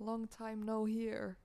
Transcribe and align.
long 0.00 0.26
time 0.28 0.64
no 0.64 0.86
here. 0.86 1.36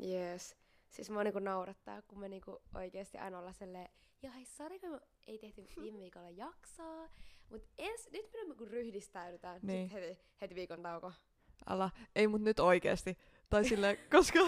Yes. 0.00 0.56
Siis 0.90 1.10
mua 1.10 1.24
niinku 1.24 1.38
naurattaa, 1.38 2.02
kun 2.02 2.18
me 2.18 2.28
niinku 2.28 2.62
oikeesti 2.74 3.18
aina 3.18 3.38
ollaan 3.38 3.54
silleen, 3.54 3.88
joo 4.22 4.32
hei, 4.32 4.44
sori, 4.44 4.80
kun 4.80 4.90
me 4.90 5.00
ei 5.26 5.38
tehty 5.38 5.66
viime 5.80 5.98
viikolla 5.98 6.30
jaksoa, 6.30 7.08
mut 7.50 7.62
ens, 7.78 8.08
nyt 8.12 8.32
me 8.32 8.44
niinku 8.44 8.64
ryhdistäydytään. 8.64 9.60
Niin. 9.62 9.88
Heti, 9.88 10.20
heti 10.40 10.54
viikon 10.54 10.82
tauko. 10.82 11.12
Älä, 11.68 11.90
ei 12.16 12.28
mut 12.28 12.42
nyt 12.42 12.60
oikeesti. 12.60 13.18
Tai 13.50 13.64
sille, 13.64 13.96
koska, 14.16 14.40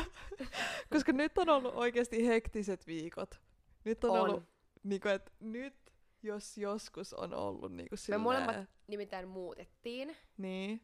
koska 0.93 1.13
nyt 1.13 1.39
on 1.39 1.49
ollut 1.49 1.75
oikeasti 1.75 2.27
hektiset 2.27 2.87
viikot. 2.87 3.41
Nyt 3.85 4.05
on, 4.05 4.11
On. 4.11 4.21
ollut, 4.21 4.45
niinku, 4.83 5.09
että 5.09 5.33
nyt 5.41 5.75
jos 6.23 6.59
joskus 6.59 7.15
on 7.15 7.35
ollut 7.35 7.73
niinku 7.73 7.93
Me 7.93 7.97
silleen, 7.97 8.21
molemmat 8.21 8.57
nimittäin 8.87 9.29
muutettiin. 9.29 10.17
Niin. 10.37 10.81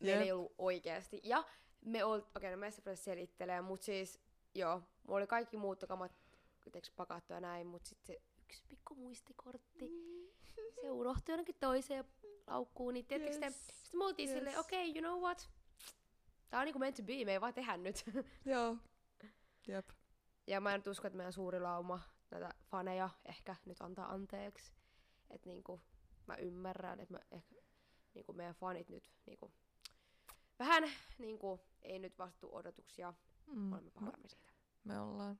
Meillä 0.00 0.16
Jep. 0.16 0.26
ei 0.26 0.32
ollut 0.32 0.54
oikeasti. 0.58 1.20
Ja 1.22 1.44
me 1.84 2.04
olt, 2.04 2.36
okei, 2.36 2.50
no 2.50 2.56
meistä 2.56 2.80
pitäisi 2.82 3.02
selittelee, 3.02 3.60
mut 3.60 3.82
siis, 3.82 4.20
joo, 4.54 4.82
mulla 5.02 5.16
oli 5.18 5.26
kaikki 5.26 5.56
muuttokamat 5.56 6.12
teks 6.72 6.90
pakattu 6.90 7.32
ja 7.32 7.40
näin, 7.40 7.66
mut 7.66 7.86
sitten 7.86 8.06
se 8.16 8.22
yksi 8.44 8.64
pikku 8.68 8.94
muistikortti, 8.94 9.90
se 10.80 10.90
unohtui 10.90 11.32
jonnekin 11.32 11.54
toiseen 11.60 12.04
laukkuun, 12.46 12.94
niin 12.94 13.06
te, 13.06 13.16
Yes. 13.16 13.34
sitten 13.34 13.98
me 13.98 14.04
oltiin 14.04 14.28
Yes. 14.28 14.38
silleen, 14.38 14.58
okei, 14.58 14.90
okay, 14.90 15.02
you 15.02 15.10
know 15.12 15.22
what, 15.22 15.50
tää 16.48 16.60
on 16.60 16.64
niinku 16.64 16.78
meant 16.78 16.96
to 16.96 17.02
be, 17.02 17.24
me 17.24 17.32
ei 17.32 17.40
vaan 17.40 17.54
tehdä 17.54 17.76
nyt. 17.76 18.04
Joo. 18.44 18.76
Jep. 19.68 19.88
ja 20.46 20.60
mä 20.60 20.74
en 20.74 20.78
nyt 20.80 20.86
usko, 20.86 21.06
että 21.06 21.16
meidän 21.16 21.32
suuri 21.32 21.60
lauma 21.60 22.00
näitä 22.30 22.54
faneja 22.64 23.10
ehkä 23.24 23.56
nyt 23.66 23.80
antaa 23.82 24.12
anteeksi. 24.12 24.72
Että 25.30 25.48
niinku, 25.48 25.80
mä 26.26 26.36
ymmärrän, 26.36 27.00
että 27.00 27.14
mä 27.14 27.20
ehkä, 27.30 27.54
niinku 28.14 28.32
meidän 28.32 28.54
fanit 28.54 28.88
nyt 28.88 29.10
niinku, 29.26 29.52
vähän 30.58 30.90
niinku, 31.18 31.60
ei 31.84 31.98
nyt 31.98 32.18
vastu 32.18 32.54
odotuksia. 32.56 33.14
Mm. 33.46 33.72
Olemme 33.72 33.90
pahoillamme 33.90 34.28
siitä. 34.28 34.48
Me 34.84 35.00
ollaan. 35.00 35.38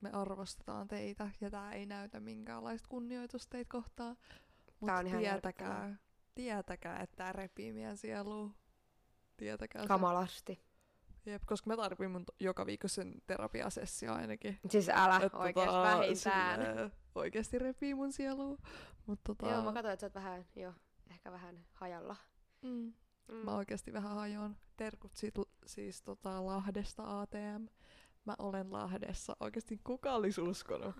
Me 0.00 0.10
arvostetaan 0.12 0.88
teitä 0.88 1.30
ja 1.40 1.50
tää 1.50 1.72
ei 1.72 1.86
näytä 1.86 2.20
minkäänlaista 2.20 2.88
kunnioitusta 2.88 3.50
teitä 3.50 3.68
kohtaan. 3.68 4.16
Mutta 4.80 5.00
ihan 5.00 5.20
tietäkää, 5.20 5.96
tietäkää, 6.34 7.00
että 7.00 7.16
tää 7.16 7.32
repii 7.32 7.72
meidän 7.72 7.96
sielua. 7.96 8.50
Tietäkää 9.36 9.82
se. 9.82 9.88
Kamalasti. 9.88 10.64
Jep, 11.26 11.42
koska 11.46 11.70
mä 11.70 11.76
tarvin 11.76 12.10
mun 12.10 12.24
joka 12.40 12.66
viikko 12.66 12.88
sen 12.88 13.14
terapiasessio 13.26 14.12
ainakin. 14.12 14.58
Siis 14.68 14.88
älä 14.88 15.16
Et 15.16 15.34
oikeesti 15.34 15.74
tota, 15.74 15.82
vähintään. 15.82 16.92
Oikeesti 17.14 17.58
repii 17.58 17.94
mun 17.94 18.12
sielua. 18.12 18.58
Mut 19.06 19.20
tota, 19.24 19.48
Joo, 19.48 19.62
mä 19.62 19.72
katsoin, 19.72 19.92
että 19.92 20.00
sä 20.00 20.06
oot 20.06 20.14
vähän, 20.14 20.46
jo, 20.56 20.74
ehkä 21.10 21.32
vähän 21.32 21.64
hajalla. 21.72 22.16
mm, 22.62 22.92
Mm. 23.30 23.36
mä 23.36 23.56
oikeesti 23.56 23.92
vähän 23.92 24.14
hajoan. 24.14 24.56
Terkut 24.76 25.16
sit, 25.16 25.34
siis 25.66 26.02
tota 26.02 26.46
Lahdesta 26.46 27.20
ATM. 27.20 27.66
Mä 28.24 28.34
olen 28.38 28.72
Lahdessa. 28.72 29.36
Oikeesti 29.40 29.80
kuka 29.84 30.14
olisi 30.14 30.40
uskonut? 30.40 30.94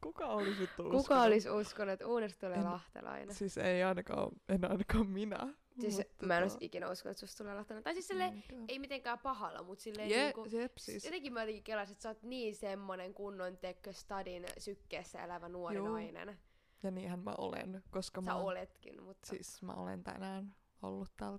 Kuka 0.00 0.26
olisi 0.26 0.60
vittu 0.60 0.82
uskonut? 0.82 1.02
Kuka 1.02 1.22
olisi 1.22 1.50
uskonut, 1.50 1.92
että 1.92 2.06
uudesta 2.06 2.46
tulee 2.46 2.58
En- 2.58 2.64
lahtelainen? 2.64 3.34
Siis 3.34 3.58
ei 3.58 3.82
ainakaan, 3.82 4.28
en 4.48 4.70
ainakaan 4.70 5.06
minä. 5.06 5.54
Siis 5.80 5.96
Mut 5.98 6.06
mä 6.22 6.34
en 6.36 6.40
tota- 6.40 6.44
olisi 6.44 6.56
ikinä 6.60 6.90
uskonut, 6.90 7.10
että 7.10 7.20
susta 7.26 7.38
tulee 7.44 7.54
lahtelainen. 7.54 7.84
Tai 7.84 7.94
siis 7.94 8.08
silleen, 8.08 8.44
ei 8.68 8.78
mitenkään 8.78 9.18
pahalla, 9.18 9.62
mutta 9.62 9.82
silleen 9.84 10.10
Je, 10.10 10.22
niinku, 10.24 10.44
jep, 10.50 10.72
siis. 10.78 11.04
Jotenkin 11.04 11.32
mä 11.32 11.40
jotenkin 11.42 11.64
kelasin, 11.64 11.92
että 11.92 12.02
sä 12.02 12.08
oot 12.08 12.22
niin 12.22 12.54
semmonen 12.54 13.14
kunnon 13.14 13.56
tekkö 13.56 13.92
stadin 13.92 14.46
sykkeessä 14.58 15.24
elävä 15.24 15.48
nuori 15.48 15.76
Juu. 15.76 15.88
nainen. 15.88 16.38
Ja 16.82 16.90
niinhän 16.90 17.18
mä 17.18 17.34
olen, 17.38 17.82
koska 17.90 18.20
Sä 18.20 18.30
mä, 18.30 18.36
oletkin, 18.36 19.02
mutta 19.02 19.28
siis 19.28 19.62
mä 19.62 19.72
olen 19.72 20.04
tänään 20.04 20.54
ollut 20.82 21.12
täällä 21.16 21.38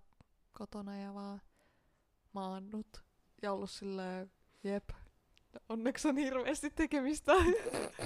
kotona 0.57 0.97
ja 0.97 1.13
vaan 1.13 1.41
maannut. 2.33 3.03
Ja 3.41 3.53
ollut 3.53 3.69
silleen, 3.69 4.31
jep, 4.63 4.89
onneksi 5.69 6.07
on 6.07 6.17
hirveästi 6.17 6.69
tekemistä. 6.69 7.33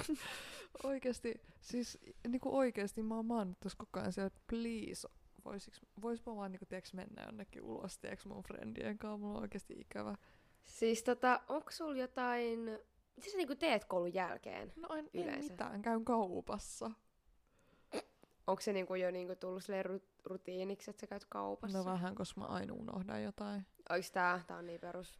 oikeesti, 0.84 1.42
siis 1.62 1.98
niinku 2.28 2.58
oikeesti 2.58 3.04
mä 3.04 3.16
oon 3.16 3.26
maannut 3.26 3.60
tossa 3.60 3.78
koko 3.78 4.00
ajan 4.00 4.14
siellä, 4.14 4.28
että 4.28 4.42
please, 4.48 5.08
voisiks, 5.46 5.82
vois 6.02 6.26
mä 6.26 6.36
vaan 6.36 6.52
niinku, 6.52 6.66
tiiäks, 6.66 6.94
mennä 6.94 7.24
jonnekin 7.26 7.64
ulos, 7.64 7.98
tiiäks, 7.98 8.26
mun 8.26 8.44
friendien 8.44 8.98
kanssa, 8.98 9.18
mulla 9.18 9.36
on 9.36 9.42
oikeesti 9.42 9.74
ikävä. 9.80 10.16
siis 10.64 11.04
tota, 11.04 11.42
onko 11.50 11.72
sulla 11.72 11.96
jotain, 11.98 12.60
mitä 13.16 13.32
sä 13.32 13.38
niinku 13.38 13.56
teet 13.56 13.86
koulun 13.86 14.14
jälkeen? 14.14 14.74
No 14.76 14.88
en, 14.96 15.10
en 15.14 15.24
Yleensä. 15.24 15.52
mitään, 15.52 15.82
käyn 15.82 16.06
kaupassa. 16.06 16.92
Onko 18.50 18.62
se 18.62 18.74
niinku 18.74 18.96
jo 18.96 19.12
niinku 19.12 19.36
tullut 19.36 19.64
silleen 19.64 19.86
ru- 19.86 20.02
rutiiniksi, 20.26 20.90
että 20.92 21.00
sä 21.02 21.08
käyt 21.08 21.26
kaupassa? 21.30 21.78
No 21.78 21.86
vähän, 21.86 22.16
koska 22.16 22.42
mä 22.42 22.48
aina 22.48 22.74
unohdan 22.74 23.24
jotain. 23.24 23.66
Oiks 23.90 24.12
tää? 24.12 24.42
Tää 24.48 24.58
on 24.58 24.66
niin 24.66 24.80
perus. 24.80 25.20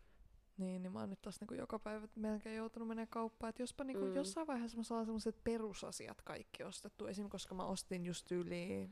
Niin, 0.58 0.82
niin 0.82 0.92
mä 0.94 1.00
oon 1.00 1.10
nyt 1.10 1.22
taas 1.22 1.40
niinku 1.42 1.54
joka 1.54 1.80
päivä 1.80 2.08
melkein 2.16 2.56
joutunut 2.58 2.88
menemään 2.88 3.08
kauppaan. 3.08 3.50
Et 3.50 3.60
jospa 3.60 3.84
niinku 3.84 4.06
Mm. 4.06 4.16
jossain 4.16 4.48
vaiheessa 4.48 4.78
mä 4.78 4.84
saan 4.84 5.06
semmoiset 5.06 5.44
perusasiat 5.44 6.22
kaikki 6.22 6.64
ostettu. 6.64 7.08
Esim. 7.08 7.30
koska 7.30 7.56
mä 7.56 7.64
ostin 7.66 8.06
just 8.06 8.32
yli 8.32 8.90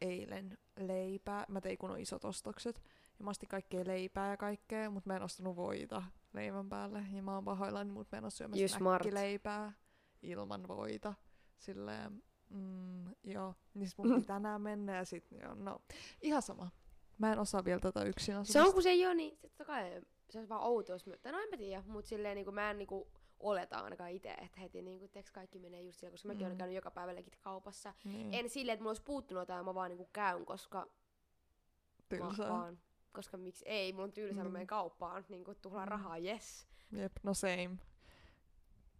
eilen 0.00 0.58
leipää. 0.76 1.44
Mä 1.48 1.60
tein 1.60 1.78
kun 1.78 1.90
on 1.90 2.00
isot 2.00 2.24
ostokset. 2.24 2.82
Ja 3.18 3.24
mä 3.24 3.30
ostin 3.30 3.48
kaikkea 3.48 3.82
leipää 3.86 4.30
ja 4.30 4.36
kaikkea, 4.36 4.90
mutta 4.90 5.10
mä 5.10 5.16
en 5.16 5.22
ostanut 5.22 5.56
voita 5.56 6.02
leivän 6.32 6.68
päälle. 6.68 7.04
Ja 7.12 7.22
mä 7.22 7.34
oon 7.34 7.44
pahoillani, 7.44 7.90
mutta 7.90 8.16
mä 8.16 8.18
en 8.18 8.24
oo 8.24 8.30
syömässä 8.30 8.78
näkkileipää 8.78 9.72
ilman 10.22 10.68
voita. 10.68 11.14
Silleen, 11.58 12.22
mm, 12.52 13.04
joo. 13.24 13.54
Niin 13.74 13.88
sit 13.88 13.98
mun 13.98 14.14
piti 14.14 14.26
tänään 14.34 14.60
mennä 14.60 14.96
ja 14.96 15.04
sit, 15.04 15.24
joo, 15.42 15.54
no, 15.54 15.82
ihan 16.22 16.42
sama. 16.42 16.70
Mä 17.18 17.32
en 17.32 17.38
osaa 17.38 17.64
vielä 17.64 17.80
tätä 17.80 18.04
yksin 18.04 18.34
asumista. 18.34 18.52
Se 18.52 18.62
on 18.62 18.72
kun 18.72 18.82
se 18.82 18.88
ei 18.90 19.06
oo 19.06 19.14
niin, 19.14 19.30
sit 19.30 19.40
totta 19.40 19.64
kai 19.64 20.00
se 20.30 20.38
on 20.38 20.48
vaan 20.48 20.62
outous. 20.62 21.06
mutta 21.06 21.32
No 21.32 21.38
en 21.38 21.48
mä 21.50 21.56
tiedä, 21.56 21.82
mut 21.86 22.04
silleen 22.06 22.34
niinku 22.34 22.52
mä 22.52 22.70
en 22.70 22.78
niinku 22.78 23.08
oleta 23.40 23.78
ainakaan 23.78 24.10
itse, 24.10 24.30
että 24.30 24.60
heti 24.60 24.82
niinku, 24.82 25.08
teks 25.08 25.30
kaikki 25.30 25.58
menee 25.58 25.82
just 25.82 25.98
siellä, 26.00 26.12
koska 26.12 26.28
mäkin 26.28 26.40
mm. 26.40 26.44
olen 26.46 26.54
Mm. 26.54 26.58
käynyt 26.58 26.74
joka 26.76 26.90
päivä 26.90 27.12
kaupassa. 27.40 27.94
niin, 28.04 28.34
En 28.34 28.50
silleen, 28.50 28.74
että 28.74 28.82
mulla 28.82 28.90
olisi 28.90 29.02
puuttunut 29.02 29.40
jotain, 29.40 29.64
mä 29.64 29.74
vaan 29.74 29.90
niinku 29.90 30.08
käyn, 30.12 30.46
koska 30.46 30.86
tylsää. 32.08 32.46
Mä 32.46 32.52
vaan, 32.52 32.78
koska 33.12 33.36
miksi 33.36 33.64
ei, 33.68 33.92
mulla 33.92 34.04
on 34.04 34.12
tylsää, 34.12 34.34
mm. 34.36 34.38
mä 34.44 34.48
Mm. 34.48 34.52
menen 34.52 34.66
kauppaan, 34.66 35.24
niin 35.28 35.44
kuin 35.44 35.58
tuhlaan 35.62 35.88
Mm. 35.88 35.90
rahaa, 35.90 36.18
yes. 36.18 36.68
Jep, 36.92 37.12
no 37.22 37.34
same. 37.34 37.70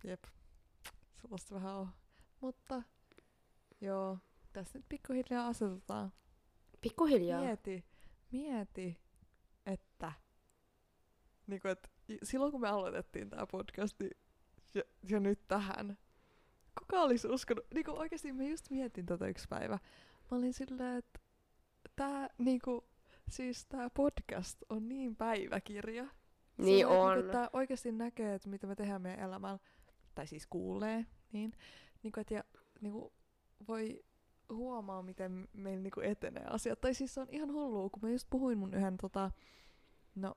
Jep. 0.05 0.25
Sellaista 1.23 1.55
vähän 1.55 1.75
on. 1.75 1.89
Mutta 2.41 2.83
joo, 3.83 4.19
tässä 4.53 4.79
nyt 4.79 4.87
pikkuhiljaa 4.89 5.47
asetetaan. 5.47 6.13
Pikkuhiljaa. 6.81 7.41
Mieti, 7.41 7.85
mieti, 8.33 8.99
että 9.67 10.13
niinku, 11.47 11.69
et, 11.69 11.91
i- 12.11 12.19
silloin 12.23 12.53
kun 12.53 12.61
me 12.61 12.69
aloitettiin 12.69 13.31
tämä 13.31 13.47
podcasti 13.47 14.11
ja, 14.75 14.83
ja 15.11 15.21
nyt 15.21 15.49
tähän, 15.49 15.99
kuka 16.79 17.03
olisi 17.03 17.29
uskonut, 17.29 17.65
niinku 17.75 17.91
oikeasti 17.91 18.33
mä 18.33 18.45
just 18.45 18.71
mietin 18.71 19.07
tätä 19.07 19.27
yksi 19.27 19.49
päivä. 19.49 19.79
Mä 20.31 20.37
olin 20.37 20.53
silleen, 20.55 20.97
että 20.99 21.21
tää 21.97 22.29
niinku, 22.39 22.85
siis 23.29 23.67
tää 23.67 23.91
podcast 23.91 24.59
on 24.69 24.89
niin 24.89 25.17
päiväkirja. 25.17 26.03
Niin 26.59 26.79
Silleen, 26.87 27.01
on. 27.01 27.17
Niin, 27.17 27.25
että 27.27 27.51
oikeasti 27.53 27.93
näkee, 27.93 28.35
että 28.35 28.49
mitä 28.49 28.67
me 28.67 28.75
tehdään 28.75 29.03
meidän 29.03 29.25
elämällä, 29.25 29.59
tai 30.15 30.27
siis 30.27 30.47
kuulee, 30.47 31.07
niin, 31.33 31.53
niin 32.03 32.13
kuin, 32.13 32.21
että 32.21 32.35
ja, 32.35 32.45
niin 32.81 32.93
kuin, 32.93 33.13
voi 33.69 34.05
huomaa, 34.53 35.03
miten 35.03 35.49
meillä 35.53 35.83
niin 35.83 35.91
kuin 35.91 36.07
etenee 36.07 36.45
asiat. 36.51 36.81
Tai 36.81 36.95
siis 36.95 37.15
se 37.15 37.21
on 37.21 37.29
ihan 37.31 37.53
hullua, 37.53 37.91
kun 37.91 38.03
mä 38.03 38.11
just 38.11 38.27
puhuin 38.31 38.59
mun 38.59 38.75
yhden, 38.75 38.97
tota, 38.97 39.31
no, 40.15 40.35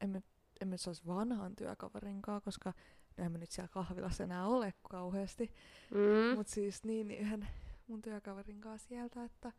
en 0.00 0.10
mä, 0.10 0.20
en 0.60 0.68
mä 0.68 0.76
se 0.76 0.90
olisi 0.90 1.06
vanhan 1.06 1.56
työkaverin 1.56 2.22
kanssa, 2.22 2.44
koska 2.44 2.72
no 3.16 3.24
en 3.24 3.32
mä 3.32 3.38
nyt 3.38 3.50
siellä 3.50 3.68
kahvilassa 3.68 4.24
enää 4.24 4.46
ole 4.46 4.74
kauheasti. 4.90 5.52
Mm. 5.90 6.36
Mutta 6.36 6.52
siis 6.52 6.84
niin, 6.84 7.08
niin 7.08 7.20
yhden 7.20 7.48
mun 7.86 8.02
työkaverin 8.02 8.60
kanssa 8.60 8.88
sieltä, 8.88 9.24
että 9.24 9.52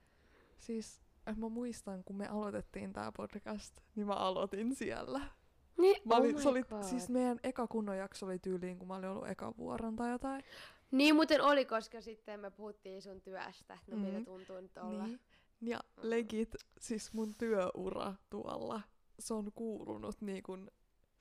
siis 0.58 1.02
mä 1.36 1.50
muistan, 1.50 2.04
kun 2.04 2.16
me 2.16 2.28
aloitettiin 2.28 2.94
tää 2.94 3.12
podcast, 3.12 3.80
niin 3.96 4.08
mä 4.08 4.14
aloitin 4.14 4.76
siellä. 4.76 5.22
Niin, 5.78 6.02
Mä 6.06 6.16
olin, 6.16 6.36
oh 6.36 6.42
se 6.42 6.50
oli, 6.50 6.64
God. 6.64 6.84
siis 6.84 7.10
meidän 7.10 7.40
eka 7.44 7.68
kunnon 7.68 7.98
jakso 7.98 8.26
oli 8.26 8.40
tyyliin, 8.40 8.80
kun 8.80 8.88
mä 8.88 8.96
olin 8.96 9.10
ollut 9.10 9.28
eka 9.28 9.54
vuoron 9.58 9.96
tai 9.96 10.12
jotain. 10.12 10.44
Niin 10.92 11.16
muuten 11.16 11.42
oli, 11.42 11.66
koska 11.66 12.02
sitten 12.02 12.40
me 12.40 12.52
puhuttiin 12.52 13.02
sun 13.02 13.22
työstä, 13.22 13.78
no 13.88 13.98
Mm. 13.98 14.02
miltä 14.04 14.26
tuntuu 14.26 14.62
nyt 14.62 14.78
olla. 14.78 15.08
Niin. 15.08 15.20
Ja 15.62 15.80
Mm. 15.98 16.10
legit, 16.10 16.56
siis 16.80 17.14
mun 17.14 17.36
työura 17.38 18.14
tuolla, 18.30 18.82
se 19.20 19.34
on 19.34 19.52
kuulunut 19.56 20.22
niin 20.22 20.44
kuin, 20.44 20.72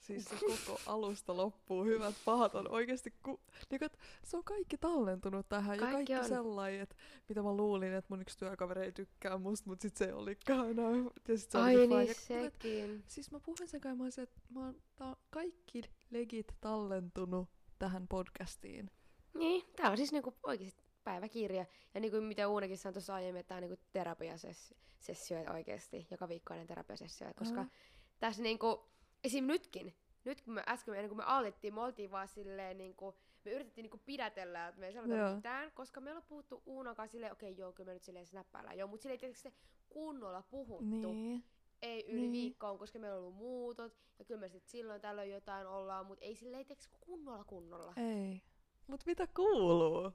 siis 0.01 0.25
se 0.25 0.37
koko 0.67 0.81
alusta 0.87 1.37
loppuun. 1.37 1.87
Hyvät 1.87 2.15
pahat 2.25 2.55
on 2.55 2.71
oikeasti, 2.71 3.11
ku, 3.23 3.41
niin 3.71 3.79
kuin, 3.79 3.91
se 4.25 4.37
on 4.37 4.45
kaikki 4.45 4.79
tallentunut 4.79 5.49
tähän. 5.49 5.79
Kaikki 5.79 5.85
ja 5.87 5.93
kaikki 5.93 6.15
on. 6.17 6.25
sellainen, 6.29 6.81
että 6.81 6.97
mitä 7.29 7.43
mä 7.43 7.53
luulin, 7.57 7.93
että 7.93 8.07
mun 8.11 8.21
yksi 8.21 8.39
työkaveri 8.39 8.83
ei 8.85 8.93
tykkää 8.93 9.39
musta, 9.39 9.71
mutta 9.71 9.83
sit 9.83 9.97
se 9.97 10.05
ei 10.05 10.13
olikaan 10.13 10.71
enää. 10.71 10.91
Ja 11.29 11.39
sit 11.39 11.51
se 11.51 11.59
Ai 11.59 11.75
niin. 11.77 11.91
Ja 11.91 12.15
kun 12.15 12.37
mä- 12.37 12.43
sekin. 12.43 13.05
Siis 13.07 13.31
mä 13.31 13.41
puhuin 13.41 13.69
sen 13.69 13.81
kanssa, 13.81 13.97
mä 13.97 14.05
olisin, 14.05 14.23
että 14.25 14.41
mä 14.51 14.61
oon, 14.65 14.83
on 15.01 15.17
kaikki 15.31 15.83
legit 16.11 16.55
tallentunut 16.61 17.49
tähän 17.79 18.09
podcastiin. 18.09 18.91
Niin, 19.39 19.65
tää 19.77 19.91
on 19.91 19.97
siis 19.97 20.13
niinku 20.13 20.35
oikeesti 20.43 20.83
päiväkirja. 21.05 21.67
Ja 21.95 22.01
niinku 22.01 22.21
mitä 22.21 22.49
Uunekin 22.49 22.79
sanoi 22.79 22.93
tuossa 22.93 23.15
aiemmin, 23.15 23.41
että 23.41 23.49
tää 23.49 23.57
on 23.57 23.63
niinku 23.63 23.83
terapiasessio 23.93 25.53
oikeesti. 25.55 26.07
Joka 26.11 26.29
viikkoinen 26.29 26.67
terapiasessio. 26.67 27.29
Koska 27.39 27.61
Älä. 27.61 27.71
tässä 28.19 28.43
niinku, 28.43 28.85
esim. 29.25 29.45
nytkin, 29.45 29.95
nyt 30.25 30.41
kun 30.43 30.55
me 30.55 30.63
äsken, 30.69 30.95
ennen 30.95 31.09
kuin 31.09 31.17
me 31.17 31.25
aloitettiin, 31.25 31.75
me 31.75 31.81
oltiin 31.81 32.11
vaan 32.11 32.29
silleen 32.29 32.79
niinku, 32.79 33.15
me 33.45 33.51
yritettiin 33.51 33.83
niinku 33.83 34.01
pidätellä, 34.07 34.69
että 34.69 34.81
me 34.81 34.87
ei 34.87 34.93
sanota 34.93 35.15
Joo. 35.15 35.35
mitään, 35.35 35.73
koska 35.73 36.01
me 36.01 36.11
ollaan 36.11 36.27
puhuttu 36.29 36.63
Uunokaan 36.67 37.09
silleen, 37.09 37.33
okei 37.33 37.53
okay, 37.53 37.61
joo, 37.61 37.73
kyllä 37.73 37.89
me 37.89 37.95
nyt 37.95 38.03
silleen 38.03 38.27
snappaillaan, 38.27 38.79
joo, 38.79 38.89
mutta 38.89 39.03
silleen 39.03 39.21
tietysti 39.21 39.43
se 39.43 39.53
kunnolla 39.89 40.43
puhuttu, 40.43 41.13
Niin. 41.13 41.45
ei 41.83 42.05
yli 42.09 42.21
Niin. 42.21 42.33
viikkoon, 42.33 42.79
koska 42.79 42.99
meillä 42.99 43.17
on 43.17 43.23
ollut 43.23 43.37
muutot, 43.37 43.97
ja 44.19 44.25
kyllä 44.25 44.41
me 44.41 44.49
sitten 44.49 44.71
silloin 44.71 45.01
tällöin 45.01 45.31
jotain 45.31 45.67
ollaan, 45.67 46.07
mutta 46.07 46.25
ei 46.25 46.35
silleen 46.37 46.67
kunnolla 47.01 47.45
kunnolla. 47.45 47.93
Ei. 47.97 48.43
Mut 48.89 49.07
mitä 49.07 49.27
kuuluu? 49.37 50.13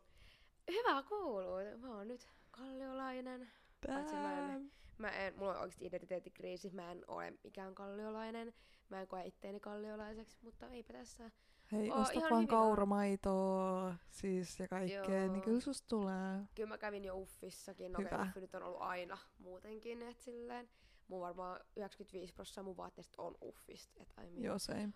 Hyvä 0.71 1.03
kuuluu, 1.09 1.57
mä 1.77 1.95
oon 1.97 2.07
nyt 2.07 2.27
kalliolainen. 2.51 3.49
Paitsi 3.87 4.15
mä 4.15 4.39
en- 4.39 4.47
Damn. 4.53 4.69
Mä 4.97 5.09
en, 5.09 5.33
mulla 5.37 5.51
on 5.51 5.59
oikeasti 5.61 5.85
identiteettikriisi, 5.85 6.69
mä 6.69 6.91
en 6.91 7.03
ole 7.07 7.33
mikään 7.43 7.75
kalliolainen, 7.75 8.53
mä 8.89 9.01
en 9.01 9.07
koe 9.07 9.25
itteeni 9.25 9.59
kalliolaiseksi, 9.59 10.37
mutta 10.41 10.67
eipä 10.67 10.93
tässä. 10.93 11.31
Hei, 11.71 11.91
Oo, 11.91 12.01
osta 12.01 12.19
vaan 12.29 12.47
kauramaitoa, 12.47 13.95
siis 14.09 14.59
ja 14.59 14.67
kaikkea, 14.67 15.03
Joo. 15.23 15.31
niin 15.33 15.41
kyllä 15.41 15.59
susta 15.59 15.87
tulee. 15.87 16.39
Kyllä 16.55 16.69
mä 16.69 16.77
kävin 16.77 17.03
jo 17.05 17.17
Uffissakin, 17.17 17.91
no 17.91 17.99
okei, 17.99 18.19
Uffi 18.27 18.41
nyt 18.41 18.55
on 18.55 18.63
ollut 18.63 18.81
aina 18.81 19.17
muutenkin, 19.39 20.01
että 20.01 20.23
silleen. 20.23 20.69
Mun 21.07 21.21
varmaan 21.21 21.59
95 21.75 22.33
prosenttia 22.33 22.63
mun 22.63 22.77
vaatteista 22.77 23.21
on 23.21 23.35
Uffista, 23.43 24.03
et 24.03 24.13
I 24.17 24.21
mean. 24.29 24.43
Joo, 24.43 24.59
same. 24.59 24.89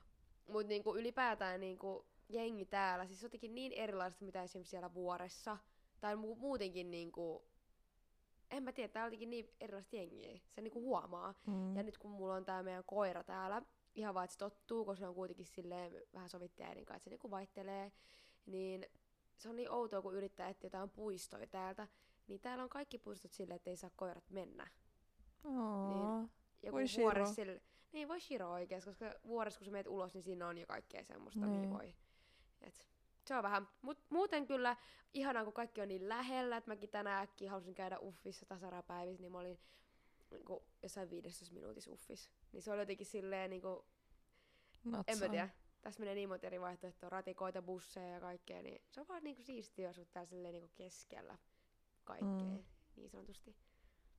Mut 0.50 0.68
niinku 0.68 0.95
ylipäätään 0.95 1.59
niinku 1.59 2.06
jengi 2.29 2.65
täällä, 2.65 3.06
siis 3.07 3.24
jotenkin 3.24 3.56
niin 3.56 3.71
erilaista 3.74 4.25
mitä 4.25 4.44
esimerkiksi 4.44 4.69
siellä 4.71 4.94
vuoressa. 4.94 5.57
Tai 6.00 6.15
mu- 6.15 6.35
muutenkin 6.39 6.91
niinku, 6.91 7.45
en 8.51 8.63
mä 8.63 8.71
tiedä, 8.71 8.94
tää 8.94 9.03
on 9.03 9.07
jotenkin 9.07 9.29
niin 9.29 9.50
erilaista 9.62 9.95
jengiä. 9.95 10.39
Se 10.50 10.62
niinku 10.62 10.81
huomaa. 10.81 11.33
Mm. 11.47 11.75
Ja 11.75 11.83
nyt 11.83 11.97
kun 11.97 12.12
mulla 12.12 12.35
on 12.35 12.45
tää 12.45 12.63
meidän 12.63 12.83
koira 12.85 13.24
täällä, 13.24 13.62
ihan 13.95 14.13
vaan, 14.13 14.24
että 14.24 14.33
se 14.33 14.38
tottuu, 14.39 14.85
koska 14.85 15.00
se 15.00 15.07
on 15.07 15.15
kuitenkin 15.15 15.45
silleen 15.45 16.01
vähän 16.13 16.29
sovittu 16.29 16.63
äidin 16.63 16.85
kanssa, 16.85 16.97
että 16.97 17.03
se 17.03 17.09
niinku 17.09 17.31
vaihtelee, 17.31 17.91
niin 18.45 18.85
se 19.38 19.50
on 19.50 19.56
niin 19.56 19.71
outoa, 19.71 20.01
kun 20.01 20.15
yrittää 20.15 20.50
etsiä 20.50 20.65
jotain 20.68 20.89
puistoja 20.89 21.47
täältä, 21.47 21.88
niin 22.27 22.41
täällä 22.41 22.63
on 22.63 22.69
kaikki 22.69 22.97
puistot 22.97 23.31
silleen, 23.31 23.56
että 23.56 23.69
ei 23.69 23.77
saa 23.77 23.89
koirat 23.95 24.30
mennä. 24.30 24.68
Aa. 25.44 26.27
Ja 26.63 26.71
Voi 26.71 26.83
kun 26.95 27.01
vuoressa 27.03 27.33
sille, 27.33 27.62
niin 27.91 28.07
voi 28.07 28.21
Shiro 28.21 28.51
oikeesti, 28.51 28.89
koska 28.89 29.13
vuoressa 29.27 29.57
kun 29.59 29.65
sä 29.65 29.71
meet 29.71 29.88
ulos, 29.88 30.13
niin 30.13 30.23
siinä 30.23 30.47
on 30.47 30.57
jo 30.57 30.65
kaikkea 30.68 31.03
semmoista, 31.03 31.39
Niin. 31.45 31.51
mihin 31.51 31.69
voi. 31.73 31.94
Et, 32.62 32.88
se 33.25 33.36
on 33.36 33.44
vähän, 33.44 33.68
mut 33.81 34.00
muuten 34.09 34.48
kyllä 34.48 34.77
ihanaa, 35.13 35.44
kun 35.44 35.54
kaikki 35.54 35.81
on 35.81 35.88
niin 35.88 36.09
lähellä, 36.09 36.57
että 36.57 36.71
mäkin 36.71 36.89
tänään 36.89 37.24
äkkiä 37.24 37.51
halusin 37.51 37.75
käydä 37.75 38.00
Uffissa 38.00 38.45
tasarapäivissä, 38.45 39.21
niin 39.21 39.31
mä 39.31 39.39
olin 39.39 39.59
niin 40.31 40.62
jossain 40.83 41.09
15 41.09 41.56
minuutissa 41.56 41.92
Uffissa. 41.92 42.30
Niin 42.51 42.62
se 42.62 42.71
oli 42.71 42.81
jotenkin 42.81 43.06
silleen 43.06 43.50
niinku, 43.50 43.86
en 45.07 45.19
mä 45.19 45.30
tiedä, 45.30 45.50
tässä 45.81 46.00
menee 46.00 46.15
niin 46.15 46.30
monta 46.30 46.48
eri 46.48 46.62
vaihtoehtoa, 46.62 47.09
ratikoita, 47.09 47.62
busseja 47.62 48.09
ja 48.09 48.19
kaikkea, 48.19 48.62
niin 48.62 48.81
se 48.92 49.01
on 49.01 49.07
vaan 49.07 49.24
niinku 49.24 49.44
siistiä 49.44 49.89
asua 49.89 50.06
täällä 50.06 50.30
silleen 50.30 50.54
niinku 50.54 50.71
keskellä 50.75 51.38
kaikkea, 52.04 52.57
mm. 52.57 52.63
niin 52.95 53.09
sanotusti. 53.09 53.56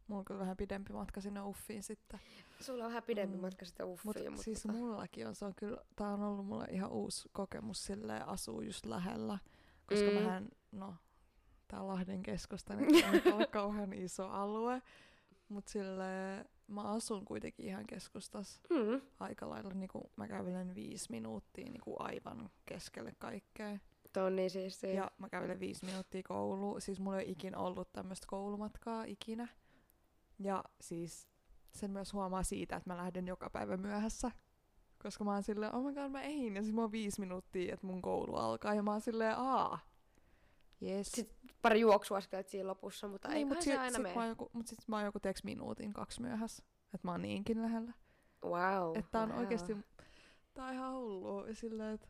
Mulla 0.08 0.19
on 0.19 0.25
kyllä 0.25 0.40
vähän 0.40 0.56
pidempi 0.56 0.93
matka 0.93 1.20
sinne 1.20 1.40
Uffiin 1.43 1.82
sitten. 1.82 2.20
Sulla 2.60 2.84
on 2.84 2.88
vähän 2.90 3.02
pidempi 3.02 3.37
Mm. 3.37 3.40
matka 3.43 3.64
sitten 3.64 3.87
Uffiin, 3.87 4.08
Mutta 4.08 4.31
mutta 4.31 4.43
siis 4.43 4.62
tota, 4.62 4.75
mullakin 4.75 5.26
on, 5.28 5.34
se 5.34 5.44
on 5.44 5.55
kyllä, 5.55 5.78
tää 5.96 6.08
on 6.12 6.22
ollut 6.22 6.46
mulle 6.46 6.64
ihan 6.70 6.90
uusi 6.90 7.28
kokemus 7.32 7.84
silleen 7.84 8.28
asuu 8.28 8.60
just 8.60 8.87
lähellä. 8.87 9.38
Koska 9.87 10.06
Mm. 10.08 10.14
mähän, 10.14 10.49
no, 10.72 10.94
tää 11.69 11.87
Lahden 11.87 12.22
keskusta 12.22 12.75
niin 12.75 13.34
ole 13.34 13.46
kauhean 13.60 13.93
iso 13.93 14.28
alue. 14.28 14.82
Mut 15.49 15.69
silleen, 15.69 16.44
mä 16.66 16.82
asun 16.82 17.25
kuitenkin 17.25 17.66
ihan 17.66 17.87
keskustassa 17.87 18.61
mm, 18.70 19.00
aika 19.20 19.49
lailla, 19.49 19.70
niinku 19.75 20.11
mä 20.16 20.28
kävelen 20.28 20.75
viisi 20.75 21.06
minuuttia 21.11 21.64
niinku 21.64 21.96
aivan 21.99 22.50
keskelle 22.66 23.12
kaikkea. 23.19 23.78
Tuo 24.12 24.22
on 24.22 24.37
niin 24.37 24.50
siistiä. 24.50 24.93
Ja 24.93 25.11
mä 25.19 25.28
kävelen 25.28 25.61
viisi 25.61 25.87
minuuttia 25.87 26.22
kouluun. 26.22 26.81
Siis 26.81 27.00
mulla 27.00 27.19
ei 27.19 27.25
ole 27.25 27.32
ikin 27.32 27.56
ollut 27.56 27.93
tämmöistä 27.93 28.26
koulumatkaa 28.31 29.04
ikinä. 29.04 29.49
Ja 30.38 30.64
siis 30.81 31.29
sen 31.75 31.90
myös 31.90 32.12
huomaa 32.12 32.43
siitä, 32.43 32.76
että 32.76 32.90
mä 32.90 32.96
lähden 32.96 33.26
joka 33.26 33.50
päivä 33.50 33.76
myöhässä. 33.76 34.31
Koska 35.02 35.25
mä 35.25 35.32
oon 35.32 35.43
silleen, 35.43 35.75
oh 35.75 35.85
my 35.85 35.94
god, 35.94 36.11
mä 36.11 36.23
ehin. 36.23 36.56
Ja 36.56 36.62
siis 36.62 36.75
mä 36.75 36.81
oon 36.81 36.93
viisi 36.93 37.20
minuuttia, 37.20 37.75
että 37.75 37.87
mun 37.87 38.02
koulu 38.02 38.37
alkaa. 38.37 38.75
Ja 38.75 38.82
mä 38.82 38.90
oon 38.90 39.00
silleen, 39.00 39.35
aa. 39.37 39.79
Yes. 40.82 41.12
Sit 41.12 41.37
pari 41.62 41.81
juoksuaskelta 41.81 42.50
siinä 42.50 42.69
lopussa, 42.69 43.08
mutta 43.08 43.29
niin, 43.29 43.37
ei 43.37 43.44
mut 43.44 43.61
se 43.61 43.70
sit, 43.70 43.81
aina 43.81 43.90
sit 43.90 44.02
mene. 44.02 44.14
mä 44.14 44.20
oon 44.20 44.29
joku, 44.29 44.50
mut 44.52 44.67
sit 44.67 44.79
mä 44.87 44.96
oon 44.96 45.05
joku 45.05 45.20
teeks 45.20 45.44
minuutin 45.44 45.93
kaksi 45.93 46.23
myöhässä. 46.23 46.64
Että 46.94 47.08
mä 47.08 47.11
oon 47.11 47.23
niinkin 47.23 47.62
lähellä. 47.62 47.93
Wow. 48.44 48.99
että 48.99 49.11
tää 49.11 49.23
on 49.23 49.29
wow. 49.29 49.38
oikeesti, 49.38 49.76
tää 50.55 50.67
on 50.67 50.75
ihan 50.75 50.93
hullu. 50.93 51.46
Ja 51.46 51.55
silleen, 51.55 51.94
että 51.94 52.08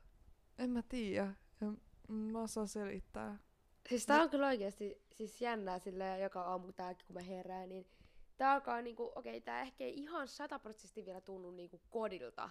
en 0.59 0.71
mä 0.71 0.83
tiedä. 0.83 1.35
Ja 1.61 1.73
mä 2.09 2.43
osaan 2.43 2.69
selittää. 2.69 3.39
Siis 3.89 4.07
tää 4.07 4.23
on 4.23 4.31
kyllä 4.31 4.47
oikeesti 4.47 5.03
siis 5.13 5.41
jännää 5.41 5.79
silleen 5.79 6.23
joka 6.23 6.43
aamu 6.43 6.73
tääkin 6.73 7.07
kun 7.07 7.15
mä 7.15 7.23
herään, 7.23 7.69
niin 7.69 7.87
tää 8.38 8.52
alkaa 8.52 8.82
niinku, 8.82 9.12
okei, 9.14 9.32
okay, 9.32 9.40
tää 9.40 9.61
ehkä 9.61 9.85
ei 9.85 9.94
ihan 9.94 10.29
sataprosenttisesti 10.29 11.06
vielä 11.06 11.20
tunnu 11.20 11.50
niinku 11.50 11.81
kodilta. 11.90 12.50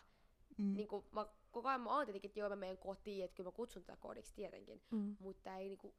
Mm. 0.58 0.74
Niinku, 0.74 1.06
mä 1.12 1.26
koko 1.52 1.70
ajan 1.70 1.82
mä 1.82 1.96
oon 1.96 2.06
tietenkin, 2.06 2.30
että 2.30 2.40
joo 2.40 2.50
mä 2.50 2.56
menen 2.56 2.78
kotiin, 2.78 3.26
että 3.26 3.36
kyllä 3.36 3.48
mä 3.48 3.52
kutsun 3.52 3.84
tätä 3.84 3.98
kodiksi 4.02 4.34
tietenkin. 4.36 4.82
Mm. 4.92 5.16
Mutta 5.20 5.56
ei 5.56 5.68
niinku 5.68 5.96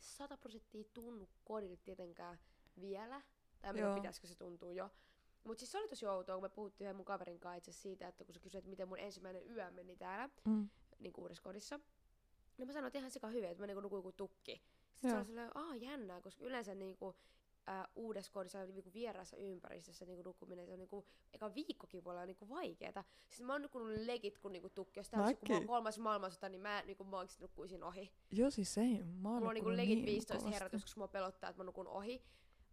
sata 0.00 0.36
prosenttia 0.36 0.84
tunnu 0.94 1.28
kodilta 1.44 1.82
tietenkään 1.84 2.38
vielä. 2.80 3.22
Tai 3.62 3.74
tiedä, 3.74 3.94
pitäisikö 3.94 4.26
se 4.26 4.34
tuntuu 4.34 4.70
jo. 4.70 4.90
Mutta 5.44 5.60
siis 5.60 5.72
se 5.72 5.78
oli 5.78 5.88
tosi 5.88 6.06
outoa, 6.06 6.36
kun 6.36 6.44
me 6.44 6.48
puhuttiin 6.48 6.86
yhden 6.86 6.96
mun 6.96 7.04
kaverin 7.04 7.40
kanssa 7.40 7.56
itse 7.56 7.72
siitä, 7.72 8.08
että 8.08 8.24
kun 8.24 8.34
se 8.34 8.40
kysyi, 8.40 8.58
että 8.58 8.70
miten 8.70 8.88
mun 8.88 8.98
ensimmäinen 8.98 9.50
yö 9.50 9.70
meni 9.70 9.96
täällä, 9.96 10.28
Mm. 10.44 10.68
niin 10.98 11.12
uudessa 11.18 11.42
kodissa. 11.42 11.80
Niin 12.58 12.68
mä 12.68 12.72
sanoin, 12.72 12.86
että 12.86 12.98
ihan 12.98 13.10
sika 13.10 13.28
hyvin, 13.28 13.50
että 13.50 13.62
mä 13.62 13.66
niinku 13.66 13.80
nukuin 13.80 14.02
kuin 14.02 14.14
tukki. 14.16 14.62
Sitten 14.92 15.00
se 15.02 15.08
Joo. 15.08 15.16
oli 15.16 15.24
silleen, 15.24 15.56
aah 15.56 15.76
jännää, 15.76 16.20
koska 16.20 16.44
yleensä 16.44 16.74
niinku, 16.74 17.16
ää, 17.66 17.88
uudessa 17.94 18.32
kodissa 18.32 18.58
ja 18.58 18.66
niinku 18.66 18.92
vieraassa 18.92 19.36
ympäristössä 19.36 20.04
niinku 20.06 20.22
nukkuminen, 20.22 20.66
se 20.66 20.72
on 20.72 20.78
niinku, 20.78 21.06
eka 21.32 21.54
viikkokin 21.54 22.04
voi 22.04 22.10
olla 22.12 22.26
niinku 22.26 22.48
vaikeeta. 22.48 23.04
Siis 23.28 23.42
mä 23.42 23.52
oon 23.52 23.62
nukkunut 23.62 23.88
legit 23.88 24.38
kun 24.38 24.52
niinku 24.52 24.68
tukki, 24.68 25.00
jos 25.00 25.10
olisi, 25.14 25.34
kun 25.34 25.48
mä 25.48 25.54
oon 25.56 25.66
kolmas 25.66 25.98
maailmansota, 25.98 26.48
niin 26.48 26.60
mä 26.60 26.82
niinku 26.86 27.04
mä 27.04 27.16
nukkuisin 27.40 27.84
ohi. 27.84 28.12
Joo, 28.30 28.50
siis 28.50 28.78
ei. 28.78 29.02
Mä 29.04 29.28
oon 29.28 29.36
Mulla 29.36 29.36
on 29.36 29.40
niinku 29.42 29.48
nukkunut 29.54 29.76
legit 29.76 29.96
niin 29.98 30.06
15 30.06 30.34
kovasti. 30.38 30.54
herätys, 30.54 30.82
koska 30.82 31.00
mua 31.00 31.08
pelottaa, 31.08 31.50
että 31.50 31.60
mä 31.60 31.64
nukun 31.64 31.88
ohi. 31.88 32.24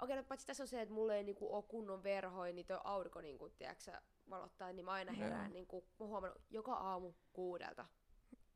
Okei, 0.01 0.15
no 0.15 0.23
paitsi 0.23 0.47
tässä 0.47 0.63
on 0.63 0.67
se, 0.67 0.81
että 0.81 0.93
mulla 0.93 1.15
ei 1.15 1.23
niinku 1.23 1.55
oo 1.55 1.61
kunnon 1.61 2.03
verhoja, 2.03 2.53
niin 2.53 2.65
toi 2.65 2.79
aurinko 2.83 3.21
niinku, 3.21 3.49
tiedätkö, 3.49 3.91
valottaa, 4.29 4.73
niin 4.73 4.85
mä 4.85 4.91
aina 4.91 5.11
herään 5.11 5.53
niinku, 5.53 5.81
mä 5.81 5.95
oon 5.99 6.09
huomannut 6.09 6.41
joka 6.49 6.73
aamu 6.73 7.13
kuudelta. 7.33 7.85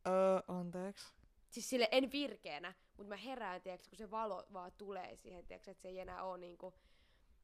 Öö, 0.08 0.14
anteeksi. 0.48 1.14
Siis 1.50 1.70
sille 1.70 1.88
en 1.92 2.12
virkeänä, 2.12 2.74
mutta 2.98 3.10
mä 3.10 3.16
herään, 3.18 3.62
tiedätkö, 3.62 3.90
kun 3.90 3.98
se 3.98 4.12
valo 4.12 4.44
vaan 4.54 4.72
tulee 4.78 5.16
siihen, 5.16 5.46
tiedätkö, 5.48 5.72
että 5.72 5.82
se 5.82 5.88
ei 5.88 6.00
enää 6.00 6.24
oo 6.24 6.38
niinku... 6.38 6.74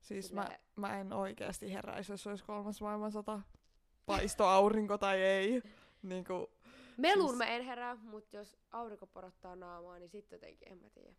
Siis 0.01 0.27
Silleen- 0.27 0.47
mä, 0.75 0.87
mä 0.87 0.99
en 0.99 1.13
oikeasti 1.13 1.73
heräisi, 1.73 2.11
jos 2.13 2.27
olisi 2.27 2.43
kolmas 2.43 2.81
maailmansota. 2.81 3.39
Paisto 4.05 4.45
aurinko 4.45 4.97
tai 4.97 5.21
ei. 5.21 5.61
Niinku, 6.01 6.49
Meluun 6.97 7.29
Siis- 7.29 7.37
mä 7.37 7.45
en 7.45 7.63
herää, 7.65 7.95
mutta 7.95 8.35
jos 8.37 8.57
aurinko 8.71 9.07
porottaa 9.07 9.55
naamaa, 9.55 9.99
niin 9.99 10.09
sitten 10.09 10.37
jotenkin, 10.37 10.71
en 10.71 10.77
mä 10.77 10.89
tiedä. 10.89 11.13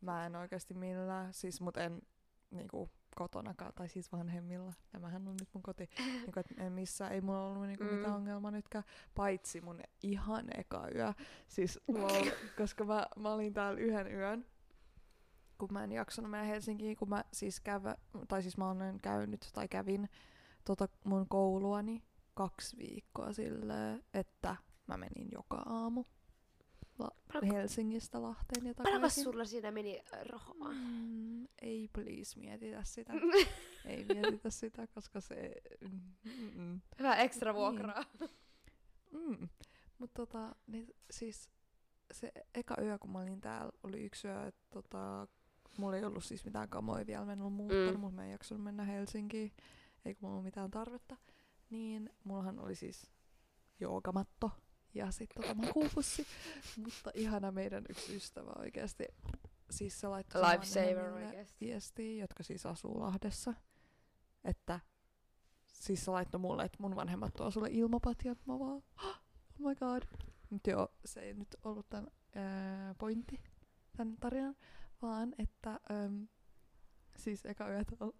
mä 0.00 0.26
en 0.26 0.36
oikeasti 0.36 0.74
millään. 0.74 1.32
Siis 1.34 1.60
mut 1.60 1.76
en 1.76 2.02
niinku 2.50 2.90
kotonakaan, 3.16 3.72
tai 3.74 3.88
siis 3.88 4.12
vanhemmilla. 4.12 4.72
Tämähän 4.92 5.28
on 5.28 5.36
nyt 5.40 5.48
mun 5.54 5.62
koti. 5.62 5.82
et 6.36 6.46
en 6.58 6.72
missään, 6.72 7.12
ei 7.12 7.20
mulla 7.20 7.46
ollut 7.46 7.66
niinku 7.66 7.84
Mm. 7.84 7.94
mitään 7.94 8.14
ongelmaa 8.14 8.50
nytkään. 8.50 8.84
Paitsi 9.14 9.60
mun 9.60 9.80
ihan 10.02 10.44
eka 10.58 10.88
yö. 10.94 11.12
Siis 11.48 11.80
wow, 11.92 12.26
koska 12.56 12.84
mä, 12.84 13.06
mä 13.16 13.32
olin 13.32 13.54
täällä 13.54 13.80
yhden 13.80 14.14
yön. 14.14 14.46
Kun 15.58 15.68
mä 15.72 15.84
en 15.84 15.92
jaksanut 15.92 16.30
mennä 16.30 16.46
Helsinkiin, 16.46 16.96
kun 16.96 17.08
mä 17.08 17.24
siis 17.32 17.60
kävä, 17.60 17.94
tai 18.28 18.42
siis 18.42 18.56
mä 18.56 18.70
olen 18.70 18.98
käynyt 19.02 19.50
tai 19.54 19.68
kävin 19.68 20.08
tota 20.64 20.88
mun 21.04 21.28
kouluani 21.28 22.02
kaksi 22.34 22.76
viikkoa 22.78 23.32
silleen, 23.32 24.04
että 24.14 24.56
mä 24.86 24.96
menin 24.96 25.28
joka 25.32 25.56
aamu 25.56 26.04
La- 27.00 27.40
Helsingistä 27.52 28.22
Lahteen 28.22 28.66
ja 28.66 28.74
Paljonko 28.74 28.96
takaisin. 28.98 29.24
sulla 29.24 29.44
siinä 29.44 29.70
meni 29.70 29.98
äh, 30.14 30.20
rahaa? 30.26 30.72
Mm, 30.72 31.44
ei 31.62 31.88
please 31.92 32.38
mietitä 32.40 32.84
sitä. 32.84 33.12
ei 33.84 34.04
mietitä 34.04 34.50
sitä, 34.50 34.86
koska 34.86 35.20
se... 35.20 35.52
Mm, 35.80 36.00
mm, 36.54 36.80
Hyvä 36.98 37.16
ekstra 37.16 37.54
vuokraa. 37.54 38.04
mm. 39.12 39.48
Mutta 39.98 40.14
tota, 40.26 40.54
niin 40.66 40.94
siis 41.10 41.50
se 42.12 42.32
eka 42.54 42.74
yö, 42.82 42.98
kun 42.98 43.10
mä 43.10 43.18
olin 43.18 43.40
täällä, 43.40 43.72
oli 43.82 44.00
yksi 44.04 44.28
yö, 44.28 44.46
että 44.46 44.62
tota, 44.70 45.28
mulla 45.78 45.96
ei 45.96 46.04
ollut 46.04 46.24
siis 46.24 46.44
mitään 46.44 46.68
kamoja 46.68 47.06
vielä, 47.06 47.24
mä 47.24 47.32
en 47.32 47.40
ollut 47.40 47.54
muuttanut, 47.54 47.94
Mm. 47.94 48.00
mutta 48.00 48.16
mä 48.16 48.24
en 48.24 48.30
jaksanut 48.30 48.64
mennä 48.64 48.84
Helsinkiin, 48.84 49.52
eikä 50.04 50.18
mulla 50.20 50.32
ollut 50.32 50.44
mitään 50.44 50.70
tarvetta. 50.70 51.16
Niin 51.70 52.10
mullahan 52.24 52.58
oli 52.58 52.74
siis 52.74 53.10
joogamatto 53.80 54.50
ja 54.94 55.10
sitten 55.10 55.42
tota 55.42 55.54
makuupussi, 55.54 56.26
mutta 56.76 57.10
ihana 57.14 57.50
meidän 57.52 57.84
yksi 57.88 58.16
ystävä 58.16 58.52
oikeasti. 58.58 59.04
Siis 59.70 60.00
se 60.00 60.08
laittoi 60.08 60.42
Lifesaver 60.42 61.12
oikeesti. 61.12 61.66
viestiä, 61.66 62.20
jotka 62.22 62.42
siis 62.42 62.66
asuu 62.66 63.00
Lahdessa, 63.00 63.54
että 64.44 64.80
siis 65.66 66.04
se 66.04 66.10
laittoi 66.10 66.40
mulle, 66.40 66.64
että 66.64 66.78
mun 66.80 66.96
vanhemmat 66.96 67.34
tuo 67.34 67.50
sulle 67.50 67.68
ilmapatjan. 67.70 68.36
Mä 68.46 68.58
vaan, 68.58 68.82
oh 69.04 69.20
my 69.58 69.74
god. 69.74 70.02
Mutta 70.50 70.70
joo, 70.70 70.88
se 71.04 71.20
ei 71.20 71.34
nyt 71.34 71.56
ollut 71.64 71.88
tämän 71.88 72.10
ää, 72.34 72.94
pointti, 72.94 73.40
tämän 73.96 74.16
tarinan, 74.20 74.56
vaan 75.02 75.34
että 75.38 75.70
äm, 75.70 76.28
siis 77.20 77.46
eka 77.46 77.70
yötä 77.70 77.92
on, 78.00 78.12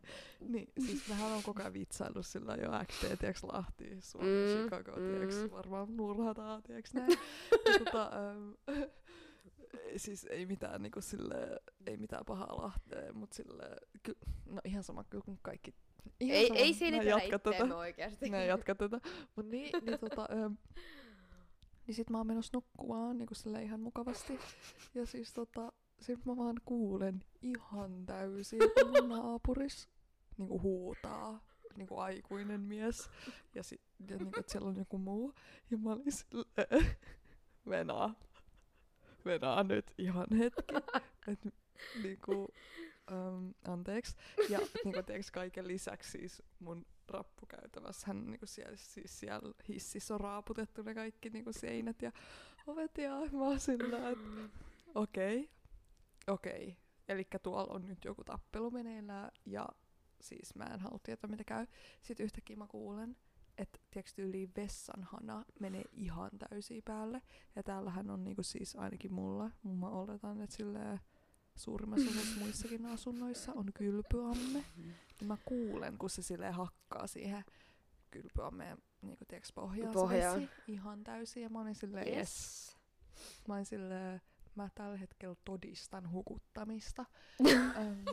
niin 0.52 0.72
siis 0.86 1.08
mehän 1.08 1.32
on 1.32 1.42
koko 1.42 1.62
ajan 1.62 1.72
vitsaillut 1.72 2.26
sillä 2.26 2.54
jo 2.54 2.70
XT, 2.84 3.18
tiiäks 3.18 3.44
Lahti, 3.44 3.96
Suomi, 4.00 4.28
Mm, 4.28 4.34
mm, 4.34 4.60
Chicago, 4.60 4.92
tiiäks 4.92 5.34
mm. 5.36 5.50
varmaan 5.50 5.90
murhataan, 5.90 6.62
tiiäks 6.62 6.94
näin. 6.94 7.18
ja 7.66 7.78
tota, 7.84 8.10
äm, 8.30 8.54
siis 9.96 10.24
ei 10.24 10.46
mitään 10.46 10.82
niinku 10.82 11.00
sille, 11.00 11.60
ei 11.86 11.96
mitään 11.96 12.24
pahaa 12.24 12.62
Lahteen, 12.62 13.16
mut 13.16 13.32
sille, 13.32 13.76
ky, 14.02 14.16
no 14.46 14.60
ihan 14.64 14.82
sama 14.82 15.04
kyllä 15.04 15.24
kuin 15.24 15.38
kaikki. 15.42 15.74
Ihan 16.20 16.36
Ei, 16.36 16.74
sama, 16.74 16.90
ei 17.00 17.08
jatka 17.08 17.38
tätä. 17.38 17.50
itteemme 17.50 17.74
oikeasti. 17.74 18.30
Mä 18.30 18.36
jatka 18.36 18.74
tätä. 18.74 19.00
Mut 19.36 19.46
niin, 19.46 19.72
niin 19.84 19.98
tota, 19.98 20.28
äm, 20.32 20.56
niin 21.86 21.94
sit 21.94 22.10
mä 22.10 22.18
oon 22.18 22.26
menossa 22.26 22.50
nukkumaan 22.54 23.18
niinku 23.18 23.34
sille 23.34 23.62
ihan 23.62 23.80
mukavasti. 23.80 24.38
Ja 24.94 25.06
siis 25.06 25.32
tota, 25.32 25.72
sit 26.00 26.24
mä 26.24 26.36
vaan 26.36 26.56
kuulen 26.64 27.24
ihan 27.42 28.06
täysin, 28.06 28.60
mun 28.92 29.08
naapuris 29.18 29.88
niinku 30.38 30.62
huutaa 30.62 31.40
niinku 31.76 31.98
aikuinen 31.98 32.60
mies. 32.60 33.10
Ja, 33.54 33.62
sit, 33.62 33.80
ja 34.08 34.16
niinku, 34.16 34.40
että 34.40 34.52
siellä 34.52 34.68
on 34.68 34.76
joku 34.76 34.98
muu. 34.98 35.34
Ja 35.70 35.78
mä 35.78 35.92
olin 35.92 36.12
silleen, 36.12 36.96
venaa. 37.70 38.14
Venaa 39.24 39.62
nyt 39.62 39.94
ihan 39.98 40.26
hetki. 40.38 40.74
Et 41.32 41.54
niinku, 42.02 42.48
um, 43.12 43.54
anteeksi. 43.64 44.16
Ja 44.48 44.58
niinku, 44.84 45.02
tiiäks, 45.02 45.30
kaiken 45.30 45.68
lisäksi 45.68 46.10
siis 46.10 46.42
mun 46.58 46.86
rappukäytävässä 47.08 48.06
hän 48.06 48.26
niinku 48.26 48.46
siellä, 48.46 48.76
siis 48.76 49.20
siellä 49.20 49.54
hississä 49.68 50.14
on 50.14 50.20
raaputettu 50.20 50.82
ne 50.82 50.94
kaikki 50.94 51.30
niinku 51.30 51.52
seinät 51.52 52.02
ja 52.02 52.12
ovet 52.66 52.98
ja 52.98 53.10
mä 53.10 53.44
oon 53.44 53.60
sillä, 53.60 54.10
että 54.10 54.58
okei, 54.94 55.50
okei. 56.26 56.76
Eli 57.08 57.26
tuolla 57.42 57.72
on 57.74 57.86
nyt 57.86 58.04
joku 58.04 58.24
tappelu 58.24 58.70
meneillään 58.70 59.30
ja 59.46 59.68
siis 60.20 60.54
mä 60.54 60.64
en 60.64 60.80
halua 60.80 60.98
tietää 61.02 61.30
mitä 61.30 61.44
käy. 61.44 61.66
Sitten 62.02 62.24
yhtäkkiä 62.24 62.56
mä 62.56 62.66
kuulen, 62.66 63.16
että 63.58 63.78
tiedätkö 63.90 64.22
yli 64.22 64.50
vessanhana 64.56 65.44
menee 65.60 65.84
ihan 65.92 66.30
täysin 66.38 66.82
päälle. 66.84 67.22
Ja 67.56 67.62
täällähän 67.62 68.10
on 68.10 68.24
niinku 68.24 68.42
siis 68.42 68.76
ainakin 68.76 69.12
mulla, 69.12 69.50
mä 69.64 69.88
oletan, 69.88 70.40
että 70.40 70.56
silleen 70.56 71.00
suurimmassa 71.56 72.10
osassa 72.10 72.40
muissakin 72.44 72.86
asunnoissa 72.86 73.52
on 73.52 73.72
kylpyamme. 73.74 74.64
Niin 74.76 75.28
mä 75.28 75.36
kuulen, 75.44 75.98
kun 75.98 76.10
se 76.10 76.22
silleen 76.22 76.54
hakkaa 76.54 77.06
siihen 77.06 77.44
kylpyammeen 78.10 78.78
niinku 79.02 79.24
tiedätkö 79.24 79.52
pohjaan, 79.54 79.92
Pohjaan. 79.92 80.40
se 80.40 80.40
vesi 80.40 80.52
ihan 80.72 81.04
täysin. 81.04 81.42
Ja 81.42 81.48
mä 81.48 81.60
olin 81.60 81.74
silleen, 81.74 82.08
yes. 82.08 82.16
Yes. 82.16 82.76
Mä 83.48 83.54
olin 83.54 83.66
silleen, 83.66 84.20
mä 84.56 84.68
tällä 84.74 84.96
hetkellä 84.96 85.36
todistan 85.44 86.10
hukuttamista. 86.10 87.04
ähm, 87.76 88.04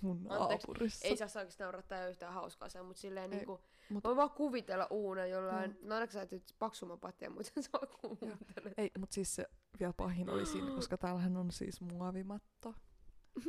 mun 0.00 0.16
Anteeksi, 0.28 0.66
naapurissa. 0.66 1.08
Ei 1.08 1.16
saa 1.16 1.28
oikeesti 1.36 1.62
naurattaa 1.62 1.98
ole 2.00 2.10
yhtään 2.10 2.32
hauskaa 2.34 2.68
se, 2.68 2.82
mutta 2.82 3.00
silleen 3.00 3.32
Ei, 3.32 3.36
niinku, 3.38 3.60
mut- 3.90 4.04
voin 4.04 4.16
vaan 4.16 4.30
kuvitella 4.30 4.86
uuna 4.90 5.26
jollain, 5.26 5.70
Joo. 5.70 5.88
no 5.88 5.94
ainakin 5.94 6.12
sä 6.12 6.22
et 6.22 6.54
paksumman 6.58 7.00
pattia, 7.00 7.30
mutta 7.30 7.44
sä 7.44 7.62
saa 7.70 7.86
kuvitella. 8.00 8.70
Ei, 8.76 8.90
mut 8.98 9.12
siis 9.12 9.34
se 9.34 9.46
vielä 9.80 9.92
pahin 9.96 10.30
oli 10.30 10.46
siinä, 10.46 10.70
koska 10.76 10.96
täällähän 10.98 11.36
on 11.36 11.50
siis 11.52 11.80
muovimatto. 11.80 12.74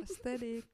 Aesthetic. 0.00 0.66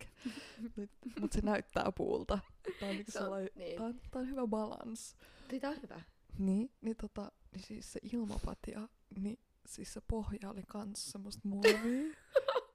Nyt, 0.76 0.90
mut 1.20 1.32
se 1.32 1.40
näyttää 1.40 1.92
puulta. 1.96 2.38
Tää 2.80 2.88
on, 2.88 2.94
niinku 2.94 3.10
Se 3.10 3.20
on- 3.20 3.48
niin. 3.54 3.76
tää 3.78 3.86
on, 3.86 4.00
tää 4.10 4.22
on 4.22 4.28
hyvä 4.28 4.46
balans. 4.46 5.16
Tää 5.60 5.70
on 5.70 5.82
hyvä. 5.82 6.00
Niin, 6.38 6.72
niin, 6.80 6.96
tota, 6.96 7.32
niin 7.52 7.62
siis 7.66 7.92
se 7.92 8.00
ilmapatja, 8.12 8.88
niin 9.18 9.38
siis 9.66 9.92
se 9.92 10.00
pohja 10.08 10.50
oli 10.50 10.62
kans 10.66 11.12
semmoista 11.12 11.48
muovia. 11.48 12.16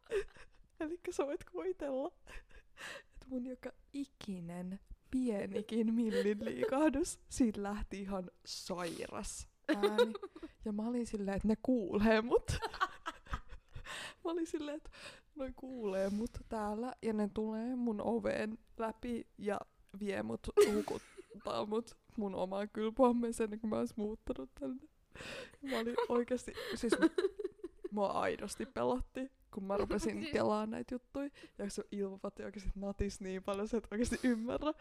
Eli 0.79 0.99
sä 1.09 1.25
voit 1.25 1.43
kuvitella, 1.43 2.11
että 3.13 3.25
mun 3.27 3.45
joka 3.45 3.69
ikinen 3.93 4.79
pienikin 5.11 5.93
millin 5.93 6.45
liikahdus, 6.45 7.19
siitä 7.29 7.63
lähti 7.63 8.01
ihan 8.01 8.31
sairas 8.45 9.47
ääni. 9.67 10.13
Ja 10.65 10.71
mä 10.71 10.87
olin 10.87 11.07
silleen, 11.07 11.35
että 11.35 11.47
ne 11.47 11.55
kuulee 11.63 12.21
mut. 12.21 12.51
mä 14.25 14.31
olin 14.31 14.47
silleen, 14.47 14.77
että 14.77 14.89
ne 15.35 15.53
kuulee 15.55 16.09
mut 16.09 16.31
täällä 16.49 16.95
ja 17.01 17.13
ne 17.13 17.29
tulee 17.33 17.75
mun 17.75 18.01
oveen 18.01 18.57
läpi 18.77 19.27
ja 19.37 19.59
vie 19.99 20.23
mut 20.23 20.47
hukuttaa 20.73 21.65
mut 21.65 21.97
mun 22.17 22.35
omaan 22.35 22.69
kylpyammeeseen, 22.69 23.59
kun 23.59 23.69
mä 23.69 23.77
ois 23.77 23.97
muuttanut 23.97 24.49
tänne. 24.59 24.94
Mä 25.61 25.79
olin 25.79 25.95
oikeesti, 26.09 26.53
siis 26.75 26.93
mua 27.91 28.07
aidosti 28.07 28.65
pelotti, 28.65 29.31
kun 29.53 29.63
mä 29.63 29.77
rupesin 29.77 30.19
Siis- 30.21 30.31
kelaamaan 30.33 30.69
näitä 30.69 30.95
juttuja. 30.95 31.29
Ja 31.57 31.69
se 31.69 31.83
ilmapatti 31.91 32.43
oikeesti 32.43 32.69
natis 32.75 33.21
niin 33.21 33.43
paljon, 33.43 33.67
sä 33.67 33.77
et 33.77 33.87
oikeesti 33.91 34.19
ymmärrä. 34.23 34.73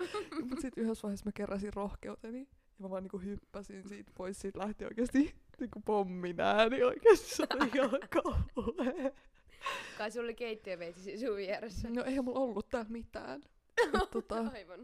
Mut 0.48 0.60
sit 0.60 0.74
yhdessä 0.76 1.02
vaiheessa 1.02 1.26
mä 1.26 1.32
keräsin 1.32 1.72
rohkeuteni. 1.74 2.40
Ja 2.40 2.46
mä 2.78 2.90
vaan 2.90 3.02
niinku 3.02 3.18
hyppäsin 3.18 3.88
siitä 3.88 4.12
pois, 4.16 4.40
siitä 4.40 4.58
lähti 4.58 4.84
oikeesti 4.84 5.34
niinku 5.60 5.80
pommin 5.84 6.40
ääni 6.40 6.82
oikeesti. 6.82 7.34
Se 7.34 7.46
oli 7.54 7.70
ihan 7.74 7.90
kauhea. 8.22 9.10
Kai 9.98 10.10
sulla 10.10 10.24
oli 10.24 10.34
keittiöveitsi 10.34 11.18
sun 11.18 11.36
vieressä. 11.36 11.90
No 11.90 12.04
eihän 12.04 12.24
mulla 12.24 12.40
ollut 12.40 12.68
täällä 12.68 12.90
mitään. 12.90 13.42
Et, 13.84 14.10
tota, 14.10 14.36
Aivan. 14.54 14.80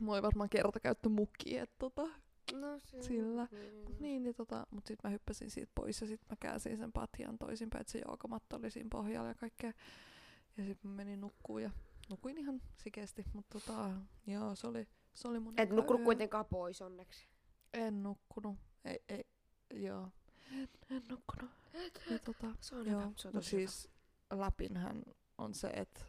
mulla 0.00 0.12
oli 0.16 0.22
varmaan 0.22 0.48
kertakäyttömukki, 0.48 1.58
että 1.58 1.76
tota, 1.78 2.08
No 2.54 2.78
se 2.78 3.02
Sillä. 3.02 3.48
Mm. 3.50 3.94
Niin, 4.00 4.22
niin 4.22 4.34
tota, 4.34 4.66
mut 4.70 4.86
sit 4.86 4.98
mä 5.04 5.10
hyppäsin 5.10 5.50
siitä 5.50 5.72
pois 5.74 6.00
ja 6.00 6.06
sit 6.06 6.20
mä 6.30 6.36
käänsin 6.40 6.76
sen 6.76 6.92
patjan 6.92 7.38
toisinpäin, 7.38 7.80
että 7.80 7.92
se 7.92 8.02
joogamatto 8.06 8.56
oli 8.56 8.70
siinä 8.70 8.88
pohjalla 8.92 9.28
ja 9.28 9.34
kaikkea. 9.34 9.72
Ja 10.56 10.64
sit 10.64 10.84
mä 10.84 10.90
menin 10.90 11.20
nukkuun 11.20 11.62
ja 11.62 11.70
nukuin 12.10 12.38
ihan 12.38 12.62
sikeesti, 12.76 13.24
mutta 13.34 13.60
tota, 13.60 13.90
joo, 14.26 14.54
se 14.54 14.66
oli, 14.66 14.88
se 15.14 15.28
oli 15.28 15.40
mun 15.40 15.54
Et 15.56 15.70
nukkunut 15.70 16.00
yö. 16.00 16.04
kuitenkaan 16.04 16.46
pois 16.46 16.82
onneksi. 16.82 17.26
En 17.72 18.02
nukkunut, 18.02 18.56
ei, 18.84 18.98
ei, 19.08 19.24
joo. 19.74 20.08
En, 20.52 20.68
en 20.90 21.02
nukkunut. 21.08 21.50
Ja 22.10 22.18
tota, 22.18 22.46
Se 22.60 22.74
on 22.76 22.86
joo, 22.86 23.00
hyvä. 23.00 23.12
Se 23.16 23.28
on 23.28 23.34
no 23.34 23.40
tosi 23.40 23.56
hyvä. 23.56 23.70
siis 23.70 23.88
läpinhän 24.32 25.02
on 25.38 25.54
se, 25.54 25.68
että 25.68 26.00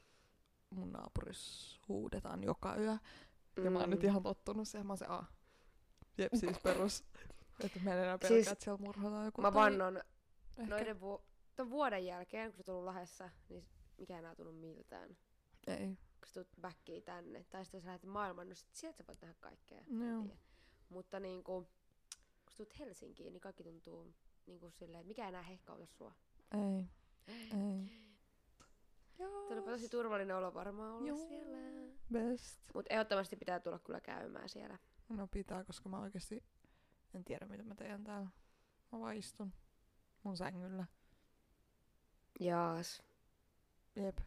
mun 0.70 0.92
naapuris 0.92 1.80
huudetaan 1.88 2.44
joka 2.44 2.76
yö. 2.78 2.98
Ja 3.64 3.72
mä 3.72 3.80
oon 3.80 3.90
Mm. 3.90 3.92
nyt 3.92 4.04
ihan 4.04 4.24
tottunut 4.24 4.68
siihen, 4.68 4.88
mä 4.88 4.92
oon 4.92 4.98
se, 4.98 5.06
a, 5.06 5.24
jep 6.18 6.32
siis 6.36 6.60
perus. 6.64 7.04
Että 7.64 7.80
mä 7.84 7.94
en 7.94 8.00
enää 8.00 8.18
pelkää, 8.18 8.28
Siis 8.38 8.48
että 8.48 8.64
siellä 8.64 8.84
murhataan 8.86 9.26
joku. 9.26 9.42
Mä 9.42 9.54
vannon, 9.54 9.98
ehkä- 9.98 10.76
noiden 10.76 11.02
vu- 11.02 11.22
ton 11.56 11.70
vuoden 11.70 12.06
jälkeen, 12.06 12.52
kun 12.52 12.58
sä 12.58 12.64
tullut 12.64 12.84
Lahdessa, 12.86 13.30
niin 13.50 13.66
mikä 13.98 14.14
ei 14.14 14.20
enää 14.20 14.36
tunnu 14.36 14.52
miltään. 14.52 15.18
Ei. 15.68 15.88
Kun 15.88 16.28
sä 16.28 16.34
tulet 16.34 16.48
backiin 16.62 17.04
tänne, 17.04 17.44
tai 17.50 17.66
sitten 17.66 17.82
sä 17.82 17.88
lähdet 17.88 18.04
maailmaan, 18.06 18.50
no 18.50 18.56
sit 18.56 18.68
sieltä 18.74 18.98
sä 18.98 19.04
voit 19.08 19.22
nähdä 19.22 19.36
kaikkea. 19.40 19.84
Tiedä. 19.84 20.38
Mutta 20.90 21.20
niinku, 21.20 21.62
kun 22.46 22.52
sä 22.52 22.58
tulet 22.58 22.80
Helsinkiin, 22.80 23.34
niin 23.34 23.42
kaikki 23.42 23.64
tuntuu 23.64 24.14
niinku 24.46 24.70
silleen, 24.70 25.00
että 25.02 25.08
mikä 25.08 25.28
enää 25.28 25.42
hehkauta 25.44 25.86
sua. 25.86 26.14
Ei. 26.54 26.86
Ei. 27.28 28.02
Tulipa 29.48 29.72
tosi 29.72 29.90
turvallinen 29.90 30.36
olo 30.38 30.54
varmaan 30.54 30.92
olla 30.92 31.08
Joo. 31.08 31.28
siellä. 31.28 31.58
Best. 32.12 32.60
Mut 32.74 32.86
ehdottomasti 32.90 33.36
pitää 33.36 33.60
tulla 33.60 33.80
kyllä 33.80 34.00
käymään 34.00 34.50
siellä. 34.50 34.78
No 35.12 35.28
pitää, 35.28 35.64
koska 35.64 35.90
mä 35.90 36.00
oikeesti 36.00 36.44
en 37.14 37.24
tiedä 37.24 37.46
mitä 37.46 37.64
mä 37.64 37.76
teen 37.76 38.04
täällä. 38.04 38.30
Mä 38.92 39.00
vaan 39.00 39.16
istun 39.16 39.54
mun 40.24 40.38
sängyllä. 40.38 40.86
Jaas. 42.40 43.04
Jep. 43.96 44.18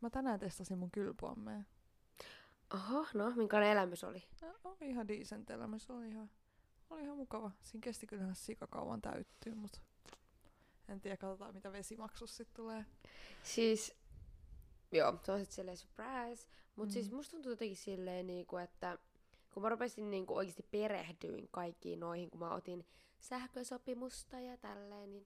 Mä 0.00 0.10
tänään 0.10 0.40
testasin 0.40 0.78
mun 0.78 0.90
kylpyammea. 0.90 1.62
Oho, 2.74 3.06
no, 3.14 3.30
minkälainen 3.30 3.72
elämys 3.72 4.04
oli? 4.04 4.22
No, 4.42 4.54
oli 4.64 4.90
ihan 4.90 5.08
decent 5.08 5.50
elämä, 5.50 5.78
se 5.78 5.92
oli 5.92 6.08
ihan, 6.08 6.30
oli 6.90 7.02
ihan 7.02 7.16
mukava. 7.16 7.50
Siinä 7.62 7.84
kesti 7.84 8.06
kyllähän 8.06 8.34
sikakauan 8.34 9.02
täyttyy, 9.02 9.54
mut 9.54 9.82
en 10.88 11.00
tiedä, 11.00 11.16
katsotaan 11.16 11.54
mitä 11.54 11.72
vesimaksus 11.72 12.36
sit 12.36 12.54
tulee. 12.54 12.86
Siis, 13.42 13.94
joo, 14.92 15.18
se 15.22 15.32
on 15.32 15.38
sitten 15.38 15.54
silleen 15.54 15.76
surprise. 15.76 16.46
Mut 16.76 16.88
Mm. 16.88 16.92
siis 16.92 17.10
musta 17.12 17.30
tuntuu 17.30 17.52
jotenkin 17.52 17.76
silleen 17.76 18.26
niinku, 18.26 18.56
että 18.56 18.98
kun 19.54 19.62
mä 19.62 19.68
rupesin 19.68 20.10
niinku 20.10 20.36
oikeesti 20.36 20.62
perehdyin 20.62 21.48
kaikkiin 21.50 22.00
noihin, 22.00 22.30
kun 22.30 22.40
mä 22.40 22.54
otin 22.54 22.86
sähkösopimusta 23.20 24.40
ja 24.40 24.56
tälleen, 24.56 25.12
niin 25.12 25.24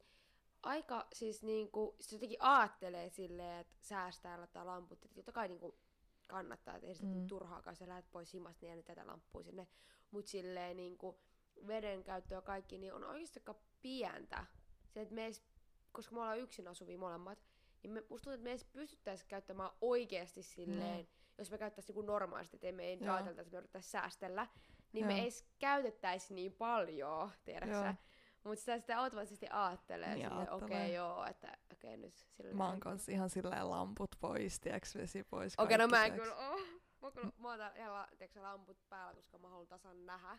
aika 0.62 1.06
siis 1.12 1.42
niinku, 1.42 1.96
sit 2.00 2.12
jotenkin 2.12 2.38
aattelee 2.40 3.08
silleen, 3.08 3.60
että 3.60 3.76
säästää 3.80 4.38
laittaa 4.38 4.66
lamput, 4.66 5.04
että 5.04 5.14
totta 5.14 5.32
kai 5.32 5.48
niinku 5.48 5.78
kannattaa, 6.26 6.74
että 6.74 6.86
ei 6.86 6.94
sitä 6.94 7.08
Mm. 7.08 7.20
mm. 7.20 7.26
turhaakaan, 7.26 7.76
sä 7.76 7.88
lähdet 7.88 8.10
pois 8.10 8.32
himasta, 8.32 8.66
niin 8.66 8.84
tätä 8.84 9.06
lamppua 9.06 9.42
sinne. 9.42 9.68
Mut 10.10 10.26
silleen 10.26 10.76
niinku, 10.76 11.20
veden 11.66 12.04
käyttö 12.04 12.34
ja 12.34 12.42
kaikki, 12.42 12.78
niin 12.78 12.92
on 12.94 13.04
oikeasti 13.04 13.40
aika 13.40 13.60
pientä. 13.82 14.46
Se, 14.88 15.00
että 15.00 15.14
me 15.14 15.24
edes, 15.24 15.44
koska 15.92 16.14
me 16.14 16.20
ollaan 16.20 16.38
yksin 16.40 16.68
asuvia 16.68 16.98
molemmat, 16.98 17.38
niin 17.82 17.92
me, 17.92 18.00
musta 18.00 18.24
tuntuu, 18.24 18.32
että 18.32 18.44
me 18.44 18.50
edes 18.50 18.64
pystyttäisiin 18.64 19.28
käyttämään 19.28 19.70
oikeasti 19.80 20.42
silleen 20.42 21.08
jos 21.38 21.50
me 21.50 21.58
käyttäisiin 21.58 21.94
niinku 21.94 22.12
normaalisti, 22.12 22.56
että 22.56 22.72
me 22.72 22.84
ei 22.84 22.98
Joo. 23.00 23.14
ajateltaisi, 23.14 23.48
että 23.48 23.56
me 23.56 23.58
yrittäisiin 23.58 23.90
säästellä, 23.90 24.46
niin 24.92 25.02
Joo. 25.02 25.16
me 25.16 25.22
ei 25.22 25.30
käytettäisi 25.58 26.34
niin 26.34 26.52
paljon, 26.52 27.30
tiedätkö 27.44 27.74
Joo. 27.74 27.94
Mutta 28.44 28.60
sitä 28.60 28.78
sitten 28.78 28.98
automaattisesti 28.98 29.46
ajattelee, 29.50 30.14
Niin 30.14 30.28
niin 30.28 30.50
okei 30.50 30.66
okay, 30.66 30.92
joo, 30.92 31.24
että 31.24 31.56
okei 31.72 31.94
okay, 31.94 32.06
nyt 32.06 32.16
sillä 32.16 32.54
Mä 32.54 32.68
oon 32.68 32.80
kans 32.80 33.08
ihan 33.08 33.30
silleen 33.30 33.70
lamput 33.70 34.10
pois, 34.20 34.60
tiiäks, 34.60 34.94
vesi 34.94 35.24
pois. 35.24 35.54
Okei, 35.58 35.74
okay, 35.74 35.86
no 35.86 35.90
mä 35.90 36.04
en 36.04 36.12
tiiäks. 36.12 36.28
kyllä 36.28 36.50
oh, 36.50 36.60
mä, 37.02 37.10
kyllä, 37.10 37.32
mä 37.38 37.48
oon 37.48 37.58
täällä 37.58 37.76
ihan 37.76 38.08
tiiäksä, 38.18 38.42
lamput 38.42 38.88
päällä, 38.88 39.14
koska 39.14 39.38
mä 39.38 39.48
haluan 39.48 39.68
tasan 39.68 40.06
nähdä 40.06 40.38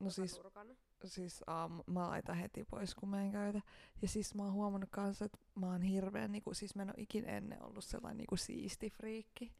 No 0.00 0.10
siis, 0.10 0.36
nurkan. 0.36 0.76
siis 1.04 1.44
um, 1.48 1.94
mä 1.94 2.08
laitan 2.08 2.36
heti 2.36 2.64
pois, 2.64 2.94
kun 2.94 3.08
mä 3.08 3.22
en 3.22 3.32
käytä. 3.32 3.60
Ja 4.02 4.08
siis 4.08 4.34
mä 4.34 4.42
oon 4.42 4.52
huomannut 4.52 4.90
kanssa, 4.90 5.24
että 5.24 5.38
mä 5.54 5.66
oon 5.66 5.82
hirveän, 5.82 6.32
niinku, 6.32 6.54
siis 6.54 6.74
mä 6.74 6.82
en 6.82 6.88
oo 6.90 6.94
ikin 6.96 7.28
ennen 7.28 7.62
ollut 7.62 7.84
sellainen 7.84 8.16
niinku 8.16 8.36
siisti 8.36 8.90
friikki. 8.90 9.52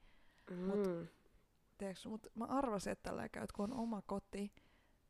Mm. 0.51 1.07
Tiedätkö, 1.79 2.09
mut 2.09 2.27
mä 2.35 2.45
arvasin, 2.45 2.93
että 2.93 3.11
tällä 3.11 3.29
käy, 3.29 3.47
kun 3.57 3.73
on 3.73 3.79
oma 3.81 4.03
koti, 4.07 4.53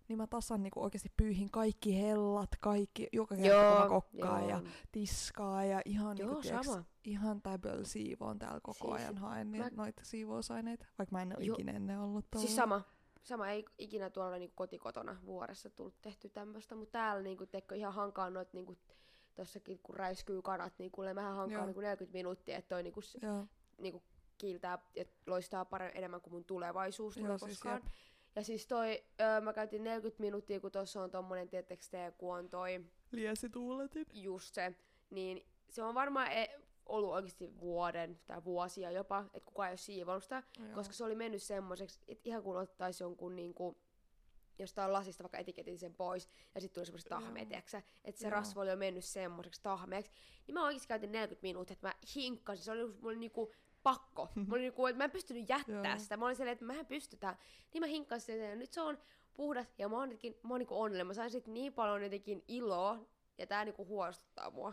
niin 0.08 0.16
mä 0.16 0.26
tasan 0.26 0.62
niinku 0.62 0.82
oikeasti 0.82 1.12
pyyhin 1.16 1.50
kaikki 1.50 2.00
hellat, 2.02 2.50
kaikki, 2.60 3.08
joka 3.12 3.36
kerta 3.36 3.72
kun 3.72 3.82
mä 3.82 3.88
kokkaan 3.88 4.48
ja 4.48 4.62
tiskaa 4.92 5.64
ja 5.64 5.82
ihan, 5.84 6.18
Joo, 6.18 6.28
niinku, 6.28 6.42
tiiäks, 6.42 6.68
ihan 7.04 7.42
täböl 7.42 7.84
siivoon 7.84 8.38
täällä 8.38 8.60
koko 8.62 8.78
Siis 8.88 8.92
ajan 9.02 9.18
haen 9.18 9.50
niin 9.52 9.64
mä- 9.64 9.70
noita 9.76 10.04
siivousaineita, 10.04 10.86
vaikka 10.98 11.16
mä 11.16 11.22
en 11.22 11.36
ole 11.36 11.44
Joo. 11.44 11.54
ikinä 11.54 11.72
ennen 11.72 12.00
ollut 12.00 12.26
tuolla. 12.30 12.46
Siis 12.46 12.56
sama. 12.56 12.82
Sama 13.22 13.48
ei 13.48 13.64
ikinä 13.78 14.10
tuolla 14.10 14.36
niinku 14.36 14.54
kotikotona 14.56 15.16
vuoressa 15.26 15.70
tullut 15.70 16.02
tehty 16.02 16.28
tämmöstä, 16.28 16.74
mutta 16.74 16.92
täällä 16.92 17.22
niinku 17.22 17.46
tekkö 17.46 17.74
ihan 17.76 17.94
hankaa 17.94 18.30
noit 18.30 18.52
niinku 18.52 18.76
tossakin 19.34 19.78
kun 19.82 19.96
räiskyy 19.96 20.42
kanat, 20.42 20.72
niin 20.78 20.90
kuule 20.90 21.14
mähän 21.14 21.36
hankaa 21.36 21.58
Joo. 21.58 21.66
niinku 21.66 21.80
40 21.80 22.12
minuuttia, 22.18 22.56
että 22.56 22.68
toi 22.68 22.82
niinku, 22.82 23.00
Joo, 23.22 23.46
niinku 23.78 24.02
kiiltää 24.38 24.78
ja 24.96 25.04
loistaa 25.26 25.64
paremmin 25.64 25.96
enemmän 25.96 26.20
kuin 26.20 26.32
mun 26.34 26.44
tulevaisuus 26.44 27.14
tulee 27.14 27.38
siis 27.38 27.50
koskaan. 27.50 27.80
jep. 27.84 27.92
Ja 28.36 28.44
siis 28.44 28.66
toi, 28.66 29.04
öö, 29.20 29.40
mä 29.40 29.52
käytin 29.52 29.84
40 29.84 30.20
minuuttia, 30.20 30.60
kun 30.60 30.72
tuossa 30.72 31.02
on 31.02 31.10
tommonen, 31.10 31.48
tiettekö 31.48 31.84
te, 31.90 32.12
kun 32.18 32.36
on 32.36 32.48
toi 32.48 32.84
Liesituuletin. 33.12 34.06
just 34.12 34.54
se, 34.54 34.74
niin 35.10 35.46
se 35.70 35.82
on 35.82 35.94
varmaan 35.94 36.32
e- 36.32 36.60
ollut 36.86 37.10
oikeasti 37.10 37.60
vuoden 37.60 38.20
tai 38.26 38.44
vuosia 38.44 38.90
jopa, 38.90 39.20
että 39.34 39.46
kukaan 39.46 39.68
ei 39.68 39.72
ole 39.72 39.76
siivonut 39.76 40.22
sitä, 40.22 40.42
Joo. 40.58 40.68
koska 40.74 40.94
se 40.94 41.04
oli 41.04 41.14
mennyt 41.14 41.42
semmoiseksi, 41.42 42.00
että 42.08 42.28
ihan 42.28 42.42
kun 42.42 42.56
ottaisi 42.56 43.04
jonkun 43.04 43.36
niinku, 43.36 43.78
jostain 44.58 44.92
lasista 44.92 45.22
vaikka 45.24 45.38
etiketin 45.38 45.78
sen 45.78 45.94
pois, 45.94 46.28
ja 46.54 46.60
sitten 46.60 46.74
tuli 46.74 46.86
semmoiset 46.86 47.08
tahmeet, 47.08 47.52
että 47.52 47.82
se 48.20 48.26
Joo. 48.26 48.30
rasva 48.30 48.62
oli 48.62 48.70
jo 48.70 48.76
mennyt 48.76 49.04
semmoiseksi 49.04 49.62
tahmeeksi, 49.62 50.12
niin 50.46 50.54
mä 50.54 50.64
oikeasti 50.64 50.88
käytin 50.88 51.12
40 51.12 51.42
minuuttia, 51.46 51.72
että 51.72 51.88
mä 51.88 51.94
hinkkasin, 52.16 52.64
se 52.64 52.72
oli 52.72 52.94
mulla 53.00 53.18
niinku 53.18 53.52
pakko. 53.84 54.28
Mä 54.34 54.54
olin 54.54 54.62
niinku, 54.62 54.86
että 54.86 54.98
mä 54.98 55.04
en 55.04 55.10
pystynyt 55.10 55.48
jättää 55.48 55.98
sitä. 55.98 56.16
Mä 56.16 56.24
olin 56.24 56.36
silleen, 56.36 56.52
että 56.52 56.64
mä 56.64 56.84
pystytään. 56.84 57.36
Niin 57.72 57.82
mä 57.82 57.86
hinkkasin 57.86 58.38
sen, 58.38 58.50
ja 58.50 58.56
nyt 58.56 58.72
se 58.72 58.80
on 58.80 58.98
puhdas, 59.34 59.66
ja 59.78 59.88
mä 59.88 59.96
oon, 59.96 60.08
jotenkin, 60.08 60.38
mä 60.42 60.48
oon 60.54 60.58
niinku 60.58 60.80
onnellinen. 60.80 61.06
Mä 61.06 61.14
sain 61.14 61.30
sit 61.30 61.46
niin 61.46 61.72
paljon 61.72 62.02
jotenkin 62.02 62.44
iloa, 62.48 62.98
ja 63.38 63.46
tää 63.46 63.64
niinku 63.64 63.86
huolestuttaa 63.86 64.50
mua. 64.50 64.72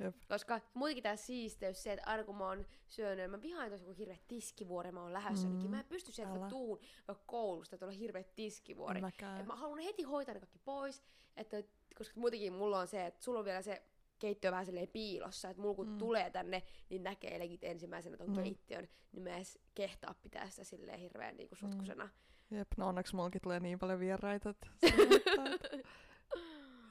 Jep. 0.00 0.16
Koska 0.28 0.60
muutenkin 0.74 1.02
tää 1.02 1.16
siisteys, 1.16 1.82
se, 1.82 1.92
että 1.92 2.10
aina 2.10 2.24
kun 2.24 2.36
mä 2.36 2.46
oon 2.46 2.66
syönyt, 2.86 3.30
mä 3.30 3.42
vihaan 3.42 3.70
tosi 3.70 3.84
kun 3.84 3.94
hirveet 3.94 4.28
tiskivuore, 4.28 4.92
mä 4.92 5.02
oon 5.02 5.12
lähdössä 5.12 5.48
Mm. 5.48 5.54
mm. 5.62 5.70
Mä 5.70 5.78
en 5.80 5.86
pysty 5.86 6.12
sieltä, 6.12 6.32
kun 6.32 6.48
tuun 6.48 6.78
koulusta, 7.26 7.78
tuolla 7.78 7.96
hirveet 7.96 8.34
tiskivuori. 8.34 8.98
En. 8.98 9.40
Et 9.40 9.46
mä 9.46 9.56
haluan 9.56 9.78
heti 9.78 10.02
hoitaa 10.02 10.34
ne 10.34 10.40
kaikki 10.40 10.58
pois, 10.58 11.02
että, 11.36 11.62
koska 11.98 12.20
muutenkin 12.20 12.52
mulla 12.52 12.78
on 12.78 12.86
se, 12.86 13.06
että 13.06 13.22
sulla 13.22 13.38
on 13.38 13.44
vielä 13.44 13.62
se 13.62 13.82
keittiö 14.22 14.50
vähän 14.50 14.66
silleen 14.66 14.88
piilossa, 14.88 15.50
että 15.50 15.62
mulla 15.62 15.74
kun 15.74 15.86
Mm. 15.86 15.92
mm. 15.92 15.98
tulee 15.98 16.30
tänne, 16.30 16.62
niin 16.90 17.02
näkee 17.02 17.38
legit 17.38 17.64
ensimmäisenä 17.64 18.16
ton 18.16 18.26
Mm. 18.30 18.36
mm. 18.36 18.42
keittiön, 18.42 18.88
niin 19.12 19.22
mä 19.22 19.36
edes 19.36 19.58
kehtaa 19.74 20.14
pitää 20.22 20.50
sitä 20.50 20.64
silleen 20.64 21.00
hirveän 21.00 21.36
niinku 21.36 21.54
sotkusena. 21.56 22.08
Jep, 22.50 22.68
no 22.76 22.88
onneksi 22.88 23.16
mullakin 23.16 23.40
tulee 23.42 23.60
niin 23.60 23.78
paljon 23.78 24.00
vieraita, 24.00 24.50
että 24.50 24.66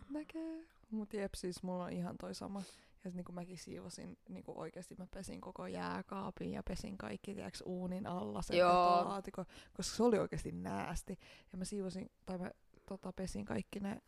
näkee. 0.09 0.65
Mut 0.91 1.13
jep, 1.13 1.33
siis 1.35 1.63
mulla 1.63 1.83
on 1.83 1.91
ihan 1.91 2.17
toi 2.17 2.35
sama. 2.35 2.59
Ja 3.03 3.09
sit 3.09 3.15
niinku 3.15 3.31
mäkin 3.31 3.57
siivosin, 3.57 4.17
niinku 4.29 4.59
oikeesti 4.59 4.95
mä 4.97 5.07
pesin 5.13 5.41
koko 5.41 5.67
jääkaapin 5.67 6.51
ja 6.51 6.63
pesin 6.63 6.97
kaikki, 6.97 7.35
tiiäks, 7.35 7.63
uunin 7.65 8.07
alla 8.07 8.41
sen 8.41 8.57
Joo. 8.57 8.97
betolaatikon, 8.97 9.45
koska 9.73 9.95
se 9.97 10.03
oli 10.03 10.17
oikeesti 10.19 10.51
näästi. 10.51 11.19
Ja 11.51 11.57
mä 11.57 11.65
siivosin, 11.65 12.11
tai 12.25 12.37
mä 12.37 12.51
tota, 12.85 13.13
pesin 13.13 13.45
kaikki 13.45 13.79
ne 13.79 14.01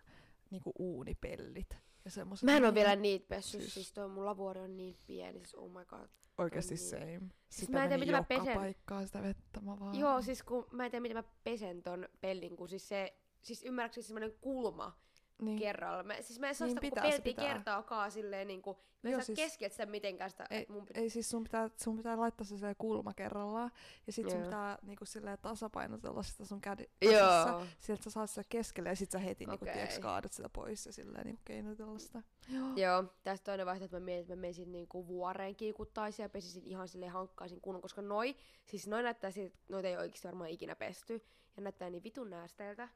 niinku 0.50 0.71
uunipellit. 0.80 1.78
Ja 2.06 2.12
semmoset 2.12 2.44
Mä 2.44 2.56
en 2.58 2.63
niin- 2.63 2.76
vielä 2.76 2.96
niitä 2.96 3.26
pessyt, 3.28 3.52
siis- 3.52 3.63
siis, 3.63 3.74
siis 3.74 3.94
toi 3.94 4.08
mun 4.08 4.26
lavuori 4.26 4.60
on 4.62 4.78
niin 4.78 4.98
pieni, 5.08 5.39
siis 5.39 5.56
oh 5.56 5.72
my 5.72 5.86
god. 5.86 6.10
Oikeesti 6.38 6.76
niin. 6.76 6.89
same. 6.89 7.22
Sitä 7.50 7.72
mä 7.72 7.84
en 7.84 7.89
tiedä, 7.89 8.00
miten 8.00 8.16
mä 8.16 8.24
pesen. 8.24 8.54
paikkaan 8.58 9.06
sitä 9.08 9.22
vettä 9.22 9.62
mä 9.62 9.80
vaan. 9.80 10.00
Joo, 10.00 10.22
siis 10.22 10.44
kun 10.44 10.68
mä 10.72 10.86
en 10.86 10.92
tiedä 10.92 11.02
miten 11.02 11.18
mä 11.18 11.24
pesen 11.44 11.84
ton 11.84 12.08
pellin, 12.22 12.56
kun 12.58 12.70
siis 12.70 12.88
se, 12.89 13.18
siis 13.42 13.63
ymmärräkseni 13.63 14.04
semmonen 14.08 14.34
kulma 14.42 15.00
niin. 15.41 15.60
kerralla. 15.60 16.04
Mä, 16.04 16.22
siis 16.22 16.39
mä 16.39 16.48
en 16.48 16.56
saa 16.56 16.65
Niin 16.67 16.72
sitä 16.72 16.82
pitää, 16.82 17.19
pitää. 17.24 17.46
kertaakaan 17.54 18.12
silleen 18.12 18.48
niinku, 18.48 18.74
mä 19.04 19.10
en 19.10 19.12
Joo, 19.12 19.19
saa 19.22 19.26
siis- 19.26 19.39
keskeltä 19.39 19.74
sitä 19.74 19.86
mitenkään 19.86 20.30
sitä, 20.30 20.46
Ei, 20.50 20.65
mun 20.69 20.86
pit... 20.86 20.98
Ei 20.98 21.10
siis 21.10 21.30
sun 21.30 21.43
pitää, 21.43 21.69
sun 21.84 21.98
pitää 21.98 22.19
laittaa 22.19 22.46
se 22.46 22.58
se 22.58 22.76
kulma 22.78 23.13
kerrallaan. 23.13 23.72
Ja 24.08 24.13
sit 24.13 24.30
sun 24.30 24.39
Joo. 24.39 24.46
pitää 24.46 24.78
niinku 24.82 25.06
silleen 25.06 25.38
tasapainotella 25.41 26.24
sitä 26.24 26.46
sun 26.46 26.62
kädi. 26.62 26.84
Joo. 27.02 27.65
Sieltä 27.80 28.04
sä 28.04 28.10
saat 28.10 28.30
sitä 28.30 28.43
keskelle 28.50 28.89
ja 28.89 28.96
sit 28.96 29.12
sä 29.12 29.19
heti 29.19 29.46
niinku, 29.46 29.65
Okei. 29.65 29.74
tiiäks, 29.74 30.00
kaadat 30.00 30.32
sitä 30.34 30.50
pois 30.50 30.86
ja 30.86 30.93
silleen 30.93 31.26
niinku 31.26 31.41
keinotella 31.46 32.00
sitä. 32.00 32.22
Joo. 32.50 32.67
Joo, 32.76 33.04
tästä 33.24 33.43
toinen 33.43 33.65
vaihtoehto, 33.65 33.98
että 33.98 34.00
mä 34.00 34.06
mietin, 34.06 34.22
että 34.22 34.36
mä 34.36 34.41
menisin 34.41 34.72
niinku 34.72 35.08
vuoreen 35.08 35.56
kiikuttaisin 35.56 36.24
ja 36.24 36.30
pesisin 36.30 36.63
ihan 36.65 36.88
silleen 36.88 37.12
hankkaisin 37.12 37.62
kunnon, 37.62 37.82
koska 37.82 38.02
noi, 38.02 38.36
siis 38.65 38.88
noi 38.88 39.04
näyttää 39.04 39.32
siltä, 39.32 39.58
noita 39.69 39.88
ei 39.88 39.98
oikeesti 39.98 40.28
varmaan 40.28 40.50
ikinä 40.50 40.76
pesty, 40.76 41.26
ja 41.58 41.63
näyttää 41.63 41.89
niin 41.89 42.04
vitun 42.04 42.30
näästeiltä, 42.30 42.89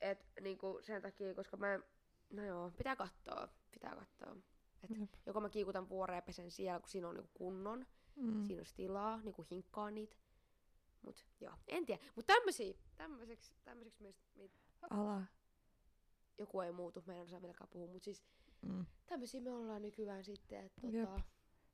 että 0.00 0.40
niinku 0.40 0.78
sen 0.82 1.02
takia, 1.02 1.34
koska 1.34 1.56
mä, 1.56 1.80
no 2.30 2.44
joo, 2.44 2.70
pitää 2.78 2.96
katsoa, 2.96 3.48
pitää 3.70 3.96
katsoa. 3.96 4.36
Et 4.84 4.90
Jep. 5.00 5.10
joko 5.26 5.40
mä 5.40 5.48
kiikutan 5.48 5.88
vuoreen 5.88 6.18
ja 6.18 6.22
pesen 6.22 6.50
siellä, 6.50 6.80
kun 6.80 6.88
siinä 6.88 7.08
on 7.08 7.14
niinku 7.14 7.30
kunnon, 7.34 7.86
Mm. 8.16 8.44
siinä 8.46 8.60
olisi 8.60 8.74
tilaa, 8.74 9.20
niinku 9.22 9.46
hinkkaa 9.50 9.90
niitä. 9.90 10.16
Mut 11.02 11.26
joo, 11.40 11.52
en 11.66 11.86
tiedä. 11.86 12.02
Mut 12.16 12.26
tämmösiä, 12.26 12.74
tämmöiseksi, 12.96 13.54
tämmöiseksi 13.64 14.02
meistä, 14.02 14.22
meitä 14.34 14.54
Ala. 14.90 15.22
joku 16.38 16.60
ei 16.60 16.72
muutu, 16.72 17.02
meidän 17.06 17.24
osaa 17.24 17.42
vieläkään 17.42 17.68
puhua, 17.70 17.86
mut 17.92 18.02
siis 18.04 18.24
Mm. 18.62 18.86
tämmösiä 19.06 19.40
me 19.40 19.50
ollaan 19.52 19.82
nykyään 19.82 20.24
sitten, 20.24 20.64
että 20.66 20.86
Jep. 20.86 21.08
tota, 21.08 21.20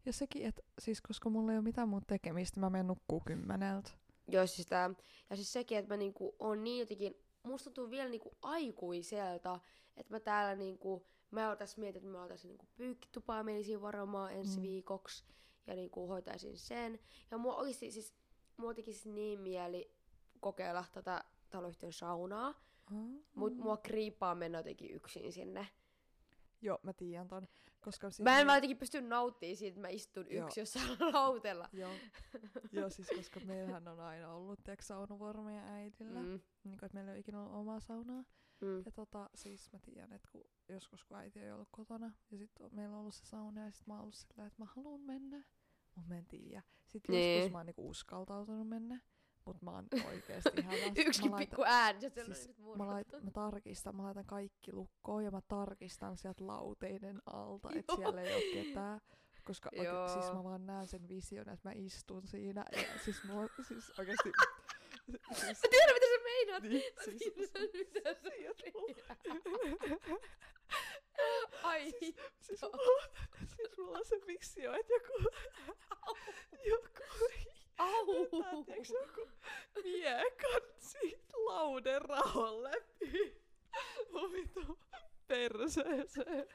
Ja 0.06 0.12
sekin, 0.12 0.46
että 0.46 0.62
siis 0.78 1.00
koska 1.00 1.30
mulla 1.30 1.52
ei 1.52 1.58
ole 1.58 1.64
mitään 1.64 1.88
muuta 1.88 2.06
tekemistä, 2.06 2.60
mä 2.60 2.70
menen 2.70 2.86
nukkuu 2.86 3.22
kymmeneltä. 3.26 3.90
Joo, 4.28 4.46
siis 4.46 4.66
tää, 4.66 4.90
ja 5.30 5.36
siis 5.36 5.52
sekin, 5.52 5.78
että 5.78 5.92
mä 5.94 5.96
niinku 5.96 6.36
on 6.38 6.64
niin 6.64 6.80
jotenkin, 6.80 7.14
musta 7.42 7.64
tuntuu 7.70 7.90
vielä 7.90 8.08
niinku 8.08 8.36
aikuiselta, 8.42 9.60
että 9.96 10.14
mä 10.14 10.20
täällä 10.20 10.54
niinku, 10.56 11.06
mä 11.30 11.56
tässä 11.58 11.80
mietin, 11.80 12.00
että 12.02 12.12
mä 12.12 12.22
oltaisin 12.22 12.48
niinku 12.48 12.66
pyykkitupaa 12.76 13.42
menisin 13.42 13.82
varomaan 13.82 14.32
ensi 14.32 14.56
Mm. 14.56 14.56
mm. 14.56 14.62
viikoksi, 14.62 15.24
ja 15.66 15.74
niinku 15.74 16.06
hoitaisin 16.06 16.58
sen. 16.58 17.00
Ja 17.30 17.38
mua 17.38 17.54
oikeesti 17.56 17.90
siis, 17.90 18.14
mua 18.56 18.74
tekisi 18.74 19.10
niin 19.10 19.40
mieli 19.40 19.94
kokeilla 20.40 20.84
tätä 20.92 21.24
taloyhtiön 21.50 21.92
saunaa, 21.92 22.54
Mm. 22.90 23.22
mut 23.34 23.56
mua 23.56 23.76
kriipaa 23.76 24.34
mennä 24.34 24.58
jotenkin 24.58 24.90
yksin 24.90 25.32
sinne. 25.32 25.68
Joo, 26.62 26.78
mä 26.82 26.92
tiedän 26.92 27.28
ton. 27.28 27.48
Koska 27.80 28.10
siis 28.10 28.24
Mä 28.24 28.40
en 28.40 28.46
vaan 28.46 28.56
jotenkin 28.56 28.78
pysty 28.78 29.00
nauttimaan 29.00 29.56
siitä, 29.56 29.68
että 29.68 29.80
mä 29.80 29.88
istun 29.88 30.26
Joo. 30.30 30.46
yksi 30.46 30.60
jossain 30.60 30.88
lautella. 31.12 31.68
Joo. 31.72 31.92
Joo, 32.72 32.90
siis 32.90 33.08
koska 33.16 33.40
meillähän 33.40 33.88
on 33.88 34.00
aina 34.00 34.32
ollut 34.34 34.64
tiiäks, 34.64 34.86
saunavuoro 34.88 35.42
meidän 35.42 35.64
äidillä. 35.64 36.20
Mm. 36.20 36.40
Niin 36.64 36.78
kuin, 36.78 36.84
että 36.84 36.94
meillä 36.94 37.10
ei 37.10 37.14
ole 37.14 37.20
ikinä 37.20 37.40
ollut 37.42 37.54
omaa 37.54 37.80
saunaa. 37.80 38.24
Mm. 38.60 38.82
Ja 38.86 38.92
tota, 38.92 39.30
siis 39.34 39.72
mä 39.72 39.78
tiedän, 39.78 40.12
että 40.12 40.28
kun 40.32 40.44
joskus 40.68 41.04
kun 41.04 41.16
äiti 41.16 41.40
ei 41.40 41.52
ollut 41.52 41.68
kotona, 41.70 42.12
ja 42.30 42.38
sitten 42.38 42.68
meillä 42.72 42.94
on 42.94 43.00
ollut 43.00 43.14
se 43.14 43.24
sauna, 43.26 43.64
ja 43.64 43.70
sit 43.70 43.86
mä 43.86 43.94
oon 43.94 44.02
ollut 44.02 44.14
sillä, 44.14 44.46
että 44.46 44.62
mä 44.62 44.64
haluan 44.76 45.00
mennä, 45.00 45.44
mut 45.96 46.08
mä 46.08 46.18
en 46.18 46.26
tiedä. 46.26 46.62
Sitten 46.86 47.12
Niin. 47.14 47.36
joskus 47.38 47.52
mä 47.52 47.58
oon 47.58 47.66
niinku 47.66 47.88
uskaltautunut 47.88 48.68
mennä, 48.68 49.00
mut 49.46 49.62
mä 49.62 49.70
oon 49.70 49.86
oikeesti 50.06 50.62
hädässä. 50.62 50.92
Yksikin 50.96 51.30
mä 51.30 51.36
pikku 51.36 51.62
ääni, 51.66 52.00
se 52.00 52.06
on 52.20 52.34
siis 52.34 52.48
nyt 52.48 52.76
mä, 52.76 52.86
laitan, 52.86 53.24
mä 53.24 53.30
tarkistan, 53.30 53.96
mä 53.96 54.02
laitan 54.02 54.26
kaikki 54.26 54.72
lukkoon, 54.72 55.24
ja 55.24 55.30
mä 55.30 55.40
tarkistan 55.48 56.16
sieltä 56.16 56.46
lauteiden 56.46 57.22
alta, 57.26 57.68
että 57.76 57.96
siellä 57.96 58.22
ei 58.22 58.34
ole 58.34 58.64
ketään. 58.64 59.00
Koska 59.44 59.70
oike, 59.78 60.12
siis 60.12 60.32
mä 60.32 60.44
vaan 60.44 60.66
näen 60.66 60.86
sen 60.86 61.08
vision, 61.08 61.48
että 61.48 61.68
mä 61.68 61.72
istun 61.74 62.26
siinä. 62.26 62.64
Ja 62.72 62.82
siis 63.04 63.24
mulla, 63.24 63.48
siis 63.68 63.92
oikeesti... 63.98 64.32
Siis, 65.32 65.62
Mä 65.62 65.68
tiedän, 65.70 65.94
mitä 65.94 66.06
sä 66.06 66.22
meinaat. 66.24 66.62
niin, 66.62 66.92
siis, 67.04 67.50
tiedän, 67.50 67.86
mitä 67.94 68.14
sä 68.14 68.20
meinaat. 68.22 68.58
Ai 71.62 71.90
siis, 71.90 72.00
hitto. 72.02 72.70
mulla, 72.76 73.06
siis 73.56 73.78
mulla 73.78 73.98
on 73.98 74.04
se 74.04 74.16
visio, 74.26 74.72
että 74.72 74.92
joku, 74.92 75.28
joku, 76.64 77.02
Au. 77.82 78.64
tiiäks, 78.64 78.90
joku 78.90 79.28
miekan 79.82 80.62
siitä 80.78 81.32
lauden 81.46 82.02
raon 82.02 82.62
läpi 82.62 83.42
mun 84.12 84.32
vitu 84.32 84.78
perseeseen. 85.26 86.48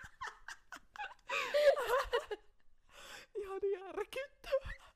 Ihan 3.35 3.61
järkyttävää. 3.71 4.87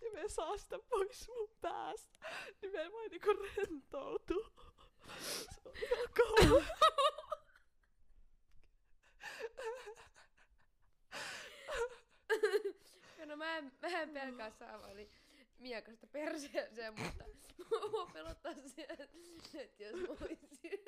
Ja 0.00 0.20
en 0.20 0.30
saa 0.30 0.58
sitä 0.58 0.78
pois 0.78 1.28
mun 1.28 1.50
päästä, 1.60 2.18
niin 2.62 2.72
mä 2.72 2.80
en 2.80 2.92
voi 2.92 3.08
niinku 3.08 3.32
rentoutua. 3.32 4.50
Se 5.20 5.60
on 5.64 5.72
ihan 5.76 6.08
kauan. 6.16 6.66
Ja 13.18 13.26
no 13.26 13.36
mä 13.36 13.56
en, 13.56 13.72
mä 13.82 13.88
en 13.88 14.10
pelkää 14.10 14.50
saavani 14.50 15.21
miekasta 15.62 16.06
perseeseen, 16.06 16.94
mutta 16.98 17.24
mua 17.90 18.06
pelottaa 18.06 18.54
se, 18.66 18.86
että 18.88 19.84
jos 19.84 19.94
mä 19.94 20.08
olisin... 20.08 20.80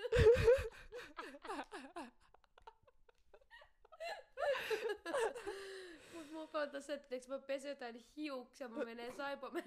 Mut 6.15 6.31
mua 6.31 6.47
pelottaa 6.47 6.81
se, 6.81 6.95
että 6.95 7.15
jos 7.15 7.29
mä 7.29 7.39
pesen 7.39 7.69
jotain 7.69 8.05
hiuksia, 8.17 8.69
mä 8.69 8.85
menee 8.85 9.13
saipomen. 9.17 9.65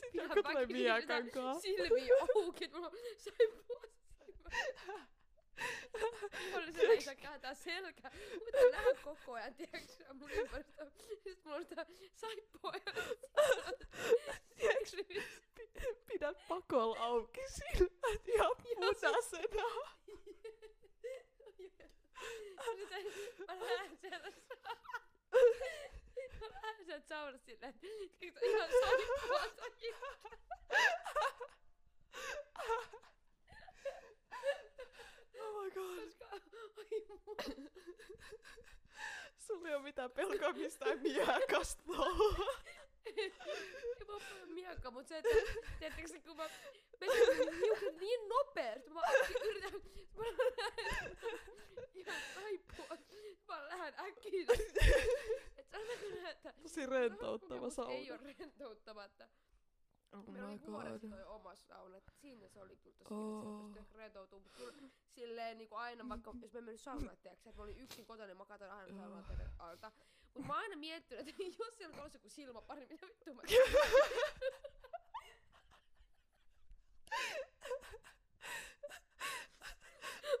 Sitten 0.00 0.30
tulee 0.30 0.66
miekan 0.66 1.30
kanssa. 1.30 1.60
Silmi 1.62 2.08
auki, 2.36 2.64
että 2.64 2.76
mulla 2.76 2.88
on 2.88 2.96
saipua. 3.16 3.91
Se, 6.72 6.80
ei 6.80 7.00
saa 7.00 7.14
kääntää 7.14 7.54
selkä, 7.54 8.10
mutta 8.34 8.58
nähdä 8.72 8.94
koko 9.04 9.32
ajan, 9.32 9.54
tiedätkö, 9.54 10.14
mun 10.14 10.30
ympäristö. 10.30 10.90
Sitten 11.24 11.36
mulla 11.44 11.56
on 11.56 11.64
sitä 11.64 11.86
saippua 12.14 12.72
ja 12.86 12.92
Pidä 16.06 16.32
pakol 16.48 16.94
auki 16.98 17.40
silmät 17.48 18.28
ihan 18.28 18.56
punaisena. 18.62 19.22
Sitten 19.22 19.60
mä 23.46 23.60
lähden 23.60 23.96
sieltä 23.96 24.32
Mä 26.40 26.48
lähden 26.62 26.84
sieltä 26.86 27.08
saunasta 27.08 27.46
silleen, 27.46 27.74
että 27.74 27.86
ihan 28.46 28.68
saippua 28.80 29.48
takia. 29.56 29.96
My 35.62 35.70
god. 35.70 35.98
Koska, 36.04 36.26
ai 36.32 36.40
mua. 37.08 37.36
Sulla 39.38 39.68
ei 39.68 39.74
oo 39.74 39.80
mitään 39.80 40.10
pelkoa 40.10 40.52
mistään 40.52 40.98
miekasta. 40.98 41.82
Ei 43.06 43.32
mä 44.06 44.18
paljon 44.28 44.48
miekka, 44.54 44.90
mut 44.90 45.06
se, 45.08 45.18
että 45.18 45.30
tiedättekö 45.78 46.08
se, 46.08 46.20
kun 46.20 46.36
mä 46.36 46.50
mun 47.04 47.54
hiukset 47.54 48.00
niin 48.00 48.28
nopeasti, 48.28 48.90
mä 48.90 49.00
äkki 49.00 49.34
yritän, 49.48 49.72
mä 50.16 50.24
ihan 51.94 52.20
saippua, 52.34 52.96
mä 53.48 53.68
lähden 53.68 53.94
äkkiä. 54.00 54.46
Et 55.56 55.70
sanotaan, 55.70 56.26
että 56.30 56.54
Tosi 56.62 56.86
rentouttava 56.86 57.70
sauna. 57.70 57.92
Ei 57.92 58.10
oo 58.10 58.18
rentouttamatta. 58.38 59.28
Oh 60.12 60.26
Meillä 60.26 60.48
oli 60.48 60.58
god. 60.58 61.10
toi 61.10 61.24
oma 61.24 61.54
sauna, 61.54 61.96
että 61.96 62.12
siinä 62.20 62.48
se 62.48 62.60
oli 62.62 62.76
kyllä 62.76 62.96
tosi 62.98 63.14
oh. 63.14 63.66
että 63.66 63.74
se 63.74 63.78
pystyi 63.80 63.98
rentoutumaan, 63.98 64.42
mutta 64.42 64.58
kyllä 64.58 64.90
silleen 65.08 65.58
niinku 65.58 65.74
aina 65.74 66.08
vaikka, 66.08 66.32
jos 66.42 66.52
mä 66.52 66.58
en 66.58 66.64
mennyt 66.64 66.80
saunaan, 66.80 67.16
tiedätkö, 67.22 67.48
että 67.48 67.60
mä 67.60 67.62
olin 67.62 67.78
yksin 67.78 68.06
kotona, 68.06 68.26
niin 68.26 68.36
mä 68.36 68.44
katsoin 68.44 68.70
aina 68.70 68.96
saunaa 68.98 69.22
teidän 69.22 69.50
alta. 69.58 69.92
Mut 70.34 70.46
mä 70.46 70.52
oon 70.52 70.62
aina 70.62 70.76
miettinyt, 70.76 71.28
että 71.28 71.42
jos 71.64 71.76
siellä 71.76 72.02
olisi 72.02 72.16
joku 72.16 72.28
silmäpari, 72.28 72.86
mitä 72.86 73.06
vittu 73.06 73.34
mä 73.34 73.42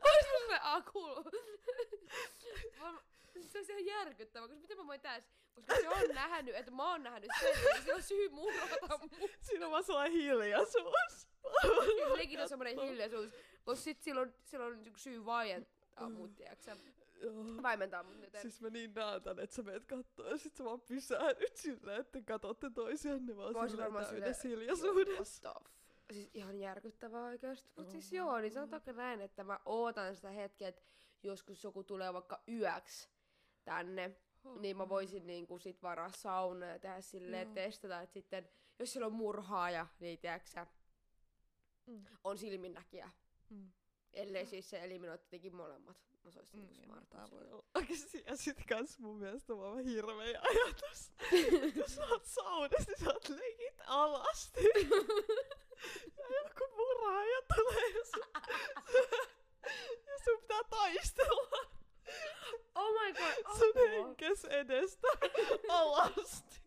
Ois 0.04 0.26
se? 0.26 0.60
Mä- 2.80 3.02
Se 3.52 3.58
on 3.58 3.64
ihan 3.68 3.84
järkyttävä, 3.86 4.48
koska 4.48 4.60
miten 4.60 4.76
mä 4.76 4.86
voin 4.86 5.00
täys, 5.00 5.24
koska 5.54 5.74
se 5.74 5.88
on 5.88 6.14
nähnyt, 6.14 6.54
että 6.54 6.70
mä 6.70 6.90
oon 6.90 7.02
nähnyt 7.02 7.30
sen, 7.40 7.54
niin 7.72 7.84
se 7.84 7.94
on 7.94 8.02
syy 8.02 8.28
murrata 8.28 8.98
mut. 8.98 9.30
Siinä 9.40 9.66
on 9.66 9.72
vaan 9.72 9.84
sellainen 9.84 10.12
hiljaisuus. 10.12 11.28
Lekin 12.16 12.40
on 12.40 12.48
semmonen 12.48 12.80
hiljaisuus, 12.80 13.30
koska 13.64 13.84
sit 13.84 14.02
silloin, 14.02 14.34
silloin 14.44 14.72
on 14.72 14.82
niinku 14.82 14.98
syy 14.98 15.24
vaientaa 15.24 16.08
mut, 16.08 16.36
tiiäksä. 16.36 16.76
Vaimentaa 17.62 18.02
mut 18.02 18.20
nyt. 18.20 18.36
Siis 18.42 18.60
mä 18.60 18.70
niin 18.70 18.94
näen 18.94 19.22
tän, 19.22 19.38
että 19.38 19.56
sä 19.56 19.62
meet 19.62 19.84
kattoo 19.84 20.28
ja 20.28 20.36
sit 20.36 20.56
sä 20.56 20.64
vaan 20.64 20.80
pysähdyt 20.80 21.56
silleen, 21.56 22.00
että 22.00 22.12
te 22.12 22.22
katsotte 22.22 22.70
toisianne 22.70 23.36
vaan 23.36 23.56
oisin 23.56 23.70
silleen 23.70 23.92
varmaan 23.92 24.14
täydessä 24.14 24.48
hiljaisuudessa. 24.48 25.60
Siis 26.12 26.30
ihan 26.34 26.58
järkyttävää 26.58 27.24
oikeesti. 27.24 27.70
Mut 27.76 27.90
siis 27.90 28.12
joo, 28.12 28.38
niin 28.38 28.52
sanotaanko 28.52 28.92
näin, 28.92 29.20
että 29.20 29.44
mä 29.44 29.60
ootan 29.64 30.16
sitä 30.16 30.30
hetkeä, 30.30 30.68
että 30.68 30.82
joskus 31.22 31.64
joku 31.64 31.84
tulee 31.84 32.12
vaikka 32.12 32.42
yöksi 32.48 33.08
tänne, 33.64 34.16
niin 34.58 34.76
mä 34.76 34.88
voisin 34.88 35.26
niinku 35.26 35.58
sit 35.58 35.82
varaa 35.82 36.10
sauna 36.12 36.66
ja 36.66 36.78
tehdä 36.78 37.00
silleen, 37.00 37.46
Joo. 37.48 37.54
testata, 37.54 38.00
että 38.00 38.12
sitten, 38.14 38.48
jos 38.78 38.92
siellä 38.92 39.06
on 39.06 39.12
murhaaja, 39.12 39.86
niin 40.00 40.18
tiedäksä, 40.18 40.66
Mm. 41.86 42.04
on 42.24 42.38
silminnäkijä. 42.38 43.10
Mm. 43.50 43.72
Ellei 44.12 44.46
siis 44.46 44.70
se 44.70 44.84
eliminoi 44.84 45.18
tietenkin 45.18 45.56
molemmat. 45.56 45.96
No 46.24 46.30
se 46.30 46.38
olisi 46.38 46.56
Mm, 46.56 46.60
niinku 46.60 46.74
niin, 46.74 46.84
smart. 46.84 47.08
tää 47.10 47.30
voi 47.30 47.50
olla. 47.50 47.64
Oikeesti, 47.74 48.24
ja 48.26 48.36
sit 48.36 48.56
kans 48.68 48.98
mun 48.98 49.16
mielestä 49.18 49.56
vaan 49.56 49.78
hirveä 49.84 50.40
ajatus. 50.42 51.12
Jos 51.80 51.94
sä 51.94 52.06
oot 52.06 52.24
saunassa, 52.24 52.84
niin 52.90 53.04
sä 53.04 53.12
oot 53.12 53.28
leikit 53.28 53.80
alasti. 53.86 54.60
ja 56.18 56.26
joku 56.44 56.76
murhaaja 56.76 57.38
tulee 57.56 57.88
ja 57.88 58.04
sun, 58.04 58.32
ja 60.06 60.18
sun 60.24 60.40
pitää 60.40 60.62
taistella 60.70 61.70
Oh 62.74 62.92
my 63.00 63.12
god, 63.12 63.34
sun 63.58 63.70
apua. 63.70 63.88
henkes 63.90 64.44
edestä 64.44 65.08
alasti. 65.68 66.60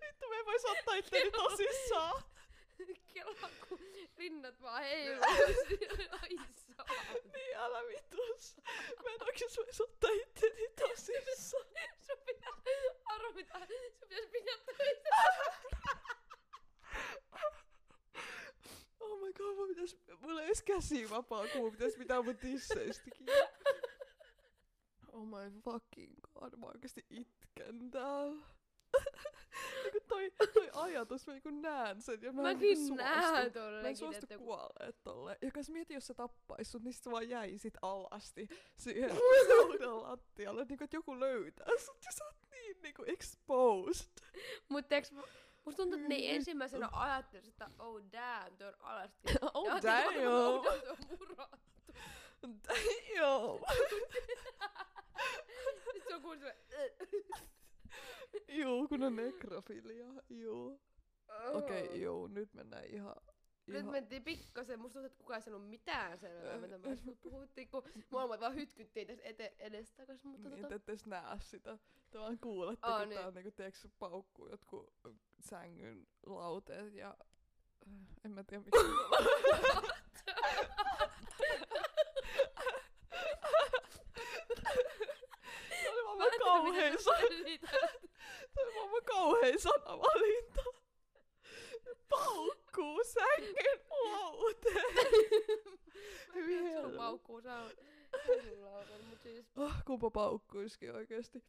Vittu, 0.00 0.28
me 0.28 0.36
ei 0.36 0.44
vois 0.44 0.64
ottaa 0.64 0.94
itteni 0.94 1.30
tosissaan. 1.30 2.22
Kela, 3.14 3.50
kun 3.68 3.78
rinnat 4.18 4.62
vaan 4.62 4.82
heiluu. 4.82 5.22
Ai 6.22 6.36
saa. 6.76 6.86
Niin, 7.34 7.56
älä 7.56 7.82
vitus. 7.88 8.56
Mä 9.04 9.10
en 9.14 9.22
oikeesti 9.24 9.56
vois 9.60 9.80
ottaa 9.80 10.10
itteni 10.10 10.68
tosissaan. 10.80 11.64
Sun 12.06 12.18
pitää, 12.26 12.52
arvo 13.04 13.32
mitä, 13.32 13.58
sun 13.58 14.08
pitäis 14.08 14.28
pitää. 14.32 15.24
Oh 19.00 19.18
my 19.20 19.32
god, 19.32 19.54
mun 19.56 19.68
pitäis, 19.68 19.96
mulla 20.20 20.40
ei 20.40 20.46
edes 20.46 20.62
käsi 20.62 21.10
vapaa, 21.10 21.48
kun 21.48 21.60
mun 21.60 21.72
pitäis 21.72 21.96
pitää 21.96 22.22
mun 22.22 22.36
tisseistäkin. 22.36 23.26
Oh 25.12 25.26
my 25.26 25.60
fucking 25.64 26.14
god, 26.34 26.56
mä 26.56 26.66
oikeesti 26.66 27.06
itken 27.10 27.90
täällä. 27.90 28.42
niinku 29.82 30.00
toi, 30.08 30.32
toi 30.54 30.70
ajatus, 30.72 31.26
mä 31.26 31.32
niinku 31.32 31.50
näen 31.50 32.02
sen 32.02 32.22
ja 32.22 32.32
mä 32.32 32.50
en 32.50 32.56
Mäkin 32.56 32.78
niinku 32.78 32.94
näen 32.94 33.52
suostu. 33.52 33.58
Mä 33.82 33.88
en 33.88 33.96
suostu 33.96 34.18
että 34.22 34.36
kun... 34.38 34.46
kuolleet 34.46 35.02
tolle. 35.02 35.38
Ja 35.42 35.50
kas 35.50 35.70
mieti, 35.70 35.94
jos 35.94 36.06
se 36.06 36.14
tappais 36.14 36.72
sut, 36.72 36.82
niin 36.82 36.92
sit 36.92 37.02
sä 37.02 37.10
vaan 37.10 37.28
jäisit 37.28 37.74
alasti 37.82 38.48
siihen 38.76 39.10
saunan 39.48 40.02
lattialle. 40.02 40.64
Niinku, 40.64 40.84
että 40.84 40.96
joku 40.96 41.20
löytää 41.20 41.66
sut 41.78 42.04
ja 42.04 42.12
sä 42.12 42.24
oot 42.24 42.36
niin 42.50 42.76
niinku 42.82 43.04
exposed. 43.06 44.06
Mut 44.68 44.84
mu- 45.12 45.28
musta 45.64 45.82
tuntuu, 45.82 45.96
että 45.98 46.08
ne 46.08 46.14
ei 46.14 46.22
Vittu. 46.22 46.34
ensimmäisenä 46.36 46.88
ajattelis, 46.92 47.48
että 47.48 47.70
oh 47.78 48.00
damn, 48.12 48.56
toi 48.56 48.68
on 48.68 48.74
alasti. 48.80 49.28
Oh 49.54 49.66
Ja 49.66 49.82
damn! 49.82 50.14
Toi 50.14 50.88
on 50.88 50.96
murrattu. 51.10 51.92
Damn! 52.42 53.60
Se 56.08 56.14
on 56.14 56.22
kuullut 56.22 56.42
se, 56.42 56.56
Juu, 58.48 58.88
kun 58.88 59.02
on 59.02 59.16
nekrofilia. 59.16 60.06
Juu. 60.30 60.80
Okei, 61.52 61.82
okay, 61.84 61.88
oh. 61.88 62.00
juu, 62.00 62.26
nyt 62.26 62.54
mennään 62.54 62.84
ihan... 62.84 63.16
Nyt 63.66 63.76
ihan... 63.80 63.92
mentiin 63.92 64.24
pikkasen, 64.24 64.80
musta 64.80 64.92
tuntuu, 64.92 65.06
että 65.06 65.18
kukaan 65.18 65.38
ei 65.38 65.42
sanonut 65.42 65.70
mitään 65.70 66.18
selvää, 66.18 66.58
mitä 66.58 66.78
me 66.78 66.96
puhuttiin, 67.22 67.68
kun 67.68 67.82
molemmat 68.10 68.40
vaan 68.40 68.54
hytkyttiin 68.54 69.06
tässä 69.06 69.22
ete- 69.24 69.54
edestakas, 69.58 70.24
mutta 70.24 70.48
Niin, 70.48 70.62
tota... 70.62 70.68
te 70.78 70.92
ette 70.92 71.04
näe 71.06 71.38
sitä. 71.40 71.78
Te 72.10 72.18
vaan 72.18 72.38
kuulette, 72.38 72.86
Aa, 72.86 72.98
kun 73.00 73.08
niin. 73.08 73.18
tää 73.18 73.26
on 73.28 73.34
niinku, 73.34 73.50
tiiäks, 73.50 73.88
paukkuu 73.98 74.48
jotkut 74.48 74.94
sängyn 75.40 76.06
lauteet 76.26 76.94
ja... 76.94 77.16
äh, 77.88 77.92
En 78.24 78.30
mä 78.30 78.44
tiedä 78.44 78.64
mikä 78.64 78.78
Se 85.82 85.90
oli 85.90 86.04
vaan 86.04 86.18
Mä 86.18 86.24
en 86.24 86.30
tiedä, 86.30 86.44
kauhein 86.44 86.92
miten 86.92 87.02
sana. 87.04 87.16
sä 87.20 87.26
selität. 87.28 87.70
Se 88.54 88.60
oli 88.60 88.74
vaan 88.74 89.04
kauhein 89.04 89.60
sanavalinta. 89.60 90.62
Paukkuu 92.08 93.00
sängyn 93.04 93.80
lauteet. 93.90 94.94
Mä 94.94 95.00
en 96.40 96.44
tiedä, 96.46 96.68
että 96.68 96.80
sulla 96.80 96.88
Vielä. 96.88 96.96
paukkuu 96.96 97.42
saa 97.42 97.68
lautan, 98.60 99.04
mut 99.04 99.22
siis... 99.22 99.46
Oh, 100.02 100.12
kumpa 100.12 100.20
paukkuisikin 100.20 100.94
oikeesti. 100.94 101.44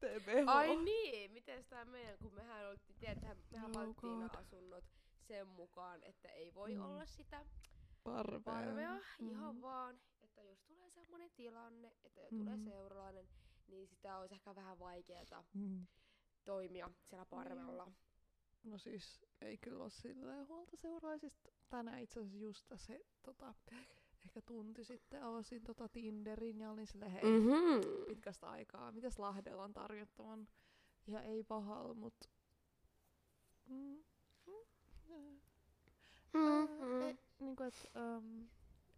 TBH. 0.00 0.46
Ai 0.48 0.76
niin, 0.76 1.32
miten 1.32 1.64
tää 1.64 1.84
meidän, 1.84 2.18
kun 2.18 2.34
mehän 2.34 2.68
oltiin, 2.68 2.96
tiedätkö, 2.98 3.34
mehän 3.50 3.70
Oh 3.70 3.74
valittiin 3.82 4.18
God. 4.18 4.30
asunnot 4.34 4.84
sen 5.28 5.46
mukaan, 5.46 6.02
että 6.02 6.28
ei 6.28 6.54
voi 6.54 6.74
Mm. 6.74 6.80
olla 6.80 7.06
sitä 7.06 7.46
Parvea. 8.04 8.40
parvea, 8.40 8.98
Mm. 9.18 9.28
ihan 9.30 9.62
vaan, 9.62 10.00
että 10.22 10.42
jos 10.42 10.60
tulee 10.62 10.90
semmonen 10.90 11.30
tilanne, 11.30 11.92
että 12.04 12.20
jo 12.20 12.28
tulee 12.30 12.56
Mm. 12.56 12.64
seuralainen, 12.64 13.28
niin 13.68 13.88
sitä 13.88 14.18
olisi 14.18 14.34
ehkä 14.34 14.54
vähän 14.54 14.78
vaikeaa 14.78 15.44
Mm. 15.54 15.86
toimia 16.44 16.90
siellä 17.02 17.26
parvella. 17.26 17.92
No 18.64 18.78
siis 18.78 19.24
ei 19.40 19.58
kyllä 19.58 19.82
ole 19.82 19.90
silleen 19.90 20.48
huolta 20.48 20.76
seuraisista. 20.76 21.48
Tänään 21.70 22.00
itse 22.02 22.20
asiassa 22.20 22.38
just 22.38 22.66
se 22.76 23.00
tota, 23.22 23.54
ehkä 24.24 24.40
tunti 24.40 24.84
sitten 24.84 25.22
avasin 25.22 25.64
tota 25.64 25.88
Tinderin 25.88 26.60
ja 26.60 26.70
olin 26.70 26.86
silleen, 26.86 27.10
hei, 27.10 27.22
mm. 27.22 27.28
Mm-hmm. 27.28 28.04
pitkästä 28.08 28.50
aikaa, 28.50 28.92
mitäs 28.92 29.18
Lahdella 29.18 29.64
on 29.64 29.72
tarjottavan. 29.72 30.48
Ja 31.06 31.22
ei 31.22 31.44
pahal, 31.44 31.94
mut... 31.94 32.14
Mm. 33.68 34.04
Mm. 34.46 35.40
Mm-hmm. 36.32 37.02
Äh, 37.02 37.18
niin 37.40 37.56
kuin, 37.56 37.68
et, 37.68 37.90
um, 37.96 38.48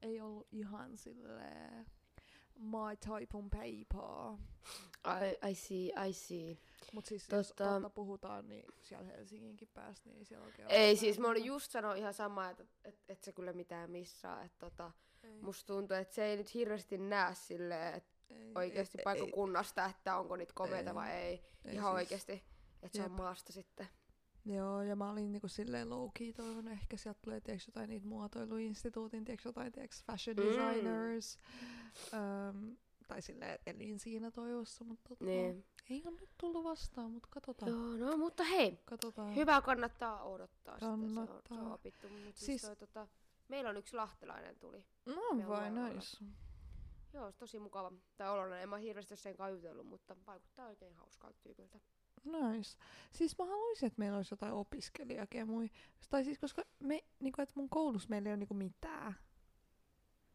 ei 0.02 0.20
ollut 0.20 0.46
ihan 0.52 0.96
silleen 0.96 1.86
my 2.62 2.96
type 2.96 3.36
on 3.36 3.50
paper. 3.50 4.38
I, 5.04 5.50
I 5.50 5.54
see, 5.54 5.92
I 6.08 6.12
see. 6.12 6.58
Mut 6.92 7.06
siis 7.06 7.28
jos 7.32 7.48
Totta. 7.48 7.90
puhutaan, 7.90 8.48
niin 8.48 8.64
siellä 8.82 9.06
Helsinginkin 9.06 9.68
päässä, 9.74 10.10
niin 10.10 10.26
siellä 10.26 10.46
oikein... 10.46 10.70
Ei 10.70 10.96
siis, 10.96 11.18
mä 11.18 11.28
olin 11.28 11.44
just 11.44 11.70
sanoa 11.70 11.94
ihan 11.94 12.14
sama, 12.14 12.50
että 12.50 12.64
et, 12.84 12.98
et 13.08 13.22
se 13.22 13.32
kyllä 13.32 13.52
mitään 13.52 13.90
missaa. 13.90 14.42
Että 14.42 14.58
tota, 14.58 14.90
ei, 15.22 15.42
musta 15.42 15.66
tuntuu, 15.74 15.96
että 15.96 16.14
se 16.14 16.24
ei 16.24 16.36
nyt 16.36 16.54
hirveästi 16.54 16.98
näe 16.98 17.34
silleen, 17.34 17.94
että 17.94 18.12
ei, 18.30 18.52
oikeasti 18.54 18.98
ei, 18.98 19.04
paikkakunnasta, 19.04 19.84
että 19.86 20.16
onko 20.18 20.36
niitä 20.36 20.52
komeita 20.56 20.90
Ei. 20.90 20.94
vai 20.94 21.10
ei. 21.12 21.44
ei 21.64 21.74
Ihan 21.74 21.90
siis- 21.92 21.94
oikeasti, 22.02 22.32
että 22.82 22.98
se 22.98 23.04
on 23.04 23.10
maasta 23.12 23.52
sitten. 23.52 23.88
Joo, 24.44 24.82
ja 24.82 24.96
mä 24.96 25.10
olin 25.10 25.32
niinku 25.32 25.48
silleen 25.48 25.88
low-key 25.88 26.32
toivonut, 26.36 26.72
ehkä 26.72 26.96
sieltä 26.96 27.20
tulee 27.24 27.40
tiiäks, 27.40 27.66
jotain 27.66 27.90
niitä 27.90 28.06
muotoiluinstituutin, 28.06 29.24
tiiäks, 29.24 29.44
jotain 29.44 29.72
tiiäks, 29.72 30.04
fashion 30.04 30.36
Mm. 30.36 30.42
designers. 30.42 31.38
Um, 32.12 32.76
tai 33.08 33.22
silleen 33.22 33.58
elin 33.66 33.98
siinä 33.98 34.30
toivossa, 34.30 34.84
mutta 34.84 35.08
tota, 35.08 35.24
Niin. 35.24 35.64
ei 35.90 36.02
ole 36.06 36.16
nyt 36.20 36.30
tullut 36.40 36.64
vastaan, 36.64 37.10
mutta 37.10 37.28
katsotaan. 37.30 37.70
Joo, 37.72 38.10
no 38.10 38.16
mutta 38.16 38.44
hei, 38.44 38.78
katsotaan. 38.84 39.34
hyvä 39.36 39.60
kannattaa 39.60 40.22
odottaa 40.24 40.74
sitä, 40.74 40.86
se 40.86 40.92
on, 40.92 41.10
se 41.14 41.20
on 41.20 41.26
Kannattaa. 41.26 41.74
opittu. 41.74 42.08
Mut 42.08 42.36
siis, 42.36 42.46
Siis- 42.46 42.62
toi, 42.62 42.76
tota, 42.76 43.08
meillä 43.52 43.70
on 43.70 43.76
yksi 43.76 43.96
lahtelainen 43.96 44.58
tuli. 44.58 44.84
No 45.06 45.48
vai, 45.48 45.70
nice. 45.70 46.24
Joo, 47.12 47.30
se 47.30 47.38
tosi 47.38 47.58
mukava. 47.58 47.92
Tai 48.16 48.30
oloinen, 48.30 48.62
en 48.62 48.68
mä 48.68 48.76
hirveästi 48.76 49.16
sen 49.16 49.34
jutellut, 49.50 49.86
mutta 49.86 50.16
vaikuttaa 50.26 50.66
oikein 50.66 50.94
hauskalta 50.94 51.38
tyypiltä. 51.42 51.78
Nice. 52.24 52.78
Siis 53.10 53.38
mä 53.38 53.44
haluaisin, 53.44 53.86
että 53.86 53.98
meillä 53.98 54.16
olisi 54.16 54.32
jotain 54.32 54.52
opiskelijakemui. 54.52 55.70
Tai 56.10 56.24
siis, 56.24 56.38
koska 56.38 56.62
me, 56.78 57.04
niinku, 57.20 57.42
että 57.42 57.52
mun 57.56 57.68
koulussa 57.68 58.08
meillä 58.08 58.28
ei 58.28 58.32
ole 58.32 58.36
niinku 58.36 58.54
mitään. 58.54 59.14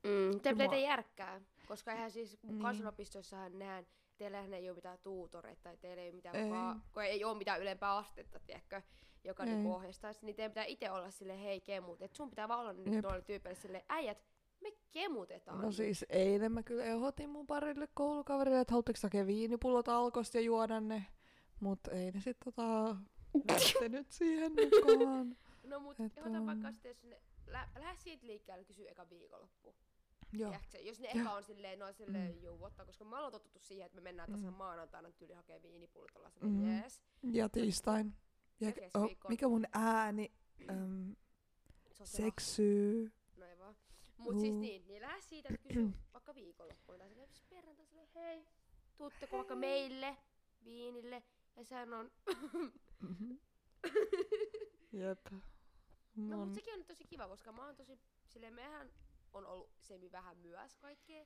Mm, 0.04 0.40
te 0.42 0.52
pitää 0.52 0.68
mua- 0.68 0.76
järkkää, 0.76 1.42
koska 1.68 1.92
eihän 1.92 2.12
siis 2.12 2.38
Niin. 2.44 2.62
kansanopistoissahan 2.62 3.60
nehän, 3.60 3.88
teillähän 4.18 4.54
ei 4.54 4.70
ole 4.70 4.76
mitään 4.76 5.00
tuutoreita 5.04 5.62
tai 5.64 5.78
teillä 5.78 6.02
ei 6.04 6.10
ole 6.10 6.16
mitään, 6.16 6.36
Ei. 6.36 6.50
Vaan, 6.52 6.84
kun 6.94 7.04
ei 7.04 7.24
ole 7.24 7.38
mitään 7.38 7.62
ylempää 7.62 7.96
astetta, 7.98 8.40
tiedätkö, 8.40 8.82
joka 9.28 9.44
Ei. 9.44 9.50
niinku 9.50 9.74
ohjeistaisi, 9.74 10.26
niin 10.26 10.36
teidän 10.36 10.52
pitää 10.52 10.64
itse 10.66 10.92
olla 10.92 11.12
sille 11.12 11.44
hei 11.44 11.62
kemut. 11.62 12.02
Et 12.02 12.14
sun 12.16 12.30
pitää 12.30 12.48
vaan 12.48 12.60
olla 12.60 12.74
nyt 12.74 13.04
noille 13.04 13.22
tyypeille 13.22 13.60
sille 13.62 13.86
äijät, 13.90 14.24
me 14.62 14.72
kemutetaan. 14.92 15.62
No 15.62 15.72
siis 15.72 16.06
eilen 16.10 16.52
mä 16.52 16.64
kyllä 16.64 16.84
ehdotin 16.84 17.30
mun 17.30 17.48
parille 17.48 17.88
koulukaverille, 17.94 18.60
että 18.60 18.72
haluatteko 18.72 19.00
hakea 19.04 19.28
viinipullot 19.28 19.88
alkosta 19.88 20.38
ja 20.38 20.42
juoda 20.42 20.80
ne. 20.80 21.06
Mut 21.60 21.80
ei 21.88 22.12
ne 22.12 22.22
sit 22.22 22.38
tota 22.46 22.96
lähtenyt 23.52 24.12
siihen 24.12 24.52
mukaan. 24.52 25.38
No 25.64 25.80
mut 25.80 26.00
Et, 26.00 26.18
ota 26.18 26.46
vaikka 26.46 26.72
sitten, 26.72 26.90
jos 26.90 27.04
ne, 27.04 27.22
lä, 27.48 27.68
lähde 27.80 27.98
siitä 28.00 28.28
liikkeelle 28.28 28.64
kysyä 28.66 28.90
eka 28.92 29.10
viikonloppu. 29.10 29.76
Joo. 30.34 30.50
Tiedätkö, 30.50 30.78
jos 30.78 31.00
ne 31.00 31.08
eka 31.16 31.32
on 31.34 31.44
silleen, 31.44 31.80
no 31.80 31.94
silleen 31.94 32.32
Mm. 32.32 32.38
mm. 32.38 32.44
juuvottaa, 32.44 32.86
koska 32.86 33.06
me 33.06 33.16
ollaan 33.16 33.32
totuttu 33.32 33.60
siihen, 33.60 33.86
että 33.86 33.96
me 33.96 34.02
mennään 34.02 34.32
tasan 34.32 34.54
Mm. 34.54 34.58
maanantaina 34.58 35.12
tyyli 35.12 35.34
hakee 35.34 35.62
viinipullot, 35.62 36.12
ollaan 36.16 36.34
Mhm. 36.42 36.68
jees. 36.68 37.02
Ja 37.32 37.50
tiistain. 37.50 38.14
Ja, 38.60 38.72
oh, 38.94 39.10
mikä 39.30 39.48
mun 39.48 39.66
ääni 39.74 40.32
äm, 40.70 41.16
lahti. 42.00 42.18
seksyy. 42.18 43.12
No 43.38 43.46
ei 43.46 43.60
vaan. 43.60 43.76
Mut 44.18 44.40
siis 44.40 44.54
Juu. 44.54 44.62
niin, 44.62 44.88
niin 44.88 45.02
lähde 45.02 45.22
siitä, 45.22 45.50
että 45.54 45.68
kysy 45.68 45.90
vaikka 46.14 46.36
viikonloppuun 46.36 46.98
tai 47.00 47.10
siis 47.14 47.44
perjantai 47.50 47.86
silleen, 47.86 48.10
hei, 48.16 48.46
tuutteko 48.98 49.38
vaikka 49.38 49.56
meille, 49.56 50.18
viinille, 50.64 51.24
ja 51.56 51.64
sehän 51.64 51.94
on, 51.94 52.12
Mhm. 53.02 53.32
Jep. 54.92 55.32
no 55.32 55.42
Mun, 56.16 56.40
mut 56.48 56.54
sekin 56.54 56.74
on 56.74 56.86
tosi 56.86 57.04
kiva, 57.08 57.28
koska 57.28 57.52
mä 57.52 57.66
oon 57.66 57.76
tosi, 57.76 58.00
silleen 58.26 58.54
mehän 58.54 58.92
on 59.34 59.46
ollut 59.46 59.70
semi 59.80 60.12
vähän 60.12 60.38
myös 60.38 60.78
kaikkea, 60.78 61.26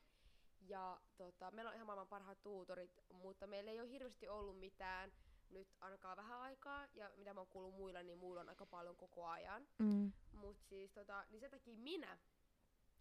ja 0.61 1.01
tota, 1.17 1.51
meillä 1.51 1.69
on 1.69 1.75
ihan 1.75 1.85
maailman 1.87 2.07
parhaat 2.07 2.41
tuutorit, 2.43 2.99
mutta 3.13 3.47
meillä 3.47 3.71
ei 3.71 3.79
ole 3.79 3.89
hirveästi 3.89 4.27
ollut 4.27 4.59
mitään 4.59 5.11
nyt 5.51 5.67
ainakaan 5.79 6.17
vähän 6.17 6.39
aikaa, 6.41 6.87
ja 6.93 7.11
mitä 7.17 7.33
mä 7.33 7.39
oon 7.39 7.47
kuullut 7.47 7.75
muilla, 7.75 8.03
niin 8.03 8.17
muilla 8.17 8.41
on 8.41 8.49
aika 8.49 8.65
paljon 8.65 8.95
koko 8.95 9.25
ajan. 9.27 9.67
mm, 9.79 10.11
Mut 10.31 10.57
siis 10.61 10.91
tota, 10.91 11.25
niin 11.29 11.39
sen 11.39 11.51
takia 11.51 11.77
minä 11.77 12.17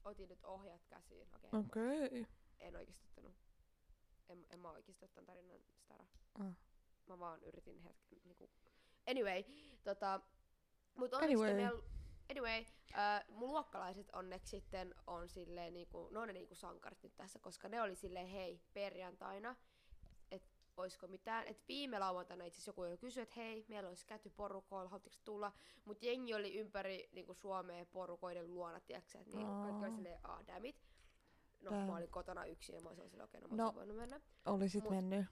otin 0.05 0.29
nyt 0.29 0.45
ohjat 0.45 0.85
käsiin. 0.89 1.29
Okei, 1.35 1.61
Okei. 1.61 2.07
Okay. 2.07 2.25
en 2.61 2.77
oikeesti 2.77 3.05
ottanut. 3.07 3.33
En, 4.29 4.47
en 4.51 4.61
mä 4.61 4.71
oikeesti 4.71 5.05
ottanut 5.05 5.27
tarinan 5.27 5.61
stara. 5.75 6.05
Ah. 6.35 6.55
Mä 7.07 7.19
vaan 7.19 7.43
yritin 7.43 7.79
hetken 7.79 8.19
niinku... 8.25 8.51
Anyway, 9.11 9.43
tota... 9.85 10.21
Mut 10.97 11.15
Anyway. 11.15 11.51
anyway. 11.51 11.55
meillä... 11.55 11.83
Anyway, 12.31 12.65
äh, 12.99 13.25
mun 13.29 13.49
luokkalaiset 13.49 14.11
onneksi 14.13 14.51
sitten 14.51 14.95
on 15.07 15.29
silleen 15.29 15.75
niinku, 15.75 16.09
ne 16.09 16.19
on 16.19 16.27
ne 16.27 16.33
niinku 16.33 16.55
sankarit 16.55 17.03
nyt 17.03 17.17
tässä, 17.17 17.39
koska 17.39 17.69
ne 17.69 17.83
oli 17.83 17.95
silleen, 17.97 18.27
hei, 18.27 18.61
perjantaina, 18.73 19.57
oisko 20.81 21.07
mitään. 21.07 21.47
Et 21.49 21.69
viime 21.69 21.99
lauantaina 21.99 22.45
itse 22.45 22.71
joku 22.71 22.85
jo 22.85 22.97
kysyi, 22.97 23.23
että 23.23 23.35
hei, 23.37 23.65
meillä 23.69 23.89
olisi 23.89 24.07
käyty 24.07 24.31
porukoilla, 24.31 24.89
haluatteko 24.91 25.17
tulla? 25.25 25.53
Mutta 25.85 26.07
jengi 26.07 26.35
oli 26.35 26.55
ympäri 26.55 27.09
niinku 27.13 27.35
Suomea 27.35 27.85
porukoiden 27.87 28.55
luona, 28.55 28.81
tiedätkö 28.81 29.19
niin 29.19 29.47
kaikki 29.63 29.85
oli 29.85 29.93
silleen, 29.95 30.19
ah, 30.25 30.47
damn 30.47 30.65
it. 30.65 30.77
No, 31.61 31.71
Damn. 31.71 31.83
mä 31.87 31.97
olin 31.97 32.09
kotona 32.11 32.45
yksin 32.45 32.75
ja 32.75 32.81
mä 32.81 32.89
olisin 32.89 33.09
silleen, 33.11 33.25
okei, 33.25 33.41
no 33.41 33.49
mä 33.49 33.57
No. 33.57 33.63
olisin 33.65 33.77
voinut 33.79 33.97
mennä. 33.97 34.21
Olisit 34.47 34.85
Mut- 34.85 34.91
mennyt. 34.91 35.27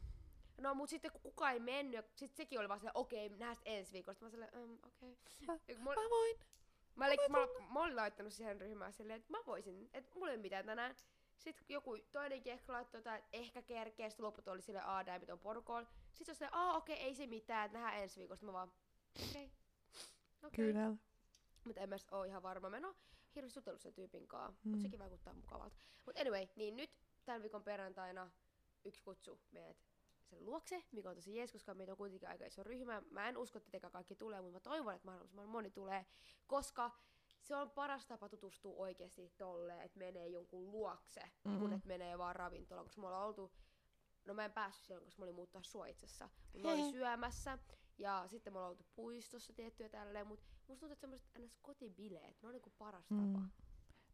No 0.60 0.74
mut 0.74 0.88
sitten 0.90 1.12
kun 1.12 1.20
kukaan 1.20 1.52
ei 1.52 1.60
mennyt, 1.60 1.94
ja 1.94 2.02
sit 2.16 2.34
sekin 2.34 2.60
oli 2.60 2.68
vaan 2.68 2.80
silleen, 2.80 2.96
okei, 2.96 3.28
nähdään 3.28 3.54
sit 3.56 3.62
ensi 3.66 3.92
viikolla. 3.92 4.14
Sitten 4.14 4.26
mä 4.26 4.30
silleen, 4.30 4.54
um, 4.70 4.78
okei. 4.86 5.16
Mä- 5.46 5.52
Okay. 5.54 5.76
Mä, 5.76 5.90
Mä 5.94 6.10
voin. 6.10 6.36
mä, 6.94 7.06
olin, 7.06 7.18
mä, 7.30 7.38
mä 7.72 7.82
olin 7.84 7.96
laittanut 7.96 8.32
siihen 8.32 8.60
ryhmään 8.60 8.92
silleen, 8.92 9.20
että 9.20 9.32
mä 9.32 9.38
voisin, 9.46 9.90
että 9.92 10.14
mulla 10.14 10.28
ei 10.30 10.34
ole 10.36 10.42
mitään 10.42 10.66
tänään. 10.66 10.94
Sitten 11.38 11.66
joku 11.68 11.96
toinen 12.12 12.42
ehkä 12.44 12.72
laittoi 12.72 12.98
jotain, 12.98 13.18
että 13.18 13.28
ehkä 13.32 13.62
kerkee, 13.62 14.10
sitten 14.10 14.26
loput 14.26 14.48
oli 14.48 14.62
silleen, 14.62 14.86
aah, 14.86 15.06
näin 15.06 15.32
on 15.32 15.38
porukoilla. 15.38 15.88
Sitten 16.12 16.34
se 16.34 16.38
silleen, 16.38 16.54
aah, 16.54 16.76
okei, 16.76 16.96
ei 16.96 17.14
se 17.14 17.26
mitään, 17.26 17.66
että 17.66 17.78
nähdään 17.78 18.02
ensi 18.02 18.18
viikolla. 18.18 18.36
Sitten 18.36 18.46
mä 18.48 18.52
vaan, 18.52 18.72
okei. 19.28 19.44
Okay. 19.44 19.56
Okay. 20.42 20.50
Kyllä. 20.50 20.96
Mutta 21.64 21.80
en 21.80 21.88
mä 21.88 21.96
oo 22.10 22.24
ihan 22.24 22.42
varma. 22.42 22.70
Mä 22.70 22.76
en 22.76 22.84
oo 22.84 22.94
hirveästi 23.34 23.58
jutellut 23.58 23.80
sen 23.80 23.94
tyypin 23.94 24.28
kanssa, 24.28 24.60
mm. 24.64 24.70
Mutta 24.70 24.82
sekin 24.82 24.98
vaikuttaa 24.98 25.34
mukavalta. 25.34 25.76
Mutta 26.06 26.20
anyway, 26.20 26.46
niin 26.56 26.76
nyt 26.76 26.90
tämän 27.24 27.42
viikon 27.42 27.64
perjantaina 27.64 28.30
yksi 28.84 29.02
kutsu 29.02 29.40
meidät 29.50 29.76
sen 30.24 30.46
luokse, 30.46 30.84
mikä 30.92 31.08
on 31.10 31.16
tosi 31.16 31.36
jees, 31.36 31.52
koska 31.52 31.74
meitä 31.74 31.92
on 31.92 31.98
kuitenkin 31.98 32.28
aika 32.28 32.46
iso 32.46 32.62
ryhmä. 32.62 33.02
Mä 33.10 33.28
en 33.28 33.36
usko, 33.36 33.60
että 33.72 33.90
kaikki 33.90 34.14
tulee, 34.14 34.40
mutta 34.40 34.56
mä 34.56 34.60
toivon, 34.60 34.94
että 34.94 35.06
mahdollisimman 35.06 35.48
moni 35.48 35.70
tulee, 35.70 36.06
koska 36.46 36.90
se 37.48 37.56
on 37.56 37.70
paras 37.70 38.06
tapa 38.06 38.28
tutustua 38.28 38.74
oikeasti 38.76 39.32
tolleen, 39.36 39.80
että 39.80 39.98
menee 39.98 40.28
jonkun 40.28 40.70
luokse, 40.70 41.20
mm-hmm. 41.20 41.52
Mhm. 41.52 41.60
kun 41.60 41.72
että 41.72 41.88
menee 41.88 42.18
vaan 42.18 42.36
ravintolaan, 42.36 42.86
koska 42.86 43.00
me 43.00 43.06
ollaan 43.06 43.26
oltu 43.26 43.52
No 44.24 44.34
mä 44.34 44.44
en 44.44 44.52
päässyt 44.52 44.84
silloin, 44.84 45.04
koska 45.04 45.20
mä 45.20 45.24
olin 45.24 45.34
muuttaa 45.34 45.62
Suitsessa. 45.62 46.28
Mutta 46.52 46.68
mä 46.68 46.74
olin 46.74 46.90
syömässä 46.90 47.58
ja 47.98 48.24
sitten 48.26 48.52
me 48.52 48.58
ollaan 48.58 48.70
oltu 48.70 48.86
puistossa 48.94 49.52
tiettyä 49.52 49.88
tälleen, 49.88 50.26
mutta 50.26 50.46
musta 50.68 50.80
tuntuu, 50.80 50.92
että 50.92 51.00
semmoiset 51.00 51.28
ns. 51.38 51.58
kotibileet, 51.62 52.42
ne 52.42 52.48
on 52.48 52.52
niinku 52.52 52.72
paras 52.78 53.08
tapa. 53.08 53.38
Mm. 53.38 53.50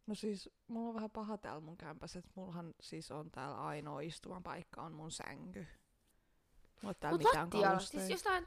No 0.07 0.15
siis, 0.15 0.49
mulla 0.67 0.89
on 0.89 0.95
vähän 0.95 1.11
paha 1.11 1.37
täällä 1.37 1.59
mun 1.59 1.77
kämpässä, 1.77 2.19
että 2.19 2.31
mullahan 2.35 2.73
siis 2.81 3.11
on 3.11 3.31
täällä 3.31 3.65
ainoa 3.65 4.01
istuvan 4.01 4.43
paikka 4.43 4.81
on 4.81 4.93
mun 4.93 5.11
sänky. 5.11 5.67
Mulla 6.81 6.93
täällä 6.93 7.17
Mut 7.17 7.27
mitään 7.27 7.45
lattialla, 7.45 7.79
siis 7.79 8.09
jostain, 8.09 8.43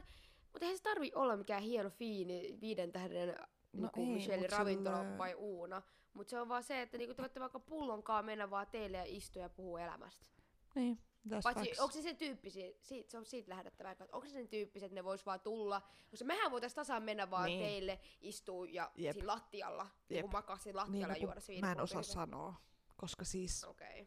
mutta 0.53 0.65
eihän 0.65 0.77
se 0.77 0.83
tarvi 0.83 1.13
olla 1.15 1.37
mikään 1.37 1.63
hieno 1.63 1.91
fiini 1.91 2.59
viiden 2.61 2.93
tähden 2.93 3.37
No 3.81 3.83
niinku 3.83 4.01
ei, 4.01 4.07
Michelin 4.07 4.41
mut 4.41 4.53
ravintola 4.53 4.97
silleen- 4.97 5.19
vai 5.19 5.35
uuna. 5.35 5.83
Mutta 6.15 6.31
se 6.31 6.41
on 6.41 6.49
vaan 6.49 6.63
se, 6.63 6.83
että 6.83 6.99
niinku 6.99 7.15
te 7.15 7.23
voitte 7.23 7.41
vaikka 7.41 7.61
pullonkaan 7.61 8.25
mennä 8.25 8.51
vaan 8.51 8.67
teille 8.67 8.97
ja 8.97 9.05
istua 9.07 9.43
ja 9.43 9.49
puhua 9.49 9.81
elämästä. 9.81 10.27
Niin, 10.75 10.99
Paitsi, 11.43 11.81
onko 11.81 11.93
se 11.93 12.03
sen 12.03 12.17
tyyppisiä, 12.17 12.71
siitä, 12.81 13.11
se 13.11 13.19
on 13.19 13.25
siitä 13.27 13.51
lähdettävä, 13.51 13.91
että 13.91 14.07
onko 14.13 14.27
se 14.27 14.33
sen 14.33 14.49
tyyppisiä, 14.49 14.87
että 14.87 14.95
ne 14.95 15.05
vois 15.05 15.27
vaan 15.27 15.41
tulla, 15.41 15.83
koska 16.11 16.25
mehän 16.25 16.51
voitais 16.51 16.75
tasaan 16.75 17.03
mennä 17.03 17.31
vaan 17.31 17.45
Niin. 17.47 17.59
niin. 17.59 17.69
teille, 17.71 17.99
istua 18.21 18.67
ja 18.67 18.91
Jep. 18.97 19.13
siinä 19.13 19.27
lattialla, 19.27 19.87
Jep. 20.11 20.23
niin 20.23 20.33
makaa 20.33 20.57
siinä 20.59 20.77
lattialla 20.77 21.15
niin, 21.15 21.23
no, 21.23 21.27
juoda 21.27 21.35
kun 21.35 21.43
se 21.43 21.61
mä 21.61 21.73
en 21.73 21.81
osaa 21.81 22.03
sanoa, 22.03 22.55
koska 22.97 23.25
siis, 23.25 23.65
Okei. 23.65 23.89
Okay. 24.03 24.07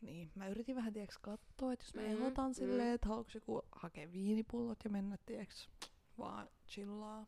niin, 0.00 0.32
mä 0.34 0.48
yritin 0.48 0.76
vähän, 0.76 0.92
tieks, 0.92 1.18
katsoa, 1.18 1.72
että 1.72 1.84
jos 1.84 1.94
mä 1.94 2.00
Mhm, 2.02 2.10
ehdotan 2.10 2.44
mhm. 2.50 2.54
silleen, 2.54 2.94
että 2.94 3.08
haluatko 3.08 3.30
joku 3.34 3.62
hakea 3.72 4.12
viinipullot 4.12 4.78
ja 4.84 4.90
mennä, 4.90 5.16
tieks, 5.26 5.70
vaan 6.18 6.48
chillaa 6.68 7.26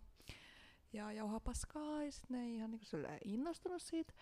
ja 0.93 1.13
jauhaa 1.13 1.41
paskaa, 1.41 2.05
ja 2.05 2.13
sit 2.13 2.31
ne 2.31 2.45
ei 2.45 2.55
ihan 2.55 2.71
niinku 2.71 2.87
innostunut 3.25 3.83
siitä. 3.83 4.13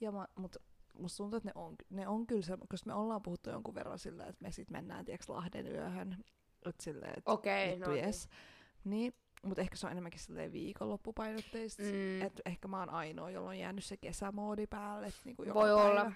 Ja 0.00 0.12
mä, 0.12 0.28
mut 0.34 0.56
musta 0.98 1.16
tuntuu, 1.16 1.36
että 1.36 1.48
ne 1.48 1.52
on, 1.54 1.74
ne 1.90 2.08
on 2.08 2.26
kyllä 2.26 2.42
se, 2.42 2.58
koska 2.68 2.90
me 2.90 2.94
ollaan 2.94 3.22
puhuttu 3.22 3.50
jonkun 3.50 3.74
verran 3.74 3.98
sillä, 3.98 4.26
että 4.26 4.42
me 4.42 4.52
sit 4.52 4.70
mennään, 4.70 5.04
tiiäks, 5.04 5.28
Lahden 5.28 5.66
yöhön. 5.66 6.24
Että 6.66 6.82
silleen, 6.82 7.18
että 7.18 7.32
Okei, 7.32 7.70
vittu 7.72 7.90
no 7.90 7.96
jes. 7.96 8.28
Niin, 8.84 9.14
mutta 9.42 9.60
ehkä 9.60 9.76
se 9.76 9.86
on 9.86 9.92
enemmänkin 9.92 10.20
silleen 10.20 10.52
viikonloppupainotteista. 10.52 11.82
Mm. 11.82 12.22
Että 12.22 12.42
ehkä 12.46 12.68
mä 12.68 12.78
oon 12.78 12.90
ainoa, 12.90 13.30
jolla 13.30 13.48
on 13.48 13.58
jäänyt 13.58 13.84
se 13.84 13.96
kesämoodi 13.96 14.66
päälle. 14.66 15.06
Et 15.06 15.14
niinku 15.24 15.42
joka 15.42 15.60
Voi 15.60 15.68
päivä. 15.68 15.90
olla. 15.90 16.12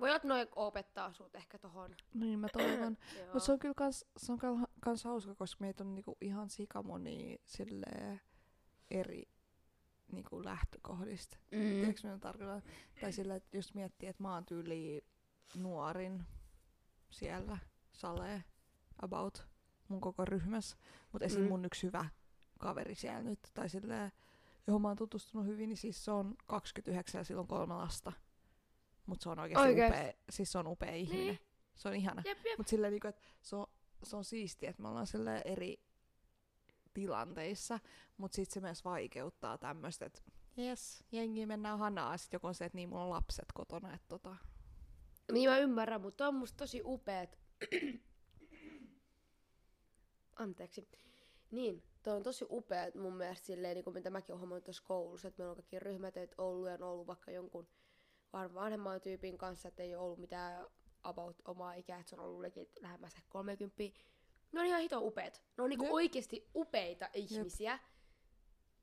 Voi 0.00 0.08
olla, 0.08 0.16
että 0.16 0.28
noi 0.28 0.48
opettaa 0.56 1.12
sut 1.12 1.34
ehkä 1.34 1.58
tohon. 1.58 1.94
Niin 2.14 2.38
mä 2.38 2.48
toivon. 2.52 2.96
Mutta 3.32 3.40
se 3.40 3.52
on 3.52 3.58
kyllä 3.58 3.74
kans, 3.74 4.04
se 4.16 4.32
on 4.32 4.66
kans 4.80 5.04
hauska, 5.04 5.34
koska 5.34 5.60
meitä 5.60 5.84
on 5.84 5.94
niinku 5.94 6.16
ihan 6.20 6.50
sikamoni 6.50 7.40
silleen 7.44 8.20
eri 8.90 9.28
niinku 10.12 10.44
lähtökohdista. 10.44 11.36
Mm. 11.50 11.58
Tiedätkö 11.58 12.08
mitä 12.08 12.18
tarkoitan? 12.18 12.62
Tai 13.00 13.12
sillä, 13.12 13.34
että 13.34 13.56
jos 13.56 13.74
miettii, 13.74 14.08
että 14.08 14.22
mä 14.22 14.34
oon 14.34 14.44
tyyli 14.44 15.04
nuorin 15.56 16.24
siellä, 17.10 17.58
Sale, 17.92 18.44
about 19.02 19.46
mun 19.88 20.00
koko 20.00 20.24
ryhmässä, 20.24 20.76
mutta 21.12 21.26
esim. 21.26 21.42
Mm. 21.42 21.48
mun 21.48 21.64
yksi 21.64 21.86
hyvä 21.86 22.04
kaveri 22.58 22.94
siellä 22.94 23.22
nyt, 23.22 23.38
tai 23.54 23.68
silleen, 23.68 24.12
johon 24.66 24.82
mä 24.82 24.88
oon 24.88 24.96
tutustunut 24.96 25.46
hyvin, 25.46 25.68
niin 25.68 25.76
siis 25.76 26.04
se 26.04 26.10
on 26.10 26.34
29 26.46 27.18
ja 27.18 27.24
sillä 27.24 27.40
on 27.40 27.48
kolme 27.48 27.74
lasta. 27.74 28.12
Mutta 29.06 29.22
se 29.22 29.28
on 29.28 29.38
oikeasti 29.38 29.68
Oikeesti? 29.68 29.98
upea, 29.98 30.12
siis 30.30 30.52
se 30.52 30.58
on 30.58 30.66
upea 30.66 30.94
ihminen. 30.94 31.26
Niin. 31.26 31.38
Se 31.74 31.88
on 31.88 31.94
ihana. 31.94 32.22
Mutta 32.56 32.70
silleen, 32.70 32.90
niinku, 32.90 33.08
että 33.08 33.22
se 33.42 33.56
on, 33.56 33.66
se 34.02 34.16
on 34.16 34.24
siistiä, 34.24 34.70
että 34.70 34.82
me 34.82 34.88
ollaan 34.88 35.06
silleen 35.06 35.42
eri 35.44 35.80
tilanteissa, 36.94 37.80
mutta 38.16 38.36
sitten 38.36 38.54
se 38.54 38.60
myös 38.60 38.84
vaikeuttaa 38.84 39.58
tämmöistä, 39.58 40.06
että 40.06 40.22
jes, 40.56 41.04
jengi 41.12 41.46
mennään 41.46 41.78
hanaa, 41.78 42.16
sitten 42.16 42.36
joku 42.36 42.46
on 42.46 42.54
se, 42.54 42.64
että 42.64 42.76
niin, 42.76 42.88
mulla 42.88 43.04
on 43.04 43.10
lapset 43.10 43.52
kotona, 43.54 43.94
että 43.94 44.08
tota, 44.08 44.36
Niin 45.32 45.50
mä 45.50 45.58
ymmärrän, 45.58 46.00
mutta 46.00 46.28
on 46.28 46.34
musta 46.34 46.56
tosi 46.56 46.82
upeet. 46.84 47.38
Anteeksi. 50.36 50.88
Niin, 51.50 51.82
toi 52.02 52.16
on 52.16 52.22
tosi 52.22 52.44
upeat 52.50 52.94
mun 52.94 53.16
mielestä 53.16 53.46
silleen, 53.46 53.74
niin 53.74 53.84
kuin 53.84 53.94
mitä 53.94 54.10
mäkin 54.10 54.32
oon 54.32 54.40
huomannut 54.40 54.64
tuossa 54.64 54.82
koulussa, 54.86 55.28
että 55.28 55.38
meillä 55.38 55.50
on 55.50 55.56
kaikki 55.56 55.78
ryhmätöitä 55.78 56.34
ollut 56.38 56.68
ja 56.68 56.74
on 56.74 56.82
ollut 56.82 57.06
vaikka 57.06 57.30
jonkun 57.30 57.68
vanhemman 58.32 59.00
tyypin 59.00 59.38
kanssa, 59.38 59.68
että 59.68 59.82
ei 59.82 59.94
ole 59.94 60.04
ollut 60.04 60.18
mitään 60.18 60.66
about 61.02 61.36
omaa 61.44 61.74
ikää, 61.74 62.00
että 62.00 62.10
se 62.10 62.16
on 62.16 62.24
ollut 62.24 62.40
legit 62.40 62.72
lähemmäs 62.80 63.14
ehkä 63.14 63.28
30. 63.30 63.82
Ne 64.52 64.60
on 64.60 64.66
ihan 64.66 64.80
hito 64.80 64.98
upeat. 65.00 65.42
Ne 65.56 65.64
on 65.64 65.70
niinku 65.70 65.84
Jep. 65.84 65.94
oikeesti 65.94 66.50
upeita 66.54 67.08
ihmisiä. 67.14 67.78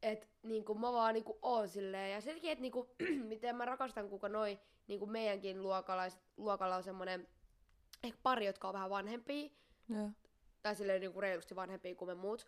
Et 0.02 0.30
niinku 0.44 0.76
mä 0.76 0.94
vaan 0.94 1.14
niinku 1.14 1.40
oon 1.42 1.70
silleen. 1.70 2.12
Ja 2.12 2.22
senkin, 2.22 2.52
että 2.52 2.62
niinku, 2.62 2.96
miten 3.30 3.56
mä 3.56 3.66
rakastan, 3.66 4.10
kuka 4.10 4.30
noi 4.30 4.60
niinku 4.88 5.06
meidänkin 5.06 5.62
luokalaiset, 5.62 6.22
luokalla 6.38 6.76
on 6.76 6.84
semmonen 6.84 7.28
ehkä 8.04 8.20
pari, 8.24 8.46
jotka 8.46 8.68
on 8.68 8.74
vähän 8.74 8.90
vanhempia, 8.90 9.50
joo. 9.90 10.10
tai 10.62 10.76
silleen 10.76 11.02
niinku 11.02 11.22
reilusti 11.22 11.56
vanhempia 11.56 11.96
kuin 11.96 12.10
me 12.10 12.16
muut, 12.16 12.48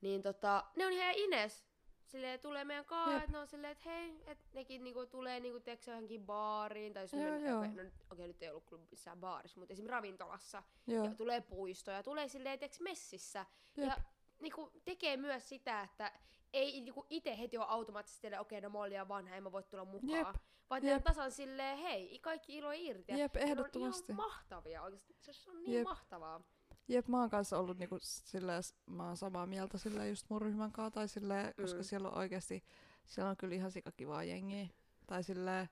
niin 0.00 0.22
tota, 0.22 0.64
ne 0.76 0.86
on 0.86 0.92
ihan 0.92 1.14
Ines. 1.14 1.64
Silleen 2.06 2.40
tulee 2.40 2.64
meidän 2.64 2.84
kaa, 2.84 3.16
että 3.16 3.32
ne 3.32 3.38
on 3.38 3.46
silleen, 3.46 3.70
että 3.72 3.90
hei, 3.90 4.22
että 4.26 4.44
nekin 4.54 4.84
niinku 4.84 5.06
tulee 5.06 5.40
niinku 5.40 5.60
tiedätkö, 5.60 5.90
johonkin 5.90 6.26
baariin, 6.26 6.92
tai 6.92 7.02
jos 7.02 7.12
Joo, 7.12 7.22
men- 7.22 7.44
joo. 7.44 7.58
okei, 7.58 7.70
no, 7.74 7.82
nyt- 7.82 7.94
okei, 8.10 8.26
nyt 8.26 8.42
ei 8.42 8.50
ollut 8.50 8.64
kyllä 8.66 8.82
missään 8.90 9.20
baarissa, 9.20 9.60
mutta 9.60 9.72
esimerkiksi 9.72 9.90
ravintolassa, 9.92 10.62
Joo. 10.86 11.04
ja 11.04 11.14
tulee 11.14 11.40
puistoja, 11.40 12.02
tulee 12.02 12.28
silleen, 12.28 12.58
tiedätkö, 12.58 12.84
messissä, 12.84 13.46
Jep. 13.76 13.86
ja 13.88 13.96
niinku, 14.40 14.70
tekee 14.84 15.16
myös 15.16 15.48
sitä, 15.48 15.80
että 15.82 16.12
ei 16.52 16.80
niinku 16.80 17.06
itse 17.10 17.38
heti 17.38 17.58
ole 17.58 17.66
automaattisesti 17.68 18.36
okei, 18.40 18.60
no 18.60 18.70
mä 18.70 18.88
liian 18.88 19.08
vanha, 19.08 19.36
en 19.36 19.42
mä 19.42 19.52
voi 19.52 19.62
tulla 19.62 19.84
mukaan. 19.84 20.10
Jep. 20.10 20.36
Vaan 20.70 20.82
on 20.82 20.88
Jep. 20.88 21.04
tasan 21.04 21.30
silleen, 21.32 21.78
hei, 21.78 22.18
kaikki 22.18 22.56
ilo 22.56 22.70
irti. 22.74 23.12
Jep, 23.18 23.34
ne 23.34 23.40
on 23.42 23.48
ehdottomasti. 23.48 24.12
ihan 24.12 24.26
mahtavia 24.26 24.82
oikeesti. 24.82 25.32
Se 25.32 25.50
on 25.50 25.62
niin 25.62 25.72
Jep. 25.74 25.84
mahtavaa. 25.84 26.40
Jep, 26.88 27.08
mä 27.08 27.20
oon 27.20 27.30
kanssa 27.30 27.58
ollut 27.58 27.78
niinku 27.78 27.96
silleen, 28.00 28.62
mä 28.86 29.06
oon 29.06 29.16
samaa 29.16 29.46
mieltä 29.46 29.78
silleen 29.78 30.08
just 30.08 30.26
mun 30.30 30.42
ryhmän 30.42 30.72
kanssa, 30.72 30.90
tai 30.90 31.08
silleen, 31.08 31.54
koska 31.60 31.78
Mm. 31.78 31.84
siellä 31.84 32.08
on 32.08 32.18
oikeasti, 32.18 32.64
siellä 33.06 33.30
on 33.30 33.36
kyllä 33.36 33.54
ihan 33.54 33.70
sikakivaa 33.70 34.24
jengiä. 34.24 34.68
Tai 35.06 35.22
silleen, 35.24 35.68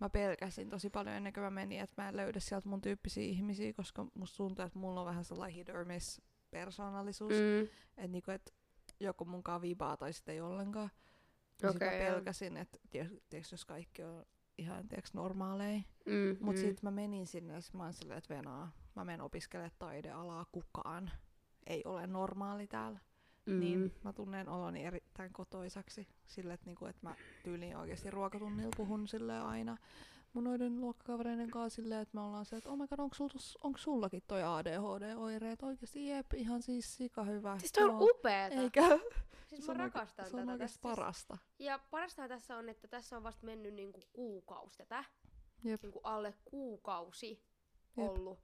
mä 0.00 0.08
pelkäsin 0.10 0.68
tosi 0.70 0.90
paljon 0.90 1.16
ennen 1.16 1.32
kuin 1.32 1.44
mä 1.44 1.50
menin, 1.50 1.80
että 1.80 2.02
mä 2.02 2.08
en 2.08 2.16
löydä 2.16 2.40
sieltä 2.40 2.68
mun 2.68 2.80
tyyppisiä 2.80 3.24
ihmisiä, 3.24 3.72
koska 3.72 4.06
musta 4.14 4.36
tuntuu, 4.36 4.64
että 4.64 4.78
mulla 4.78 5.00
on 5.00 5.06
vähän 5.06 5.24
sellainen 5.24 5.54
hit 5.54 5.68
or 5.68 5.84
miss 5.84 6.20
persoonallisuus. 6.50 7.32
Mm. 7.32 7.62
Että 7.96 8.08
niinku, 8.08 8.30
et 8.30 8.54
joko 9.00 9.24
munkaan 9.24 9.62
vibaa 9.62 9.96
tai 9.96 10.12
sitten 10.12 10.34
ei 10.34 10.40
ollenkaan. 10.40 10.90
Ja 11.62 11.70
Okei, 11.70 11.88
mä 12.08 12.14
pelkäsin, 12.14 12.56
että 12.56 12.78
tiedätkö, 12.90 13.36
jos 13.52 13.64
kaikki 13.64 14.02
on 14.02 14.24
ihan 14.58 14.88
tiedätkö, 14.88 15.10
normaaleja. 15.12 15.80
Mm, 16.06 16.36
Mut 16.40 16.56
mm. 16.56 16.60
sit 16.60 16.82
mä 16.82 16.90
menin 16.90 17.26
sinne 17.26 17.52
ja 17.54 17.60
mä 17.72 17.82
oon 17.82 17.92
silleen, 17.92 18.18
että 18.18 18.34
venaa, 18.36 18.72
mä 18.94 19.04
menen 19.04 19.20
opiskelemaan 19.20 19.70
taidealaa, 19.78 20.46
kukaan 20.52 21.10
ei 21.66 21.82
ole 21.84 22.06
normaali 22.06 22.66
täällä. 22.66 22.98
mm. 23.46 23.60
Niin 23.60 23.94
mä 24.04 24.12
tunnen 24.12 24.48
oloni 24.48 24.84
erittäin 24.84 25.32
kotoisaksi 25.32 26.08
sille, 26.26 26.54
että, 26.54 26.66
niinku, 26.66 26.86
että 26.86 27.00
mä 27.08 27.14
tyyliin 27.44 27.76
oikeasti 27.76 28.10
ruokatunnilla 28.10 28.70
puhun 28.76 29.08
sille 29.08 29.38
aina 29.40 29.76
mun 30.32 30.44
noiden 30.44 30.80
luokkakavereiden 30.80 31.50
kanssa 31.50 31.82
silleen, 31.82 32.00
että 32.00 32.14
me 32.14 32.20
ollaan 32.20 32.44
se, 32.44 32.56
että 32.56 32.70
oh 32.70 32.76
my 32.78 32.86
god, 32.86 32.98
onko, 32.98 33.14
sul, 33.14 33.28
onko 33.62 33.78
sullakin 33.78 34.22
toi 34.26 34.42
ADHD-oireet? 34.42 35.62
Oikeasti 35.62 36.08
jep, 36.08 36.26
ihan 36.34 36.62
siis 36.62 36.96
sika 36.96 37.24
hyvä. 37.24 37.58
Siis 37.58 37.72
toi 37.72 37.84
on 37.84 37.90
Joo. 37.90 37.98
upeeta. 38.10 38.56
Eikä? 38.56 38.82
Siis 39.46 39.64
se 39.66 39.70
on 39.70 39.76
mä 39.76 39.82
rakastan 39.84 40.30
Se 40.30 40.36
on 40.36 40.42
tätä. 40.42 40.52
oikeasti 40.52 40.78
Tässä- 40.82 40.96
parasta. 40.96 41.38
Ja 41.58 41.78
parasta 41.90 42.28
tässä 42.28 42.56
on, 42.56 42.68
että 42.68 42.88
tässä 42.88 43.16
on 43.16 43.22
vasta 43.22 43.46
mennyt 43.46 43.74
niinku 43.74 44.00
kuukausi 44.12 44.78
tätä. 44.78 45.04
Jep. 45.64 45.82
Niinku 45.82 46.00
alle 46.02 46.34
kuukausi 46.44 47.42
Jep. 47.96 48.08
ollut. 48.10 48.38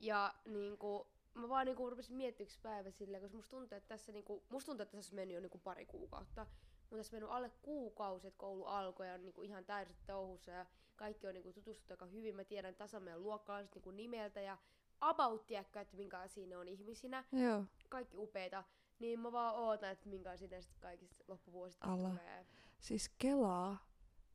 Ja 0.00 0.34
niinku, 0.44 1.06
mä 1.34 1.48
vaan 1.48 1.66
niinku 1.66 1.90
rupesin 1.90 2.16
miettimään 2.16 2.46
yksi 2.46 2.58
päivä 2.62 2.90
silleen, 2.90 3.22
koska 3.22 3.36
musta 3.36 3.50
tuntuu, 3.50 3.76
että 3.76 3.88
tässä 3.88 4.12
niinku, 4.12 4.42
musta 4.48 4.66
tuntuu, 4.66 4.82
että 4.82 4.96
tässä 4.96 5.12
on 5.12 5.16
mennyt 5.16 5.34
jo 5.34 5.40
niinku 5.40 5.58
pari 5.58 5.86
kuukautta. 5.86 6.46
Mutta 6.80 6.96
tässä 6.96 7.16
on 7.16 7.20
mennyt 7.20 7.36
alle 7.36 7.50
kuukausi, 7.62 8.26
että 8.26 8.38
koulu 8.38 8.64
alkoi 8.64 9.08
ja 9.08 9.14
on 9.14 9.24
niinku 9.24 9.42
ihan 9.42 9.64
täysin 9.64 9.96
touhussa 10.06 10.50
ja 10.50 10.66
kaikki 10.96 11.26
on 11.26 11.34
niinku 11.34 11.52
tutustuttu 11.52 11.92
aika 11.92 12.06
hyvin. 12.06 12.36
Mä 12.36 12.44
tiedän 12.44 12.74
tasan 12.74 13.02
meidän 13.02 13.22
luokkalaiset 13.22 13.74
niinku 13.74 13.90
nimeltä 13.90 14.40
ja 14.40 14.58
about 15.00 15.46
tiedätkö, 15.46 15.80
että 15.80 15.96
minkälaisia 15.96 16.46
ne 16.46 16.56
on 16.56 16.68
ihmisinä. 16.68 17.24
Joo. 17.32 17.64
Kaikki 17.88 18.16
upeita. 18.16 18.64
Niin 18.98 19.20
mä 19.20 19.32
vaan 19.32 19.54
ootan, 19.54 19.90
että 19.90 20.08
minkälaisia 20.08 20.48
ne 20.48 20.62
sitten 20.62 20.80
kaikista 20.80 21.24
loppuvuosista 21.28 21.86
Alla. 21.86 22.08
tulee. 22.08 22.46
Siis 22.78 23.10
Kelaa, 23.18 23.86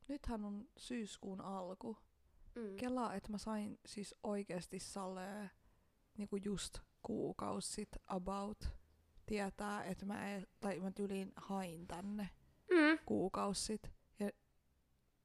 nythän 0.08 0.44
on 0.44 0.68
syyskuun 0.76 1.40
alku. 1.40 1.96
Mm. 2.60 2.76
Kelaa, 2.76 3.14
että 3.14 3.30
mä 3.30 3.38
sain 3.38 3.78
siis 3.86 4.14
oikeasti 4.22 4.78
Salee 4.78 5.50
niinku 6.18 6.36
just 6.36 6.78
kuukausi 7.02 7.72
sit 7.72 7.88
about 8.06 8.68
tietää, 9.26 9.84
että 9.84 10.06
mä, 10.06 10.34
e- 10.36 10.46
tai 10.60 10.80
mä 10.80 10.90
tyliin 10.90 11.32
hain 11.36 11.86
tänne 11.86 12.28
Mm. 12.70 12.98
kuukausi 13.06 13.64
sit. 13.64 13.92
Ja, 14.18 14.30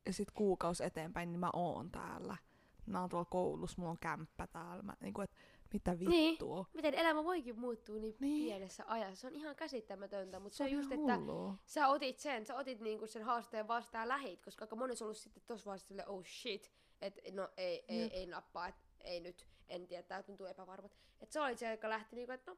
ja 0.05 0.13
sit 0.13 0.31
kuukausi 0.31 0.83
eteenpäin, 0.83 1.31
niin 1.31 1.39
mä 1.39 1.49
oon 1.53 1.91
täällä. 1.91 2.37
Mä 2.85 2.99
oon 2.99 3.09
tuolla 3.09 3.25
koulussa, 3.25 3.75
mulla 3.77 3.91
on 3.91 3.97
kämppä 3.99 4.47
täällä. 4.47 4.83
Mä, 4.83 4.93
niinku, 4.99 5.21
et, 5.21 5.35
mitä 5.73 5.93
Niin. 5.95 6.31
vittua. 6.31 6.65
Miten 6.73 6.93
elämä 6.93 7.23
voikin 7.23 7.59
muuttua 7.59 7.95
niin, 7.95 8.01
Niin. 8.19 8.33
niin. 8.33 8.45
pienessä 8.45 8.83
ajassa. 8.87 9.21
Se 9.21 9.27
on 9.27 9.35
ihan 9.35 9.55
käsittämätöntä, 9.55 10.39
mutta 10.39 10.57
se, 10.57 10.63
on 10.63 10.71
just, 10.71 10.91
ihan 10.91 11.01
että 11.07 11.17
hullua. 11.19 11.55
sä 11.65 11.87
otit 11.87 12.19
sen, 12.19 12.45
sä 12.45 12.55
otit 12.55 12.79
niinku 12.79 13.07
sen 13.07 13.23
haasteen 13.23 13.67
vastaan 13.67 14.01
ja 14.03 14.07
lähit, 14.07 14.41
koska 14.41 14.63
aika 14.63 14.75
moni 14.75 14.91
on 14.93 14.97
ollut 15.01 15.17
sitten 15.17 15.43
tossa 15.47 15.65
vaiheessa 15.65 15.87
silleen, 15.87 16.09
oh 16.09 16.25
shit, 16.25 16.71
että 17.01 17.21
no 17.31 17.49
ei, 17.57 17.85
ei, 17.87 18.01
Jep. 18.01 18.13
ei 18.13 18.25
nappaa, 18.25 18.67
et, 18.67 18.75
ei 19.01 19.19
nyt, 19.19 19.47
en 19.67 19.87
tiedä, 19.87 20.03
tää 20.03 20.23
tuntuu 20.23 20.45
epävarmat. 20.45 20.97
Että 21.19 21.33
se 21.33 21.39
oli 21.41 21.57
se, 21.57 21.71
joka 21.71 21.89
lähti 21.89 22.15
niinku, 22.15 22.31
että 22.31 22.51
no, 22.51 22.57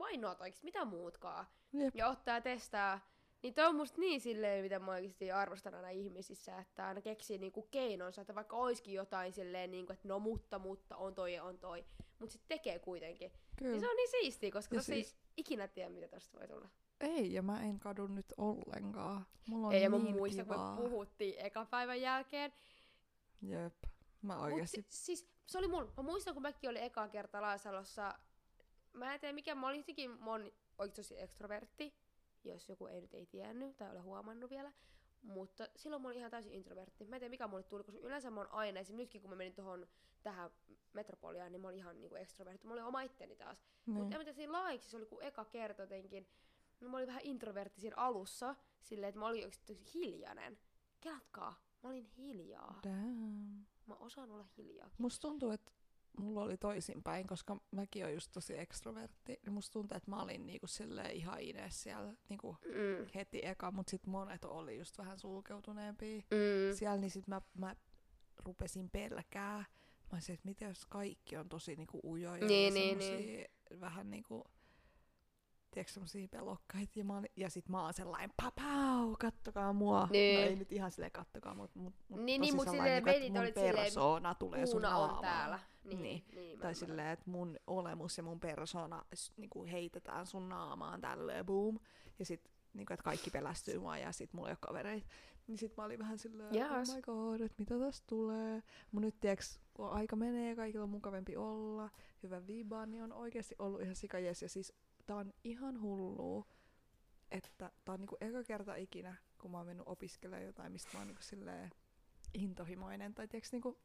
why 0.00 0.16
not 0.16 0.40
oikeesti, 0.40 0.64
mitä 0.64 0.84
muutkaan. 0.84 1.46
Jep. 1.72 1.94
Ja 1.96 2.08
ottaa 2.08 2.34
ja 2.34 2.40
testaa. 2.40 3.00
Niin 3.44 3.54
toi 3.54 3.66
on 3.66 3.76
musta 3.76 4.00
niin 4.00 4.20
silleen, 4.20 4.62
mitä 4.62 4.78
mä 4.78 4.90
oikeesti 4.92 5.32
arvostan 5.32 5.74
aina 5.74 5.88
ihmisissä, 5.88 6.58
että 6.58 6.86
aina 6.86 7.00
keksii 7.00 7.38
niinku 7.38 7.62
keinonsa, 7.62 8.20
että 8.20 8.34
vaikka 8.34 8.56
oiskin 8.56 8.94
jotain 8.94 9.32
silleen, 9.32 9.70
niinku, 9.70 9.92
että 9.92 10.08
no 10.08 10.18
mutta, 10.18 10.58
mutta, 10.58 10.96
on 10.96 11.14
toi 11.14 11.34
ja 11.34 11.44
on 11.44 11.58
toi. 11.58 11.84
Mut 12.18 12.30
sit 12.30 12.42
tekee 12.48 12.78
kuitenkin. 12.78 13.32
Kyllä. 13.56 13.72
Niin 13.72 13.80
se 13.80 13.90
on 13.90 13.96
niin 13.96 14.10
siistiä, 14.10 14.50
koska 14.50 14.74
tossa 14.74 14.92
siis- 14.92 15.12
ei 15.12 15.18
ikinä 15.36 15.68
tiedä, 15.68 15.90
mitä 15.90 16.08
tosta 16.08 16.38
voi 16.38 16.48
tulla. 16.48 16.68
Ei, 17.00 17.32
ja 17.32 17.42
mä 17.42 17.62
en 17.62 17.80
kadu 17.80 18.06
nyt 18.06 18.34
ollenkaan. 18.36 19.26
Mulla 19.48 19.66
on 19.66 19.72
ei, 19.74 19.82
ja 19.82 19.90
mä 19.90 19.98
niin 19.98 20.16
muistan, 20.16 20.46
kun 20.46 20.56
me 20.60 20.76
puhuttiin 20.76 21.34
eka 21.38 21.64
päivän 21.64 22.00
jälkeen. 22.00 22.52
Jep. 23.42 23.74
Mä 24.22 24.34
Mut 24.34 24.44
oikeesti... 24.44 24.86
si- 24.88 25.04
siis 25.04 25.30
se 25.46 25.58
oli 25.58 25.68
mun. 25.68 25.92
Mä 25.96 26.02
muistan, 26.02 26.34
kun 26.34 26.42
mäkin 26.42 26.70
olin 26.70 26.82
eka 26.82 27.08
kerta 27.08 27.42
Laasalossa. 27.42 28.14
Mä 28.92 29.14
en 29.14 29.20
tiedä 29.20 29.32
mikä, 29.32 29.54
mä 29.54 29.68
olin 29.68 29.78
jotenkin, 29.80 30.10
mä 30.10 30.30
oon 30.30 30.52
oikeesti 30.78 31.14
tosi 31.14 31.22
ekstrovertti, 31.22 31.94
jos 32.44 32.68
joku 32.68 32.86
ei 32.86 33.00
nyt 33.00 33.14
ei 33.14 33.26
tiennyt 33.26 33.76
tai 33.76 33.90
ole 33.90 34.00
huomannut 34.00 34.50
vielä. 34.50 34.72
Mutta 35.22 35.68
silloin 35.76 36.02
mä 36.02 36.08
olin 36.08 36.18
ihan 36.18 36.30
täysin 36.30 36.52
introvertti. 36.52 37.04
Mä 37.04 37.16
en 37.16 37.20
tiedä 37.20 37.30
mikä 37.30 37.46
mulle 37.46 37.62
tuli, 37.62 37.84
koska 37.84 38.06
yleensä 38.06 38.30
mä 38.30 38.40
oon 38.40 38.52
aina, 38.52 38.80
esim. 38.80 38.96
nytkin 38.96 39.20
kun 39.20 39.30
mä 39.30 39.36
menin 39.36 39.54
tuohon 39.54 39.86
tähän 40.22 40.50
metropoliaan, 40.92 41.52
niin 41.52 41.60
mä 41.60 41.68
olin 41.68 41.78
ihan 41.78 42.00
niinku 42.00 42.16
ekstrovertti. 42.16 42.66
Mä 42.66 42.72
olin 42.72 42.84
oma 42.84 43.02
itteni 43.02 43.36
taas. 43.36 43.64
Niin. 43.86 43.96
Mutta 43.96 44.14
en 44.14 44.20
mä 44.20 44.24
tiedä, 44.24 44.36
siinä 44.36 44.52
laiksi 44.52 44.90
se 44.90 44.96
oli 44.96 45.06
kun 45.06 45.22
eka 45.22 45.44
kerta 45.44 45.82
jotenkin. 45.82 46.28
No, 46.80 46.88
mä 46.88 46.96
olin 46.96 47.06
vähän 47.06 47.22
introvertti 47.24 47.80
siinä 47.80 47.96
alussa, 47.96 48.56
silleen, 48.80 49.08
että 49.08 49.18
mä 49.18 49.26
olin 49.26 49.50
hiljainen. 49.94 50.58
Kelatkaa. 51.00 51.64
Mä 51.82 51.88
olin 51.88 52.04
hiljaa. 52.04 52.80
Damn. 52.82 53.66
Mä 53.86 53.94
osaan 53.94 54.30
olla 54.30 54.46
hiljaa. 54.56 54.90
Musta 54.98 55.28
tuntuu, 55.28 55.50
että 55.50 55.72
mulla 56.18 56.42
oli 56.42 56.56
toisinpäin, 56.56 57.26
koska 57.26 57.56
mäkin 57.70 58.04
oon 58.04 58.14
just 58.14 58.32
tosi 58.32 58.58
ekstrovertti. 58.58 59.40
Niin 59.44 59.52
musta 59.52 59.72
tuntuu, 59.72 59.96
että 59.96 60.10
mä 60.10 60.22
olin 60.22 60.46
niinku 60.46 60.66
silleen 60.66 61.10
ihan 61.10 61.40
ines 61.40 61.82
siellä 61.82 62.14
niinku 62.28 62.56
Mm. 62.64 63.06
heti 63.14 63.40
eka, 63.46 63.70
mutta 63.70 63.90
sitten 63.90 64.10
monet 64.10 64.44
oli 64.44 64.78
just 64.78 64.98
vähän 64.98 65.18
sulkeutuneempia. 65.18 66.18
Mm. 66.20 66.74
Siellä 66.76 66.98
niin 67.00 67.10
sit 67.10 67.26
mä, 67.28 67.42
mä 67.58 67.76
rupesin 68.44 68.90
pelkää. 68.90 69.58
Mä 70.12 70.16
olisin, 70.16 70.34
että 70.34 70.48
mitä 70.48 70.64
jos 70.64 70.86
kaikki 70.86 71.36
on 71.36 71.48
tosi 71.48 71.76
niinku 71.76 72.00
ujoja 72.04 72.46
Niin, 72.46 72.64
ja 72.74 72.80
niin, 72.80 72.98
semmosia 73.02 73.46
vähän 73.80 74.10
niinku, 74.10 74.44
tiedätkö 75.74 75.92
semmosia 75.92 76.28
pelokkaita. 76.28 76.92
Ja, 76.98 77.04
mä 77.04 77.16
olin, 77.18 77.30
ja 77.36 77.50
sit 77.50 77.68
mä 77.68 77.82
oon 77.82 77.94
sellainen, 77.94 78.30
papau, 78.42 79.16
kattokaa 79.20 79.72
mua. 79.72 80.08
Niin. 80.10 80.40
No 80.40 80.46
ei 80.46 80.56
nyt 80.56 80.72
ihan 80.72 80.90
silleen 80.90 81.12
kattokaa, 81.12 81.54
mut, 81.54 81.74
mut, 81.74 81.94
mut 82.08 82.20
Niin, 82.20 82.40
tosi 82.40 82.50
niin, 82.50 82.56
mut 82.56 82.64
sellainen, 82.68 83.04
niinku, 83.04 83.40
että 83.40 83.62
mun 83.62 83.74
persoona 83.74 84.34
tulee 84.34 84.66
sun 84.66 84.82
naamaan. 84.82 85.20
täällä. 85.22 85.58
Niin, 85.84 86.02
Niin. 86.02 86.24
niin 86.34 86.58
Tai 86.60 86.74
silleen, 86.74 87.08
että 87.08 87.30
mun 87.30 87.56
olemus 87.66 88.16
ja 88.16 88.22
mun 88.22 88.40
persona 88.40 89.04
s- 89.14 89.32
niinku 89.36 89.64
heitetään 89.64 90.26
sun 90.26 90.48
naamaan 90.48 91.00
tälleen, 91.00 91.46
boom. 91.46 91.78
Ja 92.18 92.24
sit 92.24 92.50
niinku, 92.74 92.92
että 92.92 93.04
kaikki 93.04 93.30
pelästyy 93.30 93.78
mua 93.78 93.98
ja 93.98 94.12
sit 94.12 94.32
mulla 94.32 94.48
ei 94.48 94.52
ole 94.52 94.58
kavereita. 94.60 95.06
Niin 95.46 95.58
sit 95.58 95.76
mä 95.76 95.84
olin 95.84 95.98
vähän 95.98 96.18
silleen, 96.18 96.54
Jaas. 96.54 96.90
oh 96.90 96.96
my 96.96 97.02
god, 97.02 97.40
että 97.40 97.54
mitä 97.58 97.78
tästä 97.78 98.06
tulee. 98.06 98.62
Mun 98.92 99.02
nyt 99.02 99.20
tiiäks, 99.20 99.60
kun 99.74 99.90
aika 99.90 100.16
menee, 100.16 100.56
kaikilla 100.56 100.84
on 100.84 100.90
mukavampi 100.90 101.36
olla, 101.36 101.90
hyvä 102.22 102.46
viba, 102.46 102.86
niin 102.86 103.02
on 103.02 103.12
oikeasti 103.12 103.54
ollut 103.58 103.80
ihan 103.82 103.94
sikajes. 103.96 104.42
Ja 104.42 104.48
siis 104.48 104.72
tää 105.06 105.16
on 105.16 105.32
ihan 105.44 105.80
hullua, 105.80 106.46
että 107.30 107.48
tää 107.58 107.70
on 107.88 108.00
niinku 108.00 108.16
eka 108.20 108.44
kerta 108.44 108.74
ikinä, 108.74 109.16
kun 109.38 109.50
mä 109.50 109.56
oon 109.56 109.66
mennyt 109.66 109.88
opiskelemaan 109.88 110.46
jotain, 110.46 110.72
mistä 110.72 110.90
mä 110.92 110.98
oon 110.98 111.06
niinku 111.06 111.22
silleen 111.22 111.70
intohimoinen. 112.34 113.14
Tai 113.14 113.28
tiiäks 113.28 113.52
niinku, 113.52 113.78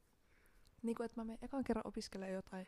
niinku 0.81 1.03
että 1.03 1.21
mä 1.21 1.23
menen 1.23 1.39
ekan 1.41 1.63
kerran 1.63 1.87
opiskelemaan 1.87 2.33
jotain, 2.33 2.67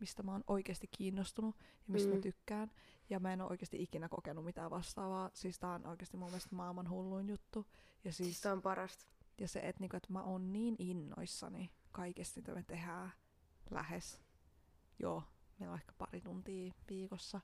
mistä 0.00 0.22
mä 0.22 0.32
oon 0.32 0.44
oikeasti 0.46 0.88
kiinnostunut 0.96 1.56
ja 1.58 1.92
mistä 1.92 2.08
mm. 2.08 2.14
Mä 2.14 2.20
tykkään. 2.20 2.70
Ja 3.10 3.20
mä 3.20 3.32
en 3.32 3.40
oo 3.40 3.50
oikeasti 3.50 3.82
ikinä 3.82 4.08
kokenut 4.08 4.44
mitään 4.44 4.70
vastaavaa. 4.70 5.30
Siis 5.34 5.58
tää 5.58 5.74
on 5.74 5.86
oikeasti 5.86 6.16
mun 6.16 6.28
mielestä 6.28 6.56
maailman 6.56 6.90
hulluin 6.90 7.28
juttu. 7.28 7.66
Ja 8.04 8.12
Siis 8.12 8.16
siis 8.16 8.40
tää 8.40 8.52
on 8.52 8.62
parasta. 8.62 9.06
ja 9.40 9.48
se, 9.48 9.60
että 9.60 9.80
niinku, 9.80 9.96
et 9.96 10.08
mä 10.08 10.22
oon 10.22 10.52
niin 10.52 10.76
innoissani 10.78 11.70
kaikesta, 11.92 12.40
mitä 12.40 12.54
me 12.54 12.62
tehdään 12.62 13.12
lähes. 13.70 14.20
Joo, 14.98 15.22
meillä 15.58 15.72
on 15.72 15.78
ehkä 15.78 15.92
pari 15.98 16.20
tuntia 16.20 16.72
viikossa, 16.88 17.40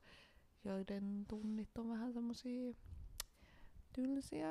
joiden 0.65 1.25
tunnit 1.29 1.79
on 1.79 1.89
vähän 1.89 2.13
semmosia 2.13 2.75
tylsiä, 3.93 4.49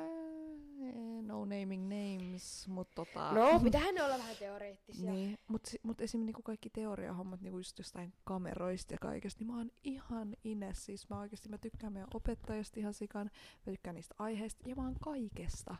no 1.22 1.44
naming 1.44 1.82
names, 1.88 2.68
mutta 2.68 2.94
tota... 2.94 3.32
No, 3.32 3.60
pitähän 3.60 3.94
ne 3.94 4.02
olla 4.02 4.18
vähän 4.18 4.36
teoreettisia. 4.36 5.12
Niin, 5.12 5.38
mutta 5.48 5.70
mut 5.82 6.00
esim. 6.00 6.24
Niinku 6.26 6.42
kaikki 6.42 6.70
teoriahommat 6.70 7.40
niinku 7.40 7.58
just 7.58 7.78
jostain 7.78 8.12
kameroista 8.24 8.94
ja 8.94 8.98
kaikesta, 9.00 9.38
niin 9.40 9.46
mä 9.46 9.56
oon 9.56 9.70
ihan 9.84 10.36
ines. 10.44 10.84
Siis 10.86 11.08
mä 11.08 11.20
oikeesti 11.20 11.48
mä 11.48 11.58
tykkään 11.58 11.92
meidän 11.92 12.08
opettajasta 12.14 12.80
ihan 12.80 12.94
sikan, 12.94 13.30
mä 13.66 13.72
tykkään 13.72 13.94
niistä 13.96 14.14
aiheista 14.18 14.68
ja 14.68 14.76
mä 14.76 14.82
oon 14.82 14.96
kaikesta 15.00 15.76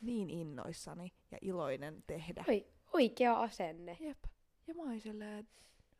niin 0.00 0.30
innoissani 0.30 1.12
ja 1.30 1.38
iloinen 1.40 2.04
tehdä. 2.06 2.44
Oi, 2.48 2.66
oikea 2.92 3.40
asenne. 3.40 3.96
Jep. 4.00 4.18
Ja 4.66 4.74
mä 4.74 4.82
oon 4.82 5.00
silleen, 5.00 5.48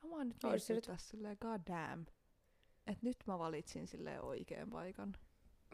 mä 0.08 0.16
oon 0.16 0.28
nyt- 0.28 0.38
tässä 0.86 1.08
silleen, 1.10 1.36
god 1.40 1.60
damn. 1.66 2.06
Että 2.88 3.06
nyt 3.06 3.16
mä 3.26 3.38
valitsin 3.38 3.86
silleen 3.86 4.22
oikean 4.22 4.70
paikan. 4.70 5.14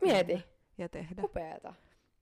Mieti, 0.03 0.43
Ja 0.79 0.89
tehdä. 0.89 1.23
upeeta. 1.23 1.75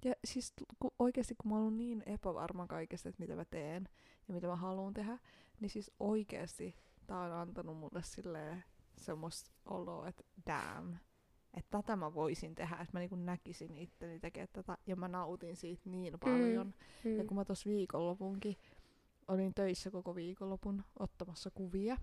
Ja 0.05 0.14
siis 0.24 0.53
kun 0.78 0.90
oikeasti 0.99 1.34
kun 1.43 1.51
mä 1.53 1.59
oon 1.59 1.76
niin 1.76 2.03
epävarma 2.07 2.66
kaikesta, 2.66 3.09
että 3.09 3.22
mitä 3.22 3.36
mä 3.36 3.45
teen 3.45 3.88
ja 4.28 4.34
mitä 4.34 4.47
mä 4.47 4.57
haluan 4.57 4.95
tehdä, 4.95 5.18
niin 5.61 5.70
siis 5.70 5.90
oikeasti 6.01 6.74
tää 7.07 7.20
on 7.20 7.32
antanut 7.32 7.76
mulle 7.76 8.03
silleen 8.03 8.64
semmoista 8.99 9.51
oloa, 9.64 10.09
että 10.09 10.24
damn, 10.47 10.97
että 11.55 11.78
tätä 11.82 11.97
mä 11.97 12.14
voisin 12.14 12.55
tehdä, 12.55 12.74
että 12.76 12.88
mä 12.93 12.99
niinku 13.01 13.16
näkisin 13.16 13.76
itteni 13.76 14.18
tekemään 14.20 14.49
tätä 14.53 14.78
ja 14.86 14.97
mä 14.97 15.09
nautin 15.09 15.57
siitä 15.57 15.82
niin 15.90 16.18
paljon. 16.20 16.74
Mm. 17.05 17.16
Ja 17.16 17.22
Mm. 17.22 17.26
kun 17.28 17.36
mä 17.36 17.45
tossa 17.45 17.70
viikonlopunkin 17.70 18.57
olin 19.28 19.55
töissä 19.55 19.90
koko 19.90 20.14
viikonlopun 20.14 20.82
ottamassa 20.99 21.51
kuvia 21.51 21.97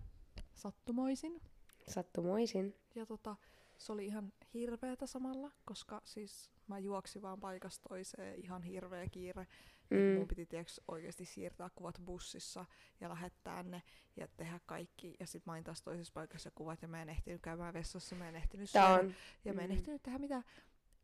sattumoisin. 0.54 1.42
Sattumoisin. 1.90 2.76
Ja 2.96 3.06
tota, 3.06 3.36
se 3.78 3.94
oli 3.94 4.06
ihan 4.06 4.34
hirveetä 4.54 5.08
samalla, 5.08 5.52
koska 5.66 6.02
siis 6.06 6.52
mä 6.68 6.80
juoksin 6.80 7.22
vaan 7.22 7.40
paikasta 7.40 7.90
toiseen 7.90 8.36
ihan 8.44 8.64
hirveä 8.64 9.08
kiire. 9.12 9.48
Mm. 9.90 10.18
Mun 10.18 10.28
piti 10.28 10.46
tiiäks, 10.46 10.82
oikeasti 10.88 11.26
siirtää 11.26 11.70
kuvat 11.76 12.02
bussissa 12.06 12.66
ja 13.02 13.10
lähettää 13.10 13.64
ne 13.64 13.82
ja 14.16 14.28
tehdä 14.28 14.60
kaikki. 14.66 15.16
Ja 15.20 15.28
sit 15.28 15.46
mä 15.46 15.52
olin 15.52 15.64
taas 15.64 15.82
toisessa 15.82 16.14
paikassa 16.14 16.52
kuvat 16.56 16.82
ja 16.82 16.88
mä 16.88 17.02
en 17.02 17.10
ehtinyt 17.10 17.42
käymään 17.42 17.74
vessassa, 17.74 18.16
mä 18.16 18.30
en 18.30 18.36
ehtinyt 18.36 18.70
syödä 18.70 19.14
ja 19.46 19.54
mä 19.54 19.62
en 19.62 19.70
mm. 19.70 19.76
ehtinyt 19.76 20.04
tehdä 20.04 20.20
mitään. 20.20 20.44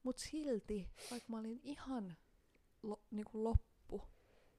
Mut 0.03 0.17
silti, 0.17 0.89
vaikka 1.11 1.29
mä 1.29 1.39
olin 1.39 1.59
ihan 1.63 2.17
lo, 2.83 3.01
niinku 3.11 3.43
loppu, 3.43 4.01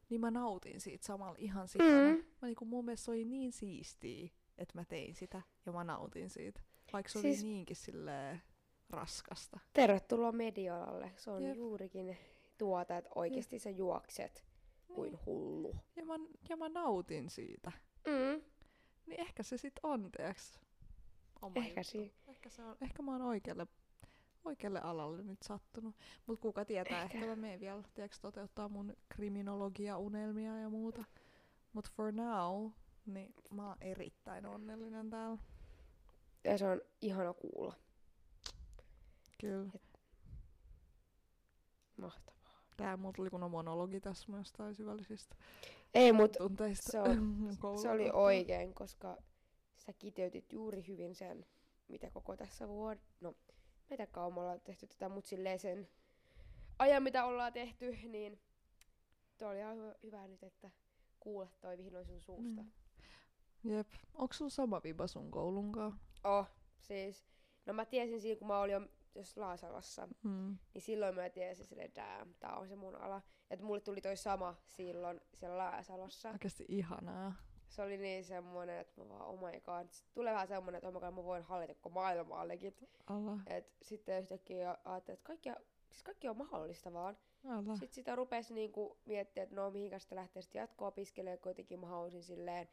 niin 0.09 0.20
mä 0.20 0.31
nautin 0.31 0.81
siitä 0.81 1.07
samalla 1.07 1.37
ihan 1.39 1.68
sikana. 1.68 2.12
Mm. 2.12 2.24
Mä 2.43 2.49
niinku, 2.49 2.64
mun 2.64 2.85
mielestä 2.85 3.05
se 3.05 3.11
oli 3.11 3.24
niin 3.24 3.53
siistiä, 3.53 4.31
että 4.59 4.79
mä 4.79 4.85
tein 4.85 5.15
sitä 5.15 5.43
ja 5.67 5.73
mä 5.73 5.85
nautin 5.85 6.31
siitä. 6.31 6.61
Vaikka 6.93 7.13
se 7.13 7.21
Siis- 7.21 7.41
oli 7.43 7.49
niinkin 7.49 7.77
silleen 7.77 8.43
raskasta. 8.91 9.61
Tervetuloa 9.73 10.33
medialalle. 10.33 11.13
Se 11.17 11.31
on 11.31 11.43
Jep. 11.43 11.57
juurikin 11.57 12.17
tuota, 12.59 12.97
että 12.97 13.11
oikeasti 13.15 13.59
sä 13.59 13.71
juokset 13.71 14.45
kuin 14.95 15.13
Niin. 15.13 15.21
hullu. 15.27 15.77
Ja, 15.97 16.05
mä, 16.05 16.15
ja 16.49 16.57
mä 16.57 16.69
nautin 16.69 17.31
siitä. 17.31 17.73
Mm. 18.07 18.43
Niin 19.07 19.21
ehkä 19.21 19.43
se 19.43 19.59
sit 19.59 19.75
on, 19.83 20.11
tiiäks, 20.17 20.61
oma 21.43 21.53
Ehkä 21.57 21.81
juttu. 21.81 21.91
si- 21.91 22.15
Ehkä, 22.29 22.49
se 22.51 22.63
on, 22.65 22.77
ehkä 22.81 23.03
mä 23.03 23.13
oon 23.13 23.23
oikealle, 23.23 23.67
oikealle 24.45 24.81
alalle 24.81 25.23
nyt 25.23 25.43
sattunut. 25.43 25.95
Mut 26.27 26.41
kuka 26.41 26.65
tietää, 26.65 27.03
ehkä, 27.03 27.19
Ehkä. 27.19 27.29
mä 27.31 27.37
menen 27.37 27.61
vielä 27.61 27.83
tiiäks, 27.95 28.21
toteuttaa 28.21 28.69
mun 28.69 28.97
kriminologia-unelmia 29.09 30.59
ja 30.61 30.69
muuta. 30.69 31.05
Mut 31.73 31.91
for 31.91 32.13
now, 32.13 32.71
niin 33.07 33.35
mä 33.51 33.69
oon 33.69 33.77
erittäin 33.81 34.47
onnellinen 34.47 35.11
täällä. 35.11 35.39
Ja 36.45 36.59
se 36.59 36.67
on 36.67 36.81
ihana 37.01 37.35
kuulla. 37.35 37.75
Kyllä. 39.41 39.73
Mahtavaa. 41.97 42.63
Tää 42.77 42.97
mulla 42.97 43.13
tuli 43.13 43.31
kun 43.31 43.51
monologi 43.51 44.01
tässä 44.01 44.33
jostain 44.37 44.75
syvällisistä 44.75 45.37
Ei, 45.95 46.13
mut 46.13 46.33
tunteista. 46.33 46.93
se, 46.93 47.01
on, 47.01 47.49
se 47.83 47.91
oli 47.91 48.11
oikein, 48.13 48.75
koska 48.75 49.17
sä 49.77 49.93
kiteytit 49.93 50.53
juuri 50.53 50.87
hyvin 50.89 51.15
sen, 51.15 51.47
mitä 51.89 52.11
koko 52.11 52.37
tässä 52.37 52.69
vuod... 52.69 52.99
No, 53.21 53.35
mitä 53.91 54.07
kauan 54.07 54.35
me 54.35 54.41
ollaan 54.41 54.61
tehty 54.61 54.87
tätä, 54.87 55.09
mut 55.09 55.27
silleen 55.27 55.59
sen 55.59 55.89
ajan, 56.79 57.03
mitä 57.03 57.25
ollaan 57.25 57.53
tehty, 57.53 57.97
niin 58.09 58.41
toi 59.39 59.49
oli 59.49 59.59
ihan 59.59 59.77
hyvä, 59.77 59.95
hyvä 60.03 60.29
nyt, 60.29 60.43
että 60.43 60.71
kuulla 61.21 61.49
toi 61.61 61.79
vihdoin 61.79 62.07
sun 62.07 62.21
suusta. 62.21 62.63
Mm. 62.63 62.71
Jep. 63.69 63.87
Onks 64.14 64.39
sulla 64.39 64.51
sama 64.51 64.81
viba 64.85 65.07
sun 65.07 65.31
koulunkaan? 65.31 66.01
Oh, 66.25 66.47
siis, 66.79 67.27
no 67.67 67.73
mä 67.73 67.85
tiesin 67.85 68.21
siinä, 68.21 68.39
kun 68.39 68.49
mä 68.49 68.61
olin 68.61 68.73
jo 68.73 68.81
jos 69.14 69.37
Laasalassa, 69.37 70.09
Mm. 70.23 70.57
niin 70.75 70.83
silloin 70.83 71.14
mä 71.14 71.31
tiesin 71.31 71.67
silleen, 71.67 71.95
damn, 71.95 72.35
tää 72.41 72.57
on 72.57 72.69
se 72.69 72.77
mun 72.77 72.97
ala. 72.97 73.23
Että 73.51 73.64
mulle 73.64 73.81
tuli 73.81 74.01
toi 74.01 74.17
sama 74.17 74.55
silloin 74.67 75.21
siellä 75.35 75.59
Laasalossa. 75.59 76.31
Oikeesti 76.31 76.64
ihanaa. 76.69 77.33
Se 77.69 77.83
oli 77.83 77.97
niin 77.99 78.25
semmonen, 78.25 78.79
että 78.81 79.01
mä 79.01 79.09
vaan, 79.09 79.27
oh 79.27 79.41
my 79.41 79.61
god. 79.61 79.87
Sitten 79.91 80.14
tulee 80.14 80.33
vähän 80.35 80.49
semmonen, 80.49 80.79
että 80.79 80.89
oh 80.89 80.95
my 80.95 81.01
god, 81.01 81.11
mä 81.11 81.25
voin 81.25 81.43
hallita 81.43 81.75
koko 81.75 81.91
maailmaa 81.91 82.49
legit. 82.49 82.85
Alla. 83.07 83.39
Et 83.47 83.77
sitten 83.83 84.23
yhtäkkiä 84.23 84.77
ajattelin, 84.85 85.14
että 85.19 85.27
kaikki, 85.27 85.51
siis 85.91 86.03
kaikki 86.03 86.29
on 86.29 86.37
mahdollista 86.37 86.93
vaan. 86.93 87.17
Alla. 87.49 87.77
Sitten 87.77 87.95
sitä 87.95 88.17
rupesi 88.17 88.55
niinku 88.55 88.99
miettiä, 89.07 89.43
että 89.43 89.55
no 89.57 89.71
mihinkä 89.71 89.99
sitä 89.99 90.17
lähtee 90.17 90.43
sitten 90.43 90.61
jatko-opiskelemaan, 90.61 91.39
kuitenkin 91.39 91.81
mä 91.81 91.87
halusin 91.87 92.23
silleen 92.23 92.69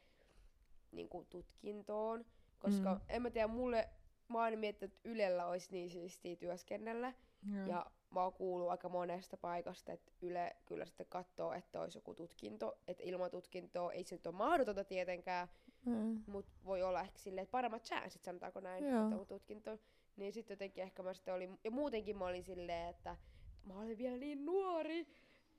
niinku 0.94 1.26
tutkintoon. 1.30 2.26
Koska 2.60 2.94
Mm. 2.94 3.02
en 3.10 3.22
mä 3.22 3.30
tiedä, 3.30 3.48
mulle, 3.48 3.90
mä 4.28 4.44
oon 4.44 4.60
miettinyt, 4.60 4.94
että 4.96 5.10
Ylellä 5.10 5.46
olisi 5.48 5.72
niin 5.72 5.90
siistiä 5.90 6.36
työskennellä. 6.36 7.14
Joo. 7.56 7.68
Ja 7.68 7.86
mä 8.10 8.24
oon 8.24 8.34
kuullut 8.34 8.70
aika 8.70 8.90
monesta 8.90 9.38
paikasta, 9.38 9.94
että 9.94 10.12
Yle 10.22 10.56
kyllä 10.66 10.86
sitten 10.86 11.06
katsoo, 11.10 11.54
että 11.54 11.82
olisi 11.82 11.98
joku 11.98 12.14
tutkinto. 12.16 12.78
Että 12.88 13.04
ilman 13.06 13.32
tutkintoa 13.32 13.92
ei 13.94 14.04
se 14.04 14.16
nyt 14.16 14.28
ole 14.28 14.36
mahdotonta 14.36 14.84
tietenkään, 14.84 15.48
Mm. 15.86 16.24
mutta 16.28 16.52
voi 16.66 16.84
olla 16.84 17.02
ehkä 17.02 17.18
silleen, 17.20 17.44
että 17.44 17.52
paremmat 17.52 17.84
chanssit, 17.84 18.24
sanotaanko 18.24 18.60
näin, 18.60 18.84
Joo. 18.88 19.04
että 19.04 19.16
on 19.16 19.28
tutkinto. 19.28 19.78
Niin 20.16 20.34
sitten 20.34 20.54
jotenkin 20.56 20.84
ehkä 20.84 21.04
mä 21.04 21.14
sitten 21.14 21.34
olin, 21.34 21.60
ja 21.64 21.72
muutenkin 21.72 22.18
mä 22.18 22.26
olin 22.26 22.44
silleen, 22.44 22.90
että 22.90 23.18
mä 23.66 23.80
olin 23.80 23.98
vielä 23.98 24.18
niin 24.18 24.46
nuori, 24.46 25.08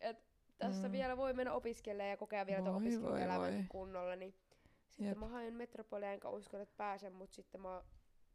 että 0.01 0.23
tässä 0.59 0.89
Mm. 0.89 0.93
vielä 0.93 1.17
voi 1.17 1.33
mennä 1.35 1.53
opiskelemaan 1.53 2.11
ja 2.11 2.17
kokea 2.17 2.47
vielä 2.47 2.63
tuon 2.63 2.77
opiskeluelämän 2.77 3.67
kunnolla. 3.69 4.17
Niin 4.17 4.35
sitten 4.95 5.09
Jep. 5.09 5.19
mä 5.19 5.29
hain 5.29 5.55
metropolia 5.55 6.13
enkä 6.13 6.29
usko, 6.29 6.59
että 6.59 6.75
pääsen, 6.77 7.13
mutta 7.13 7.35
sitten 7.35 7.61
mä 7.61 7.83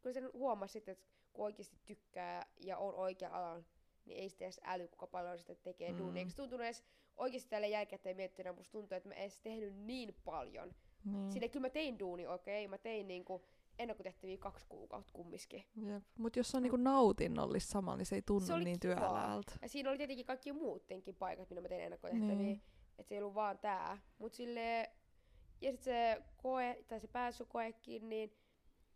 kyllä 0.01 0.14
sen 0.14 0.30
huomasin, 0.34 0.84
että 0.88 1.05
kun 1.34 1.45
oikeasti 1.45 1.78
tykkää 1.86 2.45
ja 2.57 2.78
on 2.78 2.95
oikea 2.95 3.30
alan, 3.30 3.66
niin 4.05 4.20
ei 4.20 4.30
sitten 4.30 4.45
edes 4.45 4.60
äly, 4.64 4.88
kuinka 4.88 5.07
paljon 5.07 5.39
sitä 5.39 5.55
tekee 5.55 5.91
mm. 5.91 5.97
Duunia. 5.97 6.20
Eikö 6.20 6.32
se 6.32 6.36
tuntunut 6.36 6.66
edes 6.66 6.84
oikeasti 7.18 7.49
tälle 7.49 7.68
jälkikäteen 7.68 8.16
miettinä, 8.16 8.53
musta 8.53 8.72
tuntuu, 8.72 8.95
että 8.95 9.10
mä 9.10 9.16
en 9.16 9.22
edes 9.22 9.39
tehnyt 9.39 9.76
niin 9.76 10.16
paljon. 10.26 10.76
Niin. 11.03 11.32
Sille 11.32 11.49
kyllä 11.49 11.66
mä 11.66 11.70
tein 11.70 11.99
duuni, 11.99 12.28
okei, 12.28 12.68
mä 12.68 12.78
tein 12.78 13.07
niinku 13.07 13.45
ennakkotehtäviä 13.80 14.38
kaksi 14.38 14.66
kuukautta 14.70 15.14
kumminkin. 15.14 15.64
Jep. 15.76 16.03
Mut 16.18 16.36
jos 16.36 16.51
se 16.51 16.57
on 16.57 16.64
niinku 16.64 16.78
nautinnollista 16.78 17.72
samalla, 17.72 17.97
niin 17.97 18.05
se 18.05 18.16
ei 18.16 18.22
tunnu 18.22 18.47
Se 18.47 18.53
oli 18.53 18.64
niin 18.64 18.80
työläältä. 18.80 19.53
Ja 19.62 19.70
siinä 19.70 19.89
oli 19.89 19.97
tietenkin 19.97 20.26
kaikki 20.26 20.51
muutenkin 20.51 21.16
paikat, 21.16 21.49
minne 21.49 21.62
mä 21.62 21.68
tein 21.68 21.82
ennakkotehtäviä. 21.82 22.36
Niin. 22.36 22.62
Että 22.97 23.10
se 23.10 23.16
ei 23.16 23.22
ollut 23.22 23.36
vaan 23.36 23.60
tää. 23.60 23.97
Mut 24.18 24.34
sille 24.34 24.89
ja 25.62 25.72
sit 25.72 25.84
se 25.84 26.22
koe, 26.38 26.84
tai 26.88 26.99
se 26.99 27.07
pääsykoekin, 27.07 28.10
niin 28.10 28.38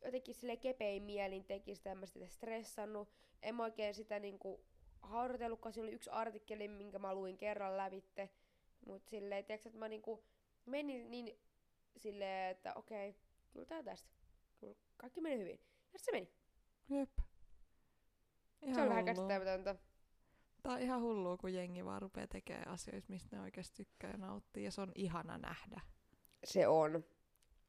jotenkin 0.05 0.35
sille 0.35 0.57
kepein 0.57 1.03
mielin 1.03 1.45
teki 1.45 1.75
sitä, 1.75 1.91
en 1.91 1.97
mä 1.97 2.05
sitä 2.05 2.27
stressannut. 2.27 3.09
En 3.41 3.55
mä 3.55 3.63
oikein 3.63 3.93
sitä 3.93 4.19
niinku 4.19 4.65
harjoitellutkaan. 5.01 5.73
Siinä 5.73 5.85
oli 5.87 5.95
yksi 5.95 6.09
artikkeli, 6.09 6.67
minkä 6.67 6.99
mä 6.99 7.15
luin 7.15 7.37
kerran 7.37 7.77
lävitte. 7.77 8.29
Mut 8.85 9.07
silleen, 9.07 9.45
tiiäks, 9.45 9.65
että 9.65 9.79
mä 9.79 9.87
niinku 9.87 10.23
menin 10.65 11.11
niin 11.11 11.39
silleen, 11.97 12.51
että 12.51 12.73
okei, 12.73 13.15
kyllä 13.51 13.65
tää 13.65 13.83
tästä. 13.83 14.09
Kyllä 14.59 14.75
kaikki 14.97 15.21
meni 15.21 15.39
hyvin. 15.39 15.59
Ja 15.93 15.99
se 15.99 16.11
meni. 16.11 16.33
Jep. 16.89 17.09
Ihan 18.61 18.75
se 18.75 18.81
oli 18.81 18.89
vähän 18.89 19.05
käsittämätöntä. 19.05 19.75
Tää 20.63 20.73
on 20.73 20.81
ihan 20.81 21.01
hullua, 21.01 21.37
kun 21.37 21.53
jengi 21.53 21.85
vaan 21.85 22.01
rupee 22.01 22.27
tekemään 22.27 22.67
asioita, 22.67 23.07
mistä 23.09 23.35
ne 23.35 23.41
oikeasti 23.41 23.75
tykkää 23.75 24.11
ja 24.11 24.17
nauttii. 24.17 24.63
Ja 24.63 24.71
se 24.71 24.81
on 24.81 24.91
ihana 24.95 25.37
nähdä. 25.37 25.81
Se 26.43 26.67
on 26.67 27.03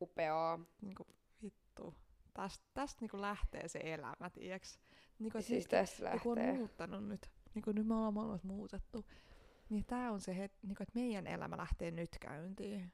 upeaa. 0.00 0.60
Niinku, 0.82 1.06
vittu. 1.42 1.94
Tästä 2.34 2.64
täst 2.74 3.00
niinku 3.00 3.20
lähtee 3.20 3.68
se 3.68 3.80
elämä, 3.82 4.30
tiiäks? 4.32 4.78
Niinku, 5.18 5.42
Siis 5.42 5.64
nyt, 5.64 5.70
tästä 5.70 6.10
joku 6.10 6.30
on 6.30 6.36
lähtee. 6.38 6.54
muuttanut 6.54 7.08
nyt. 7.08 7.30
Niinku, 7.54 7.72
nyt 7.72 7.86
me 7.86 7.94
ollaan 7.94 8.14
molemmat 8.14 8.44
muutettu. 8.44 9.04
Niin 9.68 9.84
tää 9.84 10.12
on 10.12 10.20
se 10.20 10.36
hetki, 10.36 10.66
niinku, 10.66 10.82
että 10.82 10.98
meidän 11.00 11.26
elämä 11.26 11.56
lähtee 11.56 11.90
nyt 11.90 12.18
käyntiin. 12.20 12.92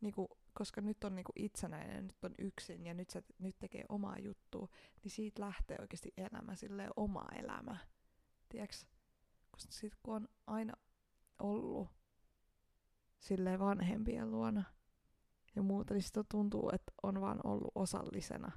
Niinku, 0.00 0.38
koska 0.52 0.80
nyt 0.80 1.04
on 1.04 1.14
niinku 1.14 1.32
itsenäinen, 1.36 2.06
nyt 2.06 2.24
on 2.24 2.34
yksin 2.38 2.86
ja 2.86 2.94
nyt, 2.94 3.10
se, 3.10 3.22
nyt 3.38 3.58
tekee 3.58 3.84
omaa 3.88 4.18
juttua, 4.18 4.68
niin 5.02 5.10
siitä 5.10 5.40
lähtee 5.42 5.76
oikeasti 5.80 6.12
elämä, 6.16 6.56
silleen 6.56 6.90
oma 6.96 7.26
elämä. 7.38 7.76
Tiedätkö? 8.48 8.76
Koska 9.50 9.72
sit 9.72 9.94
kun 10.02 10.16
on 10.16 10.28
aina 10.46 10.72
ollut 11.38 11.88
silleen 13.20 13.60
vanhempien 13.60 14.30
luona 14.30 14.64
ja 15.56 15.62
muuta, 15.62 15.94
niin 15.94 16.02
sitten 16.02 16.24
tuntuu, 16.30 16.70
että 16.74 16.92
on 17.02 17.20
vaan 17.20 17.40
ollut 17.44 17.72
osallisena. 17.74 18.52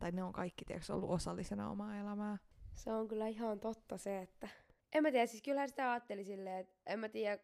Tai 0.00 0.12
ne 0.12 0.22
on 0.22 0.32
kaikki, 0.32 0.64
tiedätkö, 0.64 0.94
ollut 0.94 1.10
osallisena 1.10 1.70
omaa 1.70 1.96
elämää. 1.96 2.38
Se 2.74 2.92
on 2.92 3.08
kyllä 3.08 3.28
ihan 3.28 3.60
totta 3.60 3.98
se, 3.98 4.20
että... 4.20 4.48
En 4.92 5.02
mä 5.02 5.10
tiedä, 5.10 5.26
siis 5.26 5.42
kyllähän 5.42 5.68
sitä 5.68 5.92
ajatteli 5.92 6.24
silleen, 6.24 6.60
että 6.60 6.74
en 6.86 6.98
mä 6.98 7.08
tiedä, 7.08 7.42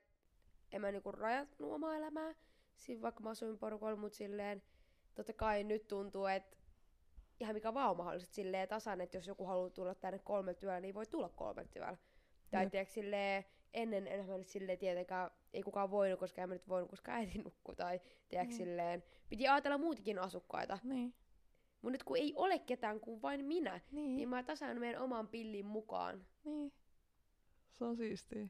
en 0.72 0.80
mä 0.80 0.92
niinku 0.92 1.12
rajatnut 1.12 1.72
omaa 1.72 1.96
elämää, 1.96 2.34
siinä 2.76 3.02
vaikka 3.02 3.22
mä 3.22 3.30
asuin 3.30 3.58
porukoilla, 3.58 4.00
mutta 4.00 4.16
silleen, 4.16 4.62
totta 5.14 5.32
kai 5.32 5.64
nyt 5.64 5.88
tuntuu, 5.88 6.26
että 6.26 6.56
ihan 7.40 7.54
mikä 7.54 7.74
vaan 7.74 7.90
on 7.90 7.96
mahdollista 7.96 8.34
silleen 8.34 8.68
tasan, 8.68 9.00
että 9.00 9.16
jos 9.16 9.26
joku 9.26 9.46
haluaa 9.46 9.70
tulla 9.70 9.94
tänne 9.94 10.18
kolme 10.18 10.54
työllä, 10.54 10.80
niin 10.80 10.94
voi 10.94 11.06
tulla 11.06 11.28
kolme 11.28 11.64
työllä. 11.64 11.96
Tai 12.50 12.70
tiedätkö, 12.70 12.94
silleen, 12.94 13.44
ennen 13.74 14.06
en 14.06 14.26
mä 14.26 14.38
nyt 14.38 14.48
silleen 14.48 14.78
tietenkään, 14.78 15.30
ei 15.53 15.62
kukaan 15.62 15.90
voinut, 15.90 16.18
koska 16.20 16.42
en 16.42 16.48
mä 16.48 16.55
nyt 16.55 16.68
voinut, 16.68 16.90
koska 16.90 17.12
äiti 17.12 17.38
nukkui, 17.38 17.76
tai 17.76 18.00
tiedätkö, 18.28 18.55
Mm. 18.55 18.57
silleen, 18.57 19.03
piti 19.28 19.48
ajatella 19.48 19.78
muutakin 19.78 20.18
asukkaita. 20.18 20.78
Niin. 20.82 21.14
Mutta 21.82 21.92
nyt 21.92 22.03
kun 22.03 22.16
ei 22.16 22.32
ole 22.36 22.59
ketään 22.59 23.00
kuin 23.00 23.22
vain 23.22 23.44
minä, 23.44 23.80
Niin. 23.90 24.16
niin 24.16 24.28
mä 24.28 24.42
tasan 24.42 24.80
meidän 24.80 25.03
oman 25.03 25.28
pillin 25.28 25.66
mukaan. 25.66 26.26
niin. 26.44 26.72
Se 27.72 27.84
on 27.84 27.96
siistiä. 27.96 28.48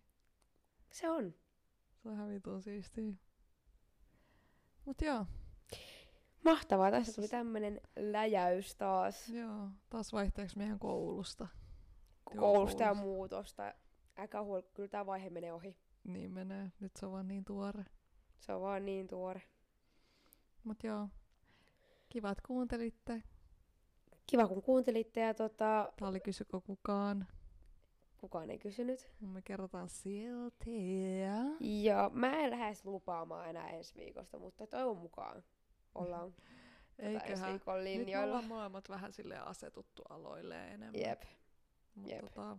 Se 0.92 1.10
on. 1.10 1.34
Se 2.02 2.08
on 2.08 2.14
ihan 2.14 2.28
vitun 2.30 2.62
siistiä. 2.62 3.12
Mut 4.84 5.00
joo, 5.02 5.26
Mahtavaa, 6.44 6.90
tässä 6.90 7.12
tuli 7.12 7.28
tämmönen 7.28 7.80
läjäys 7.96 8.74
taas 8.76 9.28
joo. 9.28 9.68
Taas 9.90 10.12
vaihteeksi 10.12 10.58
meidän 10.58 10.78
koulusta. 10.78 11.48
Koulusta 12.36 12.82
ja 12.82 12.94
muutosta. 12.94 13.74
Älkää 14.16 14.42
huoli, 14.42 14.62
kyllä 14.74 14.88
tämä 14.88 15.06
vaihe 15.06 15.30
menee 15.30 15.52
ohi. 15.52 15.76
Niin 16.04 16.30
menee. 16.30 16.72
Nyt 16.80 16.92
se 16.96 17.06
on 17.06 17.12
vaan 17.12 17.28
niin 17.28 17.44
tuore. 17.44 17.84
Se 18.38 18.52
on 18.52 18.60
vaan 18.60 18.84
niin 18.86 19.06
tuore. 19.08 19.42
Mut 20.64 20.84
joo. 20.84 21.08
Kiva, 22.08 22.30
että 22.30 22.42
kuuntelitte. 22.46 23.22
Kiva 24.26 24.48
kun 24.48 24.62
kuuntelitte 24.62 25.20
ja 25.20 25.34
tota, 25.34 25.92
Tää 25.98 26.08
oli 26.08 26.20
Kysykö 26.20 26.60
kukaan? 26.60 27.26
kukaan 28.18 28.50
ei 28.50 28.58
kysynyt. 28.58 29.08
Me 29.20 29.42
kerrotaan 29.42 29.88
silti. 29.88 31.20
Ja 31.60 32.10
mä 32.14 32.30
en 32.38 32.50
lähes 32.50 32.84
lupaamaan 32.84 33.48
enää 33.50 33.68
ensi 33.70 33.94
viikosta, 33.94 34.38
mutta 34.38 34.66
toivon 34.66 34.96
mukaan 34.96 35.42
ollaan 35.94 36.32
tota 36.34 36.42
ensi 36.98 37.24
Eiköhän. 37.26 37.50
viikon 37.52 37.74
Nyt 37.74 37.84
me 37.84 37.90
linjoilla. 37.90 38.26
ollaan 38.26 38.44
molemmat 38.48 38.88
vähän 38.88 39.12
sille 39.12 39.38
asetuttu 39.38 40.02
aloille 40.08 40.68
enemmän. 40.68 41.00
Jep, 41.00 41.22
Mut 41.94 42.10
jep. 42.10 42.20
Tota, 42.20 42.58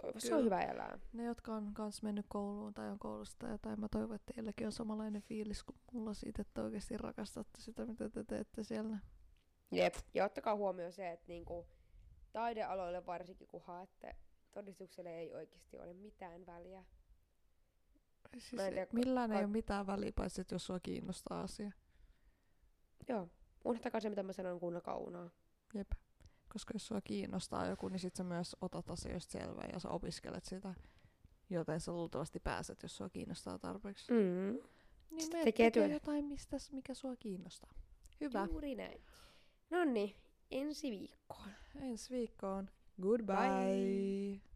toivossa 0.00 0.28
Kyllä. 0.28 0.38
on 0.38 0.44
hyvä 0.44 0.60
elää. 0.60 0.98
ne, 1.12 1.24
jotka 1.24 1.54
on 1.54 1.74
kans 1.74 2.02
mennyt 2.02 2.26
kouluun 2.28 2.74
tai 2.74 2.90
on 2.90 2.98
koulusta 2.98 3.36
tai 3.38 3.50
jotain, 3.50 3.80
mä 3.80 3.88
toivon, 3.88 4.16
että 4.16 4.32
teilläkin 4.34 4.66
on 4.66 4.72
samanlainen 4.72 5.22
fiilis 5.22 5.64
kuin 5.64 5.76
mulla 5.92 6.14
siitä, 6.14 6.42
että 6.42 6.62
oikeasti 6.62 6.96
rakastatte 6.96 7.60
sitä, 7.60 7.86
mitä 7.86 8.08
te 8.10 8.24
teette 8.24 8.62
siellä. 8.62 8.98
Jep. 9.70 9.94
Ja 10.14 10.24
ottakaa 10.24 10.54
huomioon 10.56 10.92
se, 10.92 11.10
että 11.10 11.24
niinku, 11.28 11.66
taidealoille 12.32 13.06
varsinkin 13.06 13.46
kun 13.48 13.62
haette, 13.64 14.16
todistukselle 14.52 15.18
ei 15.18 15.34
oikeasti 15.34 15.78
ole 15.78 15.92
mitään 15.94 16.46
väliä. 16.46 16.84
Siis 18.32 18.52
Mä 18.52 18.66
en 18.66 18.72
tiedä, 18.72 18.86
millään 18.92 19.32
ei 19.32 19.36
ka- 19.38 19.44
ole 19.44 19.52
mitään 19.52 19.86
väliä, 19.86 20.12
paitsi 20.16 20.40
että 20.40 20.54
jos 20.54 20.66
sua 20.66 20.80
kiinnostaa 20.80 21.40
asia. 21.40 21.72
Joo. 23.08 23.28
Unohtakaa 23.64 24.00
se, 24.00 24.08
mitä 24.08 24.22
mä 24.22 24.32
sanon, 24.32 24.60
kuunnelkaa 24.60 24.96
unaa. 24.96 25.30
Jep. 25.74 25.90
Koska 26.52 26.72
jos 26.74 26.86
sua 26.86 27.00
kiinnostaa 27.00 27.66
joku, 27.66 27.88
niin 27.88 27.98
sit 27.98 28.16
sä 28.16 28.24
myös 28.24 28.56
otat 28.60 28.90
asioista 28.90 29.32
selvää 29.32 29.68
ja 29.72 29.78
sä 29.78 29.88
opiskelet 29.88 30.44
sitä. 30.44 30.74
Joten 31.50 31.80
sä 31.80 31.92
luultavasti 31.92 32.40
pääset, 32.40 32.82
jos 32.82 32.96
sua 32.96 33.08
kiinnostaa 33.08 33.58
tarpeeksi. 33.58 34.12
Mm. 34.12 34.58
Niin 35.10 35.22
Sitten 35.22 35.44
tekee 35.44 35.70
tekee 35.70 35.92
jotain, 35.92 36.24
mistä, 36.24 36.56
mikä 36.72 36.94
sua 36.94 37.16
kiinnostaa. 37.16 37.72
Hyvä. 38.20 38.46
Juuri 38.50 38.74
näin. 38.74 39.02
No 39.70 39.84
niin, 39.84 40.16
ensi 40.50 40.90
viikkoon. 40.90 41.48
Ensi 41.80 42.14
viikkoon. 42.14 42.70
Goodbye. 43.02 43.36
Bye. 43.36 44.51